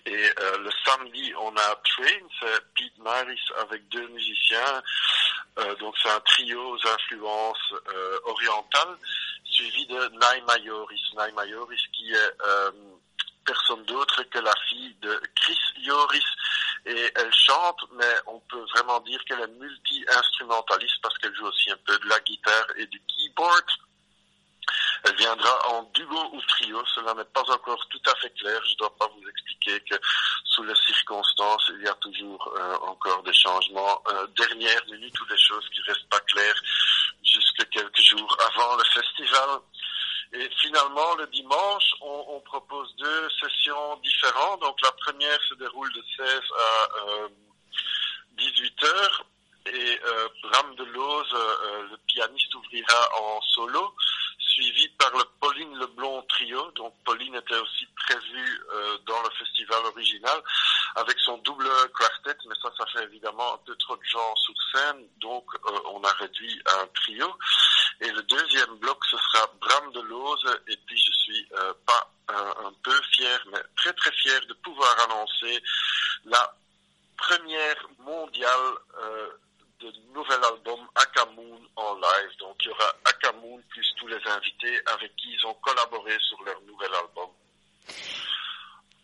Et 0.07 0.31
euh, 0.41 0.59
le 0.59 0.71
samedi, 0.85 1.33
on 1.39 1.55
a 1.57 1.81
Train, 1.85 2.27
c'est 2.41 2.75
Pete 2.75 2.99
Maris 2.99 3.41
avec 3.59 3.89
deux 3.89 4.09
musiciens. 4.09 4.83
Donc 5.79 5.95
c'est 6.03 6.11
un 6.11 6.21
trio 6.21 6.75
aux 6.75 6.89
influences 6.89 7.75
orientales, 8.25 8.99
suivi 9.45 9.87
de 9.87 10.09
Nai 10.09 10.41
Mayoris. 10.49 11.01
Nai 11.17 11.31
Mayoris 11.31 11.81
qui 11.93 12.13
est 12.13 12.33
personne 13.45 13.85
d'autre 13.85 14.23
que 14.25 14.39
la 14.41 14.55
fille 14.69 14.97
de 15.01 15.21
Chris 15.37 15.59
Yoris. 15.79 16.25
Et 16.87 17.13
elle 17.17 17.33
chante, 17.33 17.81
mais 17.93 18.15
on 18.27 18.41
peut 18.41 18.65
vraiment 18.75 19.01
dire 19.01 19.23
qu'elle 19.25 19.41
est 19.41 19.59
multi-instrumentaliste 19.59 21.01
parce 21.03 21.17
qu'elle 21.19 21.35
joue 21.35 21.47
aussi 21.47 21.71
un 21.71 21.79
peu 21.87 21.99
de 21.99 22.09
la 22.09 22.21
guitare 22.21 22.67
et 22.77 22.87
du 22.87 23.01
keyboard. 23.01 23.65
Elle 25.05 25.17
viendra 25.17 25.69
en 25.69 25.83
duo 25.95 26.31
ou 26.33 26.41
trio, 26.49 26.83
cela 26.95 27.13
n'est 27.15 27.25
pas 27.27 27.43
encore 27.51 27.87
tout 27.91 28.01
à 28.07 28.15
fait 28.17 28.33
clair. 28.35 28.59
Je 28.65 28.73
ne 28.73 28.79
dois 28.79 28.97
pas 28.97 29.07
vous 29.09 29.29
expliquer 29.29 29.81
que 29.81 29.97
sous 30.45 30.63
les 30.63 30.75
circonstances, 30.87 31.71
il 31.79 31.85
y 31.85 31.89
a 31.89 31.95
toujours 31.95 32.55
euh, 32.57 32.77
encore 32.87 33.23
des 33.23 33.35
changements 33.35 34.03
euh, 34.09 34.27
dernière 34.29 34.85
minute 34.87 35.21
ou 35.21 35.27
des 35.27 35.39
choses 35.39 35.69
qui 35.71 35.81
restent 35.83 36.09
pas 36.09 36.21
claires 36.21 36.61
jusque 37.23 37.69
quelques 37.71 38.01
jours 38.01 38.37
avant 38.53 38.77
le 38.77 38.85
festival. 38.85 39.51
Et 40.33 40.51
finalement, 40.63 41.15
le 41.17 41.27
dimanche, 41.29 41.95
on, 42.01 42.25
on 42.29 42.41
propose 42.41 42.95
deux 42.97 43.29
sessions 43.41 43.97
différentes. 44.03 44.61
Donc 44.63 44.81
la 44.83 44.91
première 45.05 45.41
se 45.49 45.55
déroule 45.55 45.93
de 45.93 46.03
16 46.17 46.41
à 46.59 46.89
euh, 47.09 47.29
18 48.39 48.85
heures 48.85 49.27
et 49.67 50.01
euh, 50.05 50.29
Bram 50.43 50.75
Delose, 50.77 51.33
euh, 51.35 51.83
le 51.91 51.97
pianiste, 52.07 52.55
ouvrira 52.55 53.09
en 53.19 53.41
solo, 53.43 53.95
suivi 54.39 54.87
par 54.99 55.11
le 55.17 55.25
Pauline 55.41 55.79
Leblond 55.79 56.21
Trio. 56.29 56.71
Donc 56.73 56.93
Pauline 57.05 57.35
était 57.37 57.57
aussi 57.57 57.87
prévue 57.97 58.63
euh, 58.75 58.99
dans 59.07 59.23
le 59.23 59.31
festival 59.39 59.79
original 59.87 60.39
avec 60.97 61.19
son 61.21 61.39
double 61.39 61.67
quartet, 61.99 62.37
mais 62.47 62.55
ça, 62.63 62.71
ça 62.79 62.85
fait 62.93 63.05
évidemment 63.05 63.55
un 63.55 63.59
peu 63.65 63.75
trop 63.77 63.97
de 63.97 64.05
gens 64.05 64.35
sur 64.37 64.55
scène, 64.75 65.03
donc 65.21 65.45
euh, 65.67 65.79
on 65.93 66.03
a 66.05 66.13
réduit 66.13 66.61
à 66.67 66.83
un 66.83 66.87
trio. 66.89 67.33
Et 68.01 68.11
le 68.11 68.23
deuxième 68.23 68.77
bloc, 68.77 69.03
ce 69.11 69.17
sera 69.17 69.47
Bram 69.61 69.93
Delose, 69.93 70.61
et 70.69 70.77
puis 70.87 70.99
je 70.99 71.13
suis 71.13 71.49
euh, 71.59 71.73
pas 71.87 72.11
un, 72.29 72.67
un 72.67 72.73
peu 72.83 73.01
fier, 73.13 73.39
mais 73.51 73.61
très 73.77 73.93
très 73.95 74.13
fier 74.13 74.41
de 74.47 74.53
pouvoir 74.55 74.95
annoncer 75.05 75.63
la 76.27 76.55
première 77.17 77.87
mondiale 78.01 78.75
euh, 79.03 79.29
de 79.81 79.93
nouvel 80.15 80.39
album 80.45 80.81
Akamoon 80.95 81.61
en 81.77 81.95
live. 81.97 82.37
Donc 82.39 82.57
il 82.61 82.67
y 82.69 82.71
aura 82.71 82.93
Akamoon 83.05 83.61
plus 83.69 83.87
tous 83.99 84.07
les 84.07 84.21
invités 84.27 84.81
avec 84.87 85.15
qui 85.17 85.33
ils 85.33 85.47
ont 85.47 85.55
collaboré 85.55 86.17
sur 86.21 86.43
leur 86.45 86.61
nouvel 86.63 86.93
album 86.95 87.29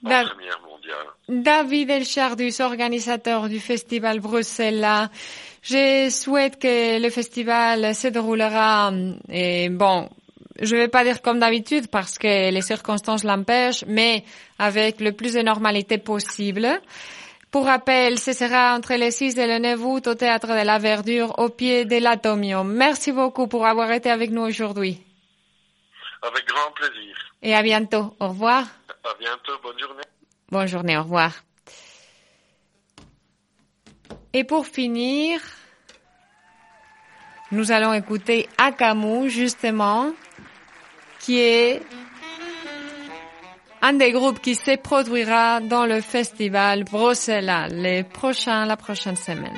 en 0.05 0.09
Dav- 0.09 0.29
première 0.31 0.61
mondiale. 0.61 1.07
David 1.91 2.03
Elchardus, 2.03 2.61
organisateur 2.61 3.49
du 3.49 3.59
festival 3.59 4.21
Bruxelles. 4.21 5.09
Je 5.61 6.09
souhaite 6.09 6.61
que 6.61 7.03
le 7.03 7.11
festival 7.11 7.95
se 7.97 8.07
déroulera, 8.09 8.93
et 9.29 9.69
bon, 9.71 10.09
je 10.61 10.77
vais 10.77 10.87
pas 10.87 11.03
dire 11.03 11.21
comme 11.21 11.41
d'habitude 11.41 11.89
parce 11.89 12.17
que 12.17 12.51
les 12.51 12.63
circonstances 12.63 13.25
l'empêchent, 13.25 13.85
mais 13.89 14.23
avec 14.59 15.01
le 15.01 15.11
plus 15.13 15.35
de 15.35 15.43
normalité 15.43 15.99
possible. 15.99 16.69
Pour 17.51 17.67
rappel, 17.67 18.21
ce 18.21 18.33
sera 18.33 18.77
entre 18.77 18.95
le 18.95 19.11
6 19.11 19.37
et 19.37 19.47
le 19.49 19.59
9 19.59 19.85
août 19.85 20.07
au 20.07 20.15
Théâtre 20.15 20.49
de 20.49 20.65
la 20.65 20.79
Verdure, 20.79 21.35
au 21.39 21.49
pied 21.49 21.87
de 21.87 21.97
l'Atomium. 21.97 22.73
Merci 22.73 23.11
beaucoup 23.11 23.49
pour 23.49 23.67
avoir 23.67 23.91
été 23.91 24.11
avec 24.11 24.31
nous 24.31 24.43
aujourd'hui. 24.43 25.01
Avec 26.23 26.47
grand 26.47 26.71
plaisir. 26.73 27.17
Et 27.43 27.53
à 27.53 27.63
bientôt. 27.63 28.15
Au 28.21 28.29
revoir. 28.29 28.65
À 29.03 29.15
bientôt. 29.19 29.55
Bonne 29.63 29.79
journée. 29.79 30.05
Bonne 30.51 30.69
journée, 30.69 30.97
au 30.97 31.03
revoir. 31.03 31.33
Et 34.33 34.45
pour 34.45 34.67
finir, 34.67 35.41
nous 37.51 37.73
allons 37.73 37.93
écouter 37.93 38.49
Akamu, 38.59 39.29
justement, 39.29 40.13
qui 41.19 41.41
est 41.41 41.83
un 43.83 43.95
des 43.95 44.13
groupes 44.13 44.41
qui 44.41 44.55
se 44.55 44.77
produira 44.77 45.61
dans 45.61 45.87
le 45.87 46.01
festival 46.01 46.85
Bruxelles 46.85 47.69
les 47.73 48.05
prochains, 48.05 48.67
la 48.67 48.77
prochaine 48.77 49.17
semaine. 49.17 49.57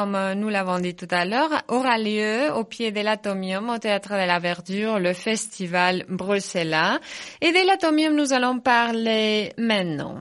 Comme 0.00 0.34
nous 0.34 0.48
l'avons 0.48 0.78
dit 0.78 0.94
tout 0.94 1.08
à 1.10 1.24
l'heure, 1.24 1.50
aura 1.66 1.98
lieu 1.98 2.52
au 2.54 2.62
pied 2.62 2.92
de 2.92 3.00
l'Atomium, 3.00 3.68
au 3.68 3.78
Théâtre 3.78 4.10
de 4.10 4.26
la 4.28 4.38
Verdure, 4.38 5.00
le 5.00 5.12
festival 5.12 6.04
Bruxelles. 6.08 7.00
Et 7.40 7.50
de 7.50 7.66
l'Atomium, 7.66 8.14
nous 8.14 8.32
allons 8.32 8.60
parler 8.60 9.52
maintenant. 9.58 10.20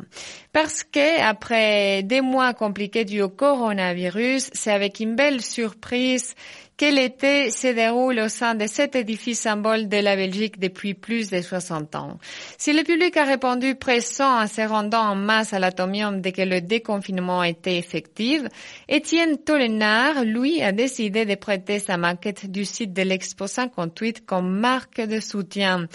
Parce 0.52 0.84
que, 0.84 1.22
après 1.22 2.02
des 2.02 2.22
mois 2.22 2.56
compliqués 2.56 3.06
dus 3.06 3.22
au 3.22 3.30
coronavirus, 3.30 4.50
c'est 4.54 4.72
avec 4.72 5.00
une 5.00 5.16
belle 5.16 5.42
surprise 5.42 6.34
que 6.78 6.86
l'été 6.86 7.50
se 7.50 7.68
déroule 7.74 8.20
au 8.20 8.30
sein 8.30 8.54
de 8.54 8.68
cet 8.68 8.96
édifice 8.96 9.40
symbole 9.40 9.90
de 9.90 9.98
la 9.98 10.16
Belgique 10.16 10.60
depuis 10.60 10.94
plus 10.94 11.32
de 11.32 11.42
60 11.42 11.96
ans? 11.96 12.20
Si 12.60 12.72
le 12.72 12.84
public 12.84 13.18
a 13.18 13.24
répondu 13.24 13.74
pressant 13.74 14.42
en 14.44 14.46
se 14.46 14.62
rendant 14.62 15.02
en 15.02 15.16
masse 15.16 15.54
à 15.54 15.60
l'atomium 15.60 16.22
dès 16.22 16.32
que 16.32 16.44
le 16.44 16.62
déconfinement 16.62 17.44
était 17.44 17.78
effectif, 17.78 18.44
Étienne 18.88 19.38
Tolenard, 19.38 20.24
lui, 20.24 20.62
a 20.62 20.72
décidé 20.72 21.26
de 21.26 21.34
prêter 21.34 21.80
sa 21.80 21.98
maquette 21.98 22.52
du 22.52 22.64
site 22.64 22.94
de 22.94 23.02
l'Expo 23.02 23.48
58 23.48 24.24
comme 24.26 24.60
marque 24.60 25.02
de 25.02 25.20
soutien. 25.20 25.88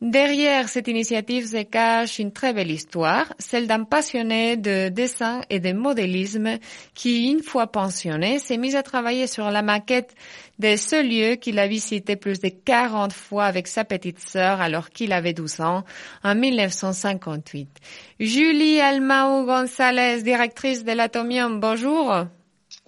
Derrière 0.00 0.68
cette 0.68 0.88
initiative 0.88 1.46
se 1.46 1.62
cache 1.62 2.20
une 2.20 2.32
très 2.32 2.52
belle 2.54 2.70
histoire, 2.70 3.34
celle 3.38 3.66
d'un 3.66 3.84
passionné 3.84 4.56
de 4.56 4.88
dessin 4.88 5.42
et 5.50 5.60
de 5.60 5.72
modélisme 5.72 6.58
qui, 6.94 7.30
une 7.30 7.42
fois 7.42 7.66
pensionné, 7.66 8.38
s'est 8.38 8.56
mis 8.56 8.76
à 8.76 8.82
travailler 8.82 9.26
sur 9.26 9.50
la 9.50 9.60
maquette 9.60 10.14
de 10.58 10.76
ce 10.76 11.02
lieu 11.02 11.36
qu'il 11.36 11.58
a 11.58 11.66
visité 11.66 12.16
plus 12.16 12.40
de 12.40 12.48
40 12.48 13.12
fois 13.12 13.44
avec 13.44 13.66
sa 13.66 13.84
petite 13.84 14.20
sœur 14.20 14.60
alors 14.60 14.90
qu'il 14.90 15.12
avait 15.12 15.32
12 15.32 15.60
ans 15.60 15.84
en 16.22 16.34
1958. 16.34 17.68
Julie 18.20 18.80
Almao 18.80 19.44
González, 19.44 20.22
directrice 20.22 20.84
de 20.84 20.92
l'Atomium, 20.92 21.60
bonjour. 21.60 22.26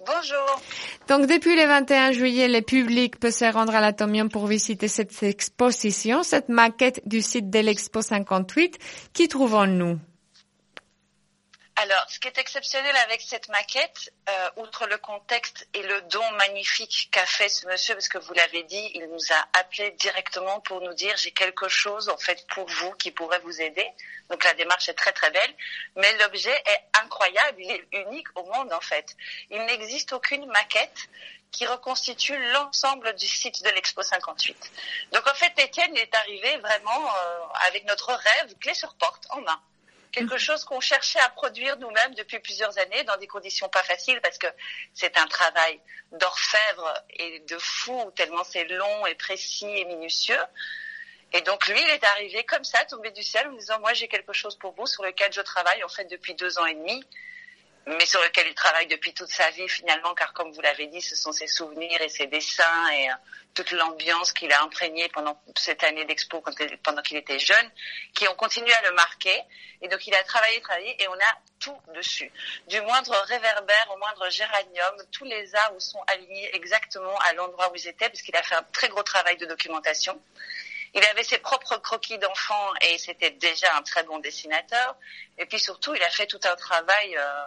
Bonjour. 0.05 0.61
Donc 1.07 1.27
depuis 1.27 1.55
le 1.55 1.65
21 1.65 2.11
juillet, 2.11 2.47
le 2.47 2.61
public 2.61 3.19
peut 3.19 3.31
se 3.31 3.45
rendre 3.45 3.73
à 3.75 3.81
l'Atomium 3.81 4.29
pour 4.29 4.47
visiter 4.47 4.87
cette 4.87 5.23
exposition, 5.23 6.23
cette 6.23 6.49
maquette 6.49 7.01
du 7.05 7.21
site 7.21 7.49
de 7.49 7.59
l'Expo 7.59 8.01
58. 8.01 8.77
Qui 9.13 9.27
trouvons-nous? 9.27 9.99
Alors, 11.83 12.05
ce 12.07 12.17
qui 12.17 12.29
est 12.29 12.37
exceptionnel 12.37 12.95
avec 12.95 13.19
cette 13.19 13.49
maquette, 13.49 14.13
euh, 14.29 14.49
outre 14.55 14.87
le 14.87 14.97
contexte 14.97 15.67
et 15.73 15.83
le 15.83 16.01
don 16.03 16.31
magnifique 16.31 17.09
qu'a 17.11 17.25
fait 17.25 17.49
ce 17.49 17.67
monsieur, 17.67 17.93
parce 17.93 18.07
que 18.07 18.19
vous 18.19 18.33
l'avez 18.33 18.63
dit, 18.63 18.91
il 18.93 19.05
nous 19.07 19.33
a 19.33 19.59
appelé 19.59 19.91
directement 19.91 20.61
pour 20.61 20.79
nous 20.79 20.93
dire 20.93 21.13
j'ai 21.17 21.31
quelque 21.31 21.67
chose 21.67 22.07
en 22.07 22.17
fait 22.17 22.47
pour 22.47 22.69
vous 22.69 22.93
qui 22.93 23.11
pourrait 23.11 23.39
vous 23.39 23.61
aider. 23.61 23.85
Donc 24.29 24.45
la 24.45 24.53
démarche 24.53 24.87
est 24.87 24.93
très 24.93 25.11
très 25.11 25.29
belle, 25.31 25.55
mais 25.97 26.09
l'objet 26.19 26.55
est 26.55 26.99
incroyable, 27.03 27.57
il 27.59 27.71
est 27.71 27.87
unique 27.91 28.29
au 28.35 28.45
monde 28.45 28.71
en 28.71 28.81
fait. 28.81 29.17
Il 29.49 29.61
n'existe 29.65 30.13
aucune 30.13 30.45
maquette 30.45 31.09
qui 31.51 31.65
reconstitue 31.65 32.37
l'ensemble 32.53 33.13
du 33.15 33.27
site 33.27 33.61
de 33.61 33.69
l'Expo 33.71 34.01
58. 34.03 34.71
Donc 35.11 35.27
en 35.27 35.33
fait, 35.33 35.51
Étienne 35.59 35.97
est 35.97 36.15
arrivé 36.15 36.55
vraiment 36.59 37.13
euh, 37.13 37.39
avec 37.67 37.83
notre 37.87 38.13
rêve 38.13 38.55
clé 38.61 38.73
sur 38.73 38.95
porte 38.95 39.27
en 39.31 39.41
main 39.41 39.61
quelque 40.13 40.37
chose 40.37 40.63
qu'on 40.63 40.79
cherchait 40.79 41.19
à 41.19 41.29
produire 41.29 41.77
nous-mêmes 41.79 42.13
depuis 42.13 42.39
plusieurs 42.39 42.77
années 42.77 43.03
dans 43.03 43.17
des 43.17 43.27
conditions 43.27 43.67
pas 43.67 43.83
faciles 43.83 44.21
parce 44.21 44.37
que 44.37 44.47
c'est 44.93 45.17
un 45.17 45.27
travail 45.27 45.81
d'orfèvre 46.11 46.93
et 47.09 47.39
de 47.41 47.57
fou 47.57 48.11
tellement 48.15 48.43
c'est 48.43 48.65
long 48.65 49.05
et 49.07 49.15
précis 49.15 49.67
et 49.67 49.85
minutieux. 49.85 50.39
Et 51.33 51.41
donc 51.41 51.67
lui, 51.67 51.81
il 51.81 51.89
est 51.89 52.03
arrivé 52.03 52.43
comme 52.43 52.63
ça, 52.63 52.85
tombé 52.85 53.09
du 53.09 53.23
ciel, 53.23 53.47
en 53.47 53.51
me 53.51 53.57
disant 53.57 53.79
moi 53.79 53.93
j'ai 53.93 54.07
quelque 54.07 54.33
chose 54.33 54.55
pour 54.55 54.73
vous 54.75 54.85
sur 54.85 55.03
lequel 55.03 55.33
je 55.33 55.41
travaille 55.41 55.83
en 55.83 55.89
fait 55.89 56.05
depuis 56.05 56.35
deux 56.35 56.59
ans 56.59 56.65
et 56.67 56.75
demi 56.75 57.03
mais 57.85 58.05
sur 58.05 58.21
lequel 58.21 58.47
il 58.47 58.55
travaille 58.55 58.87
depuis 58.87 59.13
toute 59.13 59.29
sa 59.29 59.49
vie 59.51 59.67
finalement, 59.67 60.13
car 60.13 60.31
comme 60.33 60.51
vous 60.51 60.61
l'avez 60.61 60.87
dit, 60.87 61.01
ce 61.01 61.15
sont 61.15 61.33
ses 61.33 61.47
souvenirs 61.47 62.01
et 62.01 62.07
ses 62.07 62.27
dessins 62.27 62.89
et 62.93 63.09
euh, 63.09 63.13
toute 63.53 63.71
l'ambiance 63.71 64.31
qu'il 64.31 64.51
a 64.53 64.61
imprégnée 64.63 65.09
pendant 65.09 65.39
cette 65.57 65.83
année 65.83 66.05
d'expo 66.05 66.41
pendant 66.83 67.01
qu'il 67.01 67.17
était 67.17 67.39
jeune, 67.39 67.71
qui 68.13 68.27
ont 68.27 68.35
continué 68.35 68.73
à 68.73 68.89
le 68.89 68.95
marquer. 68.95 69.37
Et 69.81 69.89
donc 69.89 70.07
il 70.07 70.15
a 70.15 70.23
travaillé, 70.23 70.61
travaillé, 70.61 71.03
et 71.03 71.07
on 71.09 71.13
a 71.13 71.37
tout 71.59 71.77
dessus. 71.93 72.31
Du 72.67 72.79
moindre 72.81 73.13
réverbère 73.27 73.91
au 73.93 73.97
moindre 73.97 74.29
géranium, 74.29 74.95
tous 75.11 75.25
les 75.25 75.53
arbres 75.55 75.81
sont 75.81 76.01
alignés 76.07 76.55
exactement 76.55 77.17
à 77.19 77.33
l'endroit 77.33 77.69
où 77.69 77.75
ils 77.75 77.87
étaient, 77.87 78.09
puisqu'il 78.09 78.35
a 78.37 78.43
fait 78.43 78.55
un 78.55 78.63
très 78.71 78.87
gros 78.87 79.03
travail 79.03 79.35
de 79.37 79.45
documentation. 79.45 80.19
Il 80.93 81.03
avait 81.05 81.23
ses 81.23 81.39
propres 81.39 81.77
croquis 81.77 82.17
d'enfants 82.17 82.71
et 82.81 82.97
c'était 82.97 83.31
déjà 83.31 83.75
un 83.75 83.81
très 83.81 84.03
bon 84.03 84.19
dessinateur. 84.19 84.95
Et 85.37 85.45
puis 85.45 85.59
surtout, 85.59 85.93
il 85.95 86.03
a 86.03 86.09
fait 86.09 86.27
tout 86.27 86.39
un 86.45 86.55
travail... 86.55 87.17
Euh, 87.17 87.43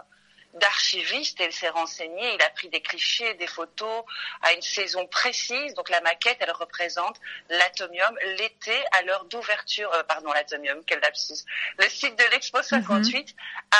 d'archiviste 0.57 1.41
et 1.41 1.45
il 1.47 1.53
s'est 1.53 1.69
renseigné, 1.69 2.35
il 2.35 2.43
a 2.43 2.51
pris 2.51 2.69
des 2.69 2.81
clichés, 2.81 3.35
des 3.35 3.47
photos 3.47 4.05
à 4.43 4.53
une 4.53 4.63
saison 4.63 5.07
précise. 5.07 5.75
Donc 5.75 5.89
la 5.91 6.01
maquette, 6.01 6.39
elle 6.41 6.51
représente 6.53 7.19
l'atomium 7.49 8.17
l'été 8.39 8.75
à 8.93 9.03
l'heure 9.03 9.25
d'ouverture, 9.27 9.93
euh, 9.93 10.03
pardon, 10.05 10.33
l'atomium, 10.33 10.83
quel 10.87 11.01
lapsus, 11.01 11.45
le 11.79 11.89
site 11.89 12.17
de 12.19 12.25
l'Expo 12.31 12.63
58, 12.63 13.35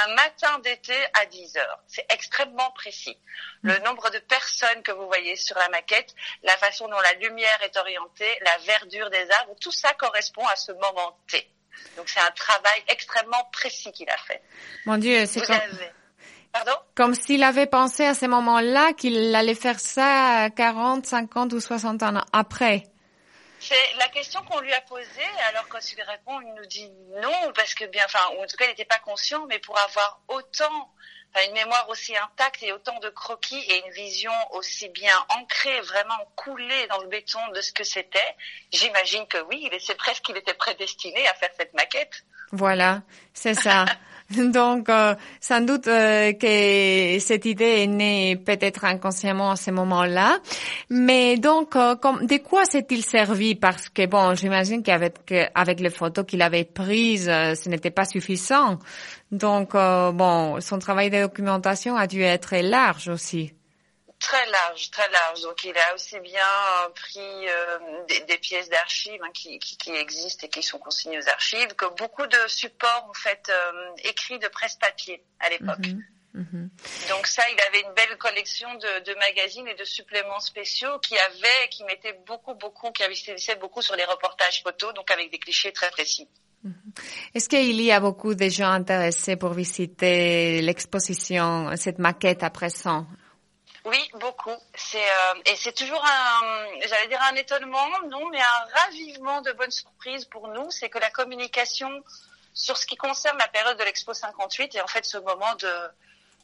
un 0.05 0.15
matin 0.15 0.59
d'été 0.61 0.95
à 1.21 1.27
10 1.27 1.57
heures. 1.57 1.79
C'est 1.89 2.07
extrêmement 2.11 2.71
précis. 2.73 3.17
Le 3.63 3.79
nombre 3.81 4.11
de 4.11 4.19
personnes 4.19 4.83
que 4.83 4.93
vous 4.93 5.07
voyez 5.07 5.37
sur 5.37 5.57
la 5.59 5.69
maquette, 5.69 6.15
la 6.43 6.57
façon 6.59 6.89
dont 6.89 7.01
la 7.01 7.13
lumière 7.15 7.63
est 7.63 7.77
orientée, 7.77 8.39
la 8.43 8.59
verdure 8.59 9.11
des 9.11 9.29
arbres, 9.41 9.55
tout 9.61 9.73
ça 9.73 9.93
correspond 9.95 10.47
à 10.47 10.57
ce 10.57 10.73
moment 10.73 11.19
T. 11.29 11.49
Donc 11.97 12.09
c'est 12.09 12.21
un 12.21 12.31
travail 12.31 12.83
extrêmement 12.89 13.45
précis 13.53 13.93
qu'il 13.93 14.09
a 14.11 14.17
fait. 14.19 14.43
Mon 14.87 14.97
Dieu, 14.99 15.27
c'est 15.27 15.41
Vous 15.41 15.47
comme... 15.47 15.57
avez- 15.57 15.91
Pardon? 16.53 16.77
Comme 16.95 17.15
s'il 17.15 17.43
avait 17.43 17.67
pensé 17.67 18.05
à 18.05 18.15
ce 18.15 18.27
moment-là 18.27 18.93
qu'il 18.95 19.35
allait 19.35 19.55
faire 19.55 19.81
ça 19.81 20.49
40, 20.57 21.07
50 21.07 21.53
ou 21.53 21.61
60 21.61 22.03
ans 22.03 22.21
après. 22.33 22.85
C'est 23.59 23.95
la 23.99 24.09
question 24.09 24.43
qu'on 24.45 24.61
lui 24.61 24.73
a 24.73 24.81
posée, 24.83 25.07
alors 25.49 25.67
quand 25.69 25.81
il 25.93 26.01
répond, 26.03 26.41
il 26.41 26.55
nous 26.55 26.67
dit 26.67 26.91
non, 27.21 27.53
parce 27.55 27.75
que 27.75 27.85
bien, 27.87 28.05
enfin, 28.05 28.21
ou 28.37 28.43
en 28.43 28.47
tout 28.47 28.57
cas, 28.57 28.67
il 28.67 28.69
n'était 28.69 28.85
pas 28.85 28.99
conscient, 28.99 29.47
mais 29.49 29.59
pour 29.59 29.79
avoir 29.79 30.21
autant, 30.29 30.93
enfin, 31.35 31.47
une 31.47 31.55
mémoire 31.55 31.89
aussi 31.89 32.17
intacte 32.17 32.63
et 32.63 32.73
autant 32.73 32.99
de 33.01 33.09
croquis 33.09 33.59
et 33.59 33.85
une 33.85 33.93
vision 33.93 34.33
aussi 34.53 34.89
bien 34.91 35.17
ancrée, 35.31 35.81
vraiment 35.81 36.33
coulée 36.37 36.87
dans 36.89 37.01
le 37.01 37.09
béton 37.09 37.41
de 37.55 37.61
ce 37.61 37.73
que 37.73 37.83
c'était, 37.83 38.37
j'imagine 38.73 39.27
que 39.27 39.39
oui, 39.49 39.69
c'est 39.81 39.97
presque 39.97 40.25
qu'il 40.25 40.37
était 40.37 40.55
prédestiné 40.55 41.27
à 41.27 41.35
faire 41.35 41.51
cette 41.59 41.75
maquette. 41.75 42.25
Voilà, 42.53 43.03
c'est 43.33 43.55
ça. 43.55 43.87
Donc, 44.37 44.89
euh, 44.89 45.15
sans 45.41 45.61
doute 45.61 45.87
euh, 45.87 46.33
que 46.33 47.19
cette 47.21 47.45
idée 47.45 47.83
est 47.83 47.87
née 47.87 48.37
peut-être 48.37 48.85
inconsciemment 48.85 49.53
à 49.53 49.57
ce 49.57 49.71
moment-là. 49.71 50.39
Mais 50.91 51.37
donc, 51.37 51.77
euh, 51.77 51.95
de 51.95 52.37
quoi 52.39 52.65
s'est-il 52.65 53.05
servi? 53.05 53.55
Parce 53.55 53.89
que, 53.89 54.07
bon, 54.07 54.35
j'imagine 54.35 54.83
qu'avec 54.83 55.33
avec 55.55 55.81
les 55.81 55.91
photos 55.91 56.25
qu'il 56.27 56.43
avait 56.43 56.65
prises, 56.65 57.27
ce 57.27 57.69
n'était 57.69 57.91
pas 57.91 58.05
suffisant. 58.05 58.79
Donc, 59.31 59.73
bon, 59.73 60.61
son 60.61 60.79
travail 60.79 61.11
de 61.11 61.23
documentation 61.23 61.97
a 61.97 62.07
dû 62.07 62.23
être 62.23 62.57
large 62.57 63.09
aussi. 63.09 63.56
Très 64.27 64.51
large, 64.51 64.91
très 64.91 65.09
large. 65.11 65.43
Donc 65.43 65.63
il 65.63 65.79
a 65.79 65.95
aussi 65.95 66.19
bien 66.19 66.43
pris 66.97 67.49
euh, 67.49 67.79
des, 68.27 68.39
pièces 68.39 68.69
d'archives 68.69 69.21
hein, 69.23 69.31
qui, 69.33 69.61
qui, 69.61 69.93
existent 69.93 70.45
et 70.45 70.51
qui 70.51 70.65
sont 70.65 70.81
consignées 70.81 71.21
aux 71.21 71.29
archives 71.29 71.73
que 71.77 71.87
beaucoup 71.97 72.27
de 72.27 72.49
supports 72.49 73.07
en 73.09 73.15
fait 73.15 73.49
euh, 73.49 73.95
écrits 74.03 74.41
de 74.41 74.49
presse-papier 74.49 75.23
à 75.39 75.49
l'époque. 75.49 75.87
Mhm, 75.87 76.03
mhm. 76.35 76.71
Donc 77.09 77.29
ça, 77.29 77.45
il 77.53 77.61
avait 77.69 77.83
une 77.83 77.95
belle 77.95 78.19
collection 78.19 78.75
de, 78.75 79.05
de, 79.05 79.15
magazines 79.15 79.69
et 79.69 79.77
de 79.77 79.85
suppléments 79.85 80.41
spéciaux 80.41 80.99
qui 80.99 81.17
avaient, 81.17 81.69
qui 81.71 81.85
mettaient 81.85 82.19
beaucoup, 82.27 82.55
beaucoup, 82.55 82.91
qui 82.91 83.05
investissaient 83.05 83.55
beaucoup 83.55 83.81
sur 83.81 83.95
les 83.95 84.07
reportages 84.07 84.61
photos, 84.65 84.93
donc 84.93 85.09
avec 85.13 85.31
des 85.31 85.39
clichés 85.39 85.71
très 85.71 85.91
précis. 85.91 86.27
Mhm. 86.65 86.75
Est-ce 87.33 87.49
qu'il 87.49 87.81
y 87.81 87.93
a 87.93 88.01
beaucoup 88.01 88.35
de 88.35 88.49
gens 88.49 88.73
intéressés 88.73 89.37
pour 89.37 89.53
visiter 89.53 90.63
l'exposition, 90.63 91.71
cette 91.77 92.01
maquette 92.01 92.43
à 92.43 92.51
présent? 92.51 93.07
Oui, 93.87 94.11
beaucoup. 94.15 94.51
Euh, 94.51 95.35
et 95.45 95.57
c'est 95.57 95.73
toujours 95.73 96.05
un, 96.05 96.67
j'allais 96.87 97.09
dire 97.09 97.23
un 97.23 97.37
étonnement, 97.37 97.89
non, 98.09 98.29
mais 98.31 98.41
un 98.41 98.81
ravivement 98.81 99.41
de 99.43 99.53
bonnes 99.53 99.71
surprises 99.71 100.25
pour 100.25 100.49
nous, 100.49 100.71
c'est 100.71 100.89
que 100.89 100.99
la 100.99 101.11
communication 101.11 102.03
sur 102.53 102.77
ce 102.77 102.87
qui 102.87 102.97
concerne 102.97 103.39
la 103.39 103.49
période 103.49 103.79
de 103.79 103.85
l'Expo 103.85 104.13
58 104.13 104.75
et 104.75 104.81
en 104.81 104.87
fait 104.87 105.05
ce 105.05 105.19
moment 105.19 105.55
de 105.57 105.71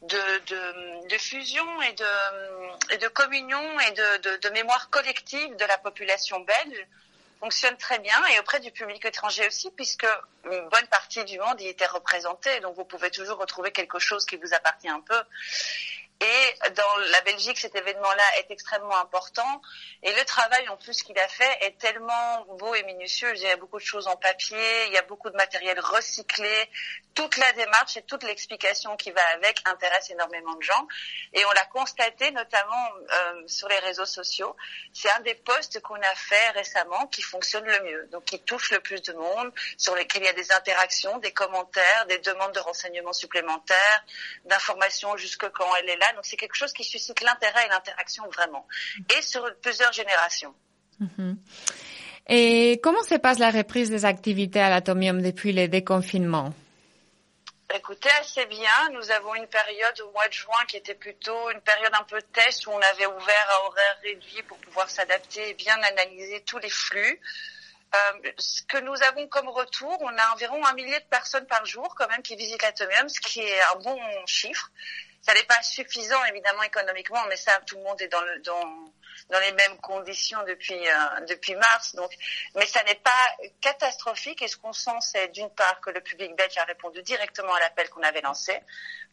de, 0.03 1.09
de, 1.09 1.19
fusion 1.19 1.65
et 1.83 1.93
de, 1.93 2.97
de 2.97 3.09
communion 3.09 3.81
et 3.81 3.93
de, 3.93 4.37
de 4.39 4.49
mémoire 4.51 4.91
collective 4.91 5.55
de 5.55 5.65
la 5.65 5.79
population 5.79 6.41
belge. 6.41 6.87
Fonctionne 7.39 7.77
très 7.77 7.99
bien 8.01 8.21
et 8.35 8.39
auprès 8.41 8.61
du 8.61 8.71
public 8.71 9.05
étranger 9.05 9.47
aussi 9.47 9.71
puisque 9.71 10.07
une 10.45 10.69
bonne 10.69 10.87
partie 10.91 11.25
du 11.25 11.39
monde 11.39 11.61
y 11.61 11.69
était 11.69 11.87
représentée. 11.87 12.61
Donc 12.61 12.75
vous 12.75 12.85
pouvez 12.85 13.11
toujours 13.11 13.39
retrouver 13.39 13.71
quelque 13.71 13.99
chose 13.99 14.25
qui 14.27 14.37
vous 14.37 14.55
appartient 14.55 14.89
un 14.89 15.01
peu 15.01 15.23
et 16.23 16.71
dans 16.71 16.97
la 17.11 17.21
Belgique, 17.23 17.59
cet 17.59 17.75
événement-là 17.75 18.23
est 18.39 18.51
extrêmement 18.51 18.97
important. 18.99 19.61
Et 20.05 20.13
le 20.13 20.25
travail 20.25 20.69
en 20.69 20.77
plus 20.77 21.03
qu'il 21.03 21.19
a 21.19 21.27
fait 21.27 21.59
est 21.63 21.79
tellement 21.79 22.45
beau 22.59 22.75
et 22.75 22.85
minutieux. 22.85 23.33
Il 23.35 23.43
y 23.43 23.49
a 23.49 23.57
beaucoup 23.57 23.79
de 23.79 23.85
choses 23.85 24.07
en 24.07 24.17
papier, 24.17 24.87
il 24.87 24.93
y 24.93 24.99
a 24.99 25.03
beaucoup 25.03 25.31
de 25.31 25.37
matériel 25.37 25.81
recyclé. 25.81 26.71
Toute 27.15 27.37
la 27.37 27.53
démarche 27.53 27.97
et 27.97 28.03
toute 28.03 28.23
l'explication 28.23 28.97
qui 28.97 29.11
va 29.11 29.21
avec 29.35 29.61
intéresse 29.67 30.11
énormément 30.11 30.55
de 30.55 30.63
gens. 30.63 30.87
Et 31.33 31.45
on 31.45 31.51
l'a 31.53 31.65
constaté 31.67 32.31
notamment 32.31 32.89
euh, 33.13 33.43
sur 33.47 33.69
les 33.69 33.79
réseaux 33.81 34.07
sociaux. 34.07 34.57
C'est 34.95 35.11
un 35.11 35.21
des 35.21 35.35
posts 35.35 35.81
qu'on 35.81 36.01
a 36.01 36.15
fait 36.15 36.51
récemment 36.51 37.07
qui 37.09 37.23
fonctionne 37.23 37.65
le 37.65 37.81
mieux, 37.83 38.09
donc 38.13 38.25
qui 38.25 38.41
touche 38.41 38.71
le 38.71 38.81
plus 38.81 39.03
de 39.03 39.13
monde, 39.13 39.53
sur 39.77 39.95
lesquels 39.97 40.23
il 40.23 40.27
y 40.27 40.29
a 40.29 40.33
des 40.33 40.53
interactions, 40.53 41.19
des 41.19 41.33
commentaires, 41.33 42.07
des 42.07 42.19
demandes 42.19 42.53
de 42.53 42.61
renseignements 42.61 43.13
supplémentaires, 43.13 44.05
d'informations 44.45 45.17
jusque 45.17 45.49
quand 45.51 45.75
elle 45.77 45.91
est 45.91 45.97
là 45.97 46.12
donc 46.15 46.25
c'est 46.25 46.37
quelque 46.37 46.55
chose 46.55 46.73
qui 46.73 46.85
suscite 46.85 47.21
l'intérêt 47.21 47.67
et 47.67 47.69
l'interaction 47.69 48.25
vraiment, 48.35 48.67
et 49.17 49.23
sur 49.23 49.45
plusieurs 49.61 49.93
générations. 49.93 50.55
Mhm. 51.01 51.37
Et 52.29 52.81
comment 52.83 53.03
se 53.03 53.17
passe 53.17 53.39
la 53.39 53.51
reprise 53.51 53.91
des 53.91 54.05
activités 54.05 54.61
à 54.61 54.71
l'Atomium 54.71 55.21
depuis 55.21 55.53
le 55.53 55.67
déconfinement 55.69 56.53
Écoutez, 57.75 58.11
assez 58.21 58.45
bien. 58.47 58.91
Nous 58.93 59.11
avons 59.13 59.35
une 59.35 59.47
période 59.47 59.99
au 60.03 60.11
mois 60.13 60.29
de 60.29 60.33
juin 60.33 60.65
qui 60.69 60.77
était 60.77 60.95
plutôt 60.95 61.51
une 61.51 61.61
période 61.63 61.93
un 61.99 62.03
peu 62.03 62.21
test 62.21 62.67
où 62.67 62.71
on 62.71 62.79
avait 62.79 63.07
ouvert 63.07 63.49
à 63.49 63.67
horaire 63.67 63.99
réduit 64.03 64.43
pour 64.43 64.59
pouvoir 64.59 64.91
s'adapter 64.91 65.51
et 65.51 65.55
bien 65.55 65.77
analyser 65.83 66.43
tous 66.43 66.59
les 66.59 66.69
flux. 66.69 67.19
Euh, 67.95 68.31
ce 68.39 68.63
que 68.63 68.79
nous 68.79 69.03
avons 69.05 69.27
comme 69.29 69.49
retour, 69.49 69.97
on 70.03 70.19
a 70.19 70.33
environ 70.35 70.65
un 70.67 70.75
millier 70.75 70.99
de 71.01 71.05
personnes 71.07 71.47
par 71.47 71.65
jour 71.65 71.95
quand 71.97 72.09
même 72.09 72.23
qui 72.23 72.37
visitent 72.37 72.63
l'Atomium, 72.63 73.09
ce 73.09 73.21
qui 73.21 73.41
est 73.41 73.63
un 73.75 73.79
bon 73.81 73.99
chiffre. 74.27 74.71
Ça 75.23 75.35
n'est 75.35 75.45
pas 75.45 75.63
suffisant 75.63 76.25
évidemment 76.25 76.63
économiquement, 76.65 77.25
mais 77.29 77.37
ça 77.37 77.61
tout 77.67 77.77
le 77.77 77.85
monde 77.85 78.01
est 78.03 78.09
dans 78.09 78.23
le 78.23 78.41
dans 78.41 78.93
dans 79.33 79.41
les 79.41 79.53
mêmes 79.53 79.79
conditions 79.79 80.43
depuis 80.47 80.79
euh, 80.79 81.21
depuis 81.27 81.55
mars. 81.57 81.95
Donc, 81.95 82.13
mais 82.55 82.67
ça 82.67 82.83
n'est 82.85 82.95
pas 82.95 83.37
catastrophique. 83.61 84.43
Et 84.43 84.49
ce 84.49 84.57
qu'on 84.59 84.73
sent, 84.75 85.01
c'est 85.01 85.29
d'une 85.29 85.51
part 85.51 85.81
que 85.81 85.91
le 85.91 86.01
public 86.01 86.37
belge 86.37 86.57
a 86.59 86.65
répondu 86.65 87.03
directement 87.03 87.55
à 87.55 87.61
l'appel 87.61 87.89
qu'on 87.89 88.03
avait 88.03 88.21
lancé, 88.21 88.61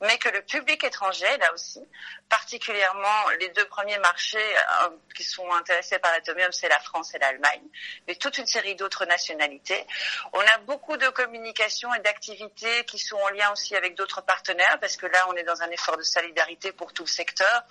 mais 0.01 0.17
que 0.17 0.30
le 0.30 0.41
public 0.41 0.84
étranger, 0.84 1.38
là 1.38 1.53
aussi, 1.53 1.80
particulièrement 2.28 3.30
les 3.39 3.49
deux 3.49 3.65
premiers 3.65 3.97
marchés 3.99 4.38
euh, 4.84 4.89
qui 5.15 5.24
sont 5.24 5.49
intéressés 5.53 5.99
par 5.99 6.11
l'atomium, 6.11 6.51
c'est 6.51 6.70
la 6.70 6.80
France 6.80 7.13
et 7.15 7.20
l'Allemagne, 7.20 7.63
mais 8.07 8.15
toute 8.15 8.38
une 8.38 8.45
série 8.45 8.76
d'autres 8.76 9.05
nationalités. 9.05 9.88
On 10.34 10.41
a 10.41 10.57
beaucoup 10.59 10.97
de 10.97 11.07
communication 11.09 11.93
et 11.93 11.99
d'activités 11.99 12.84
qui 12.86 12.99
sont 12.99 13.17
en 13.17 13.30
lien 13.30 13.51
aussi 13.53 13.76
avec 13.76 13.95
d'autres 13.95 14.22
partenaires, 14.22 14.78
parce 14.82 14.97
que 14.97 15.05
là, 15.05 15.26
on 15.30 15.34
est 15.36 15.43
dans 15.43 15.61
un 15.61 15.70
effort 15.70 15.95
de 15.95 16.03
solidarité 16.03 16.74
pour 16.74 16.91
tout 16.91 17.03
le 17.03 17.09
secteur. 17.09 17.63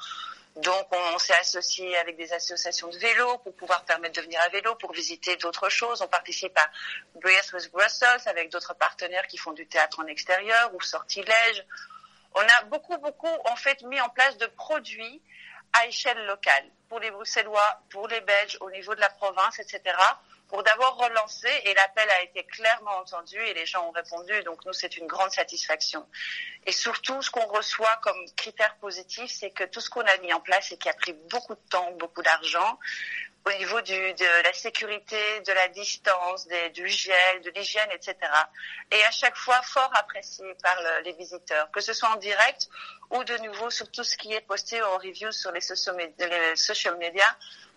Donc, 0.58 0.88
on, 0.90 1.18
s'est 1.18 1.36
associé 1.40 1.96
avec 1.98 2.16
des 2.16 2.32
associations 2.32 2.88
de 2.88 2.98
vélo 2.98 3.38
pour 3.38 3.54
pouvoir 3.54 3.84
permettre 3.84 4.16
de 4.16 4.22
venir 4.22 4.40
à 4.40 4.48
vélo, 4.48 4.74
pour 4.74 4.92
visiter 4.92 5.36
d'autres 5.36 5.68
choses. 5.68 6.02
On 6.02 6.08
participe 6.08 6.56
à 6.58 6.68
Breathe 7.20 7.52
with 7.52 7.70
Brussels 7.70 8.22
avec 8.26 8.50
d'autres 8.50 8.74
partenaires 8.74 9.26
qui 9.28 9.38
font 9.38 9.52
du 9.52 9.68
théâtre 9.68 10.00
en 10.00 10.06
extérieur 10.06 10.74
ou 10.74 10.80
sortilège. 10.80 11.64
On 12.34 12.40
a 12.40 12.62
beaucoup, 12.64 12.98
beaucoup, 12.98 13.28
en 13.44 13.54
fait, 13.54 13.82
mis 13.82 14.00
en 14.00 14.08
place 14.08 14.36
de 14.38 14.46
produits 14.46 15.22
à 15.74 15.86
échelle 15.86 16.26
locale 16.26 16.64
pour 16.88 16.98
les 16.98 17.10
Bruxellois, 17.12 17.80
pour 17.90 18.08
les 18.08 18.20
Belges, 18.20 18.58
au 18.60 18.70
niveau 18.70 18.94
de 18.96 19.00
la 19.00 19.10
province, 19.10 19.60
etc 19.60 19.94
pour 20.48 20.62
d'abord 20.62 20.96
relancer 20.96 21.50
et 21.64 21.74
l'appel 21.74 22.08
a 22.10 22.22
été 22.22 22.42
clairement 22.44 22.96
entendu 22.96 23.36
et 23.36 23.54
les 23.54 23.66
gens 23.66 23.86
ont 23.86 23.90
répondu. 23.90 24.32
Donc 24.44 24.64
nous, 24.64 24.72
c'est 24.72 24.96
une 24.96 25.06
grande 25.06 25.30
satisfaction. 25.30 26.06
Et 26.66 26.72
surtout, 26.72 27.20
ce 27.22 27.30
qu'on 27.30 27.46
reçoit 27.46 27.96
comme 28.02 28.18
critère 28.36 28.74
positif, 28.76 29.30
c'est 29.30 29.50
que 29.50 29.64
tout 29.64 29.80
ce 29.80 29.90
qu'on 29.90 30.00
a 30.00 30.16
mis 30.18 30.32
en 30.32 30.40
place 30.40 30.72
et 30.72 30.78
qui 30.78 30.88
a 30.88 30.94
pris 30.94 31.12
beaucoup 31.30 31.54
de 31.54 31.68
temps, 31.70 31.92
beaucoup 31.92 32.22
d'argent, 32.22 32.78
au 33.48 33.58
niveau 33.58 33.80
du, 33.80 33.94
de 33.94 34.42
la 34.44 34.52
sécurité, 34.52 35.40
de 35.46 35.52
la 35.52 35.68
distance, 35.68 36.46
des, 36.46 36.70
du 36.70 36.86
gel, 36.88 37.40
de 37.42 37.50
l'hygiène, 37.50 37.88
etc. 37.92 38.16
Et 38.92 39.02
à 39.04 39.10
chaque 39.10 39.36
fois 39.36 39.60
fort 39.62 39.90
apprécié 39.94 40.44
par 40.62 40.76
les 41.04 41.12
visiteurs, 41.12 41.70
que 41.70 41.80
ce 41.80 41.92
soit 41.92 42.10
en 42.10 42.16
direct 42.16 42.68
ou 43.10 43.24
de 43.24 43.36
nouveau 43.38 43.70
sur 43.70 43.90
tout 43.90 44.04
ce 44.04 44.16
qui 44.16 44.32
est 44.32 44.42
posté 44.42 44.82
en 44.82 44.98
review 44.98 45.32
sur 45.32 45.50
les 45.52 45.60
social 45.60 46.96
media 46.98 47.24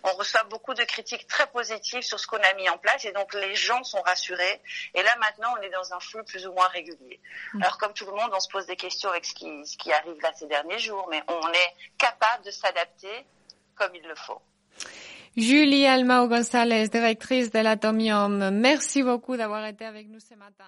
on 0.03 0.13
reçoit 0.13 0.43
beaucoup 0.45 0.74
de 0.74 0.84
critiques 0.84 1.28
très 1.28 1.47
positives 1.47 2.01
sur 2.01 2.19
ce 2.19 2.28
qu'on 2.28 2.38
a 2.38 2.53
mis 2.55 2.67
en 2.69 2.78
place 2.78 3.05
et 3.05 3.11
donc 3.11 3.34
les 3.34 3.55
gens 3.55 3.84
sont 3.84 4.01
rassurés. 4.01 4.61
Et 4.93 5.03
là 5.03 5.15
maintenant, 5.17 5.53
on 5.57 5.61
est 5.61 5.69
dans 5.69 5.93
un 5.93 5.99
flux 5.99 6.24
plus 6.24 6.47
ou 6.47 6.53
moins 6.53 6.67
régulier. 6.67 7.19
Mm. 7.53 7.61
Alors 7.61 7.78
comme 7.78 7.93
tout 7.93 8.05
le 8.05 8.13
monde, 8.13 8.32
on 8.34 8.39
se 8.39 8.49
pose 8.49 8.65
des 8.65 8.76
questions 8.76 9.09
avec 9.09 9.26
ce 9.26 9.34
qui, 9.34 9.65
ce 9.65 9.78
qui 9.78 9.93
arrive 9.93 10.19
là 10.22 10.32
ces 10.34 10.47
derniers 10.47 10.80
jours, 10.80 11.07
mais 11.09 11.22
on 11.28 11.51
est 11.51 11.76
capable 11.97 12.43
de 12.45 12.51
s'adapter 12.51 13.26
comme 13.76 13.93
il 13.95 14.07
le 14.07 14.15
faut. 14.15 14.41
Julie 15.38 15.86
Almao 15.88 16.28
González, 16.28 16.90
directrice 16.90 17.52
de 17.52 17.60
l'Atomium, 17.60 18.50
merci 18.52 19.02
beaucoup 19.02 19.38
d'avoir 19.38 19.66
été 19.66 19.86
avec 19.86 20.10
nous 20.10 20.20
ce 20.20 20.36
matin. 20.36 20.66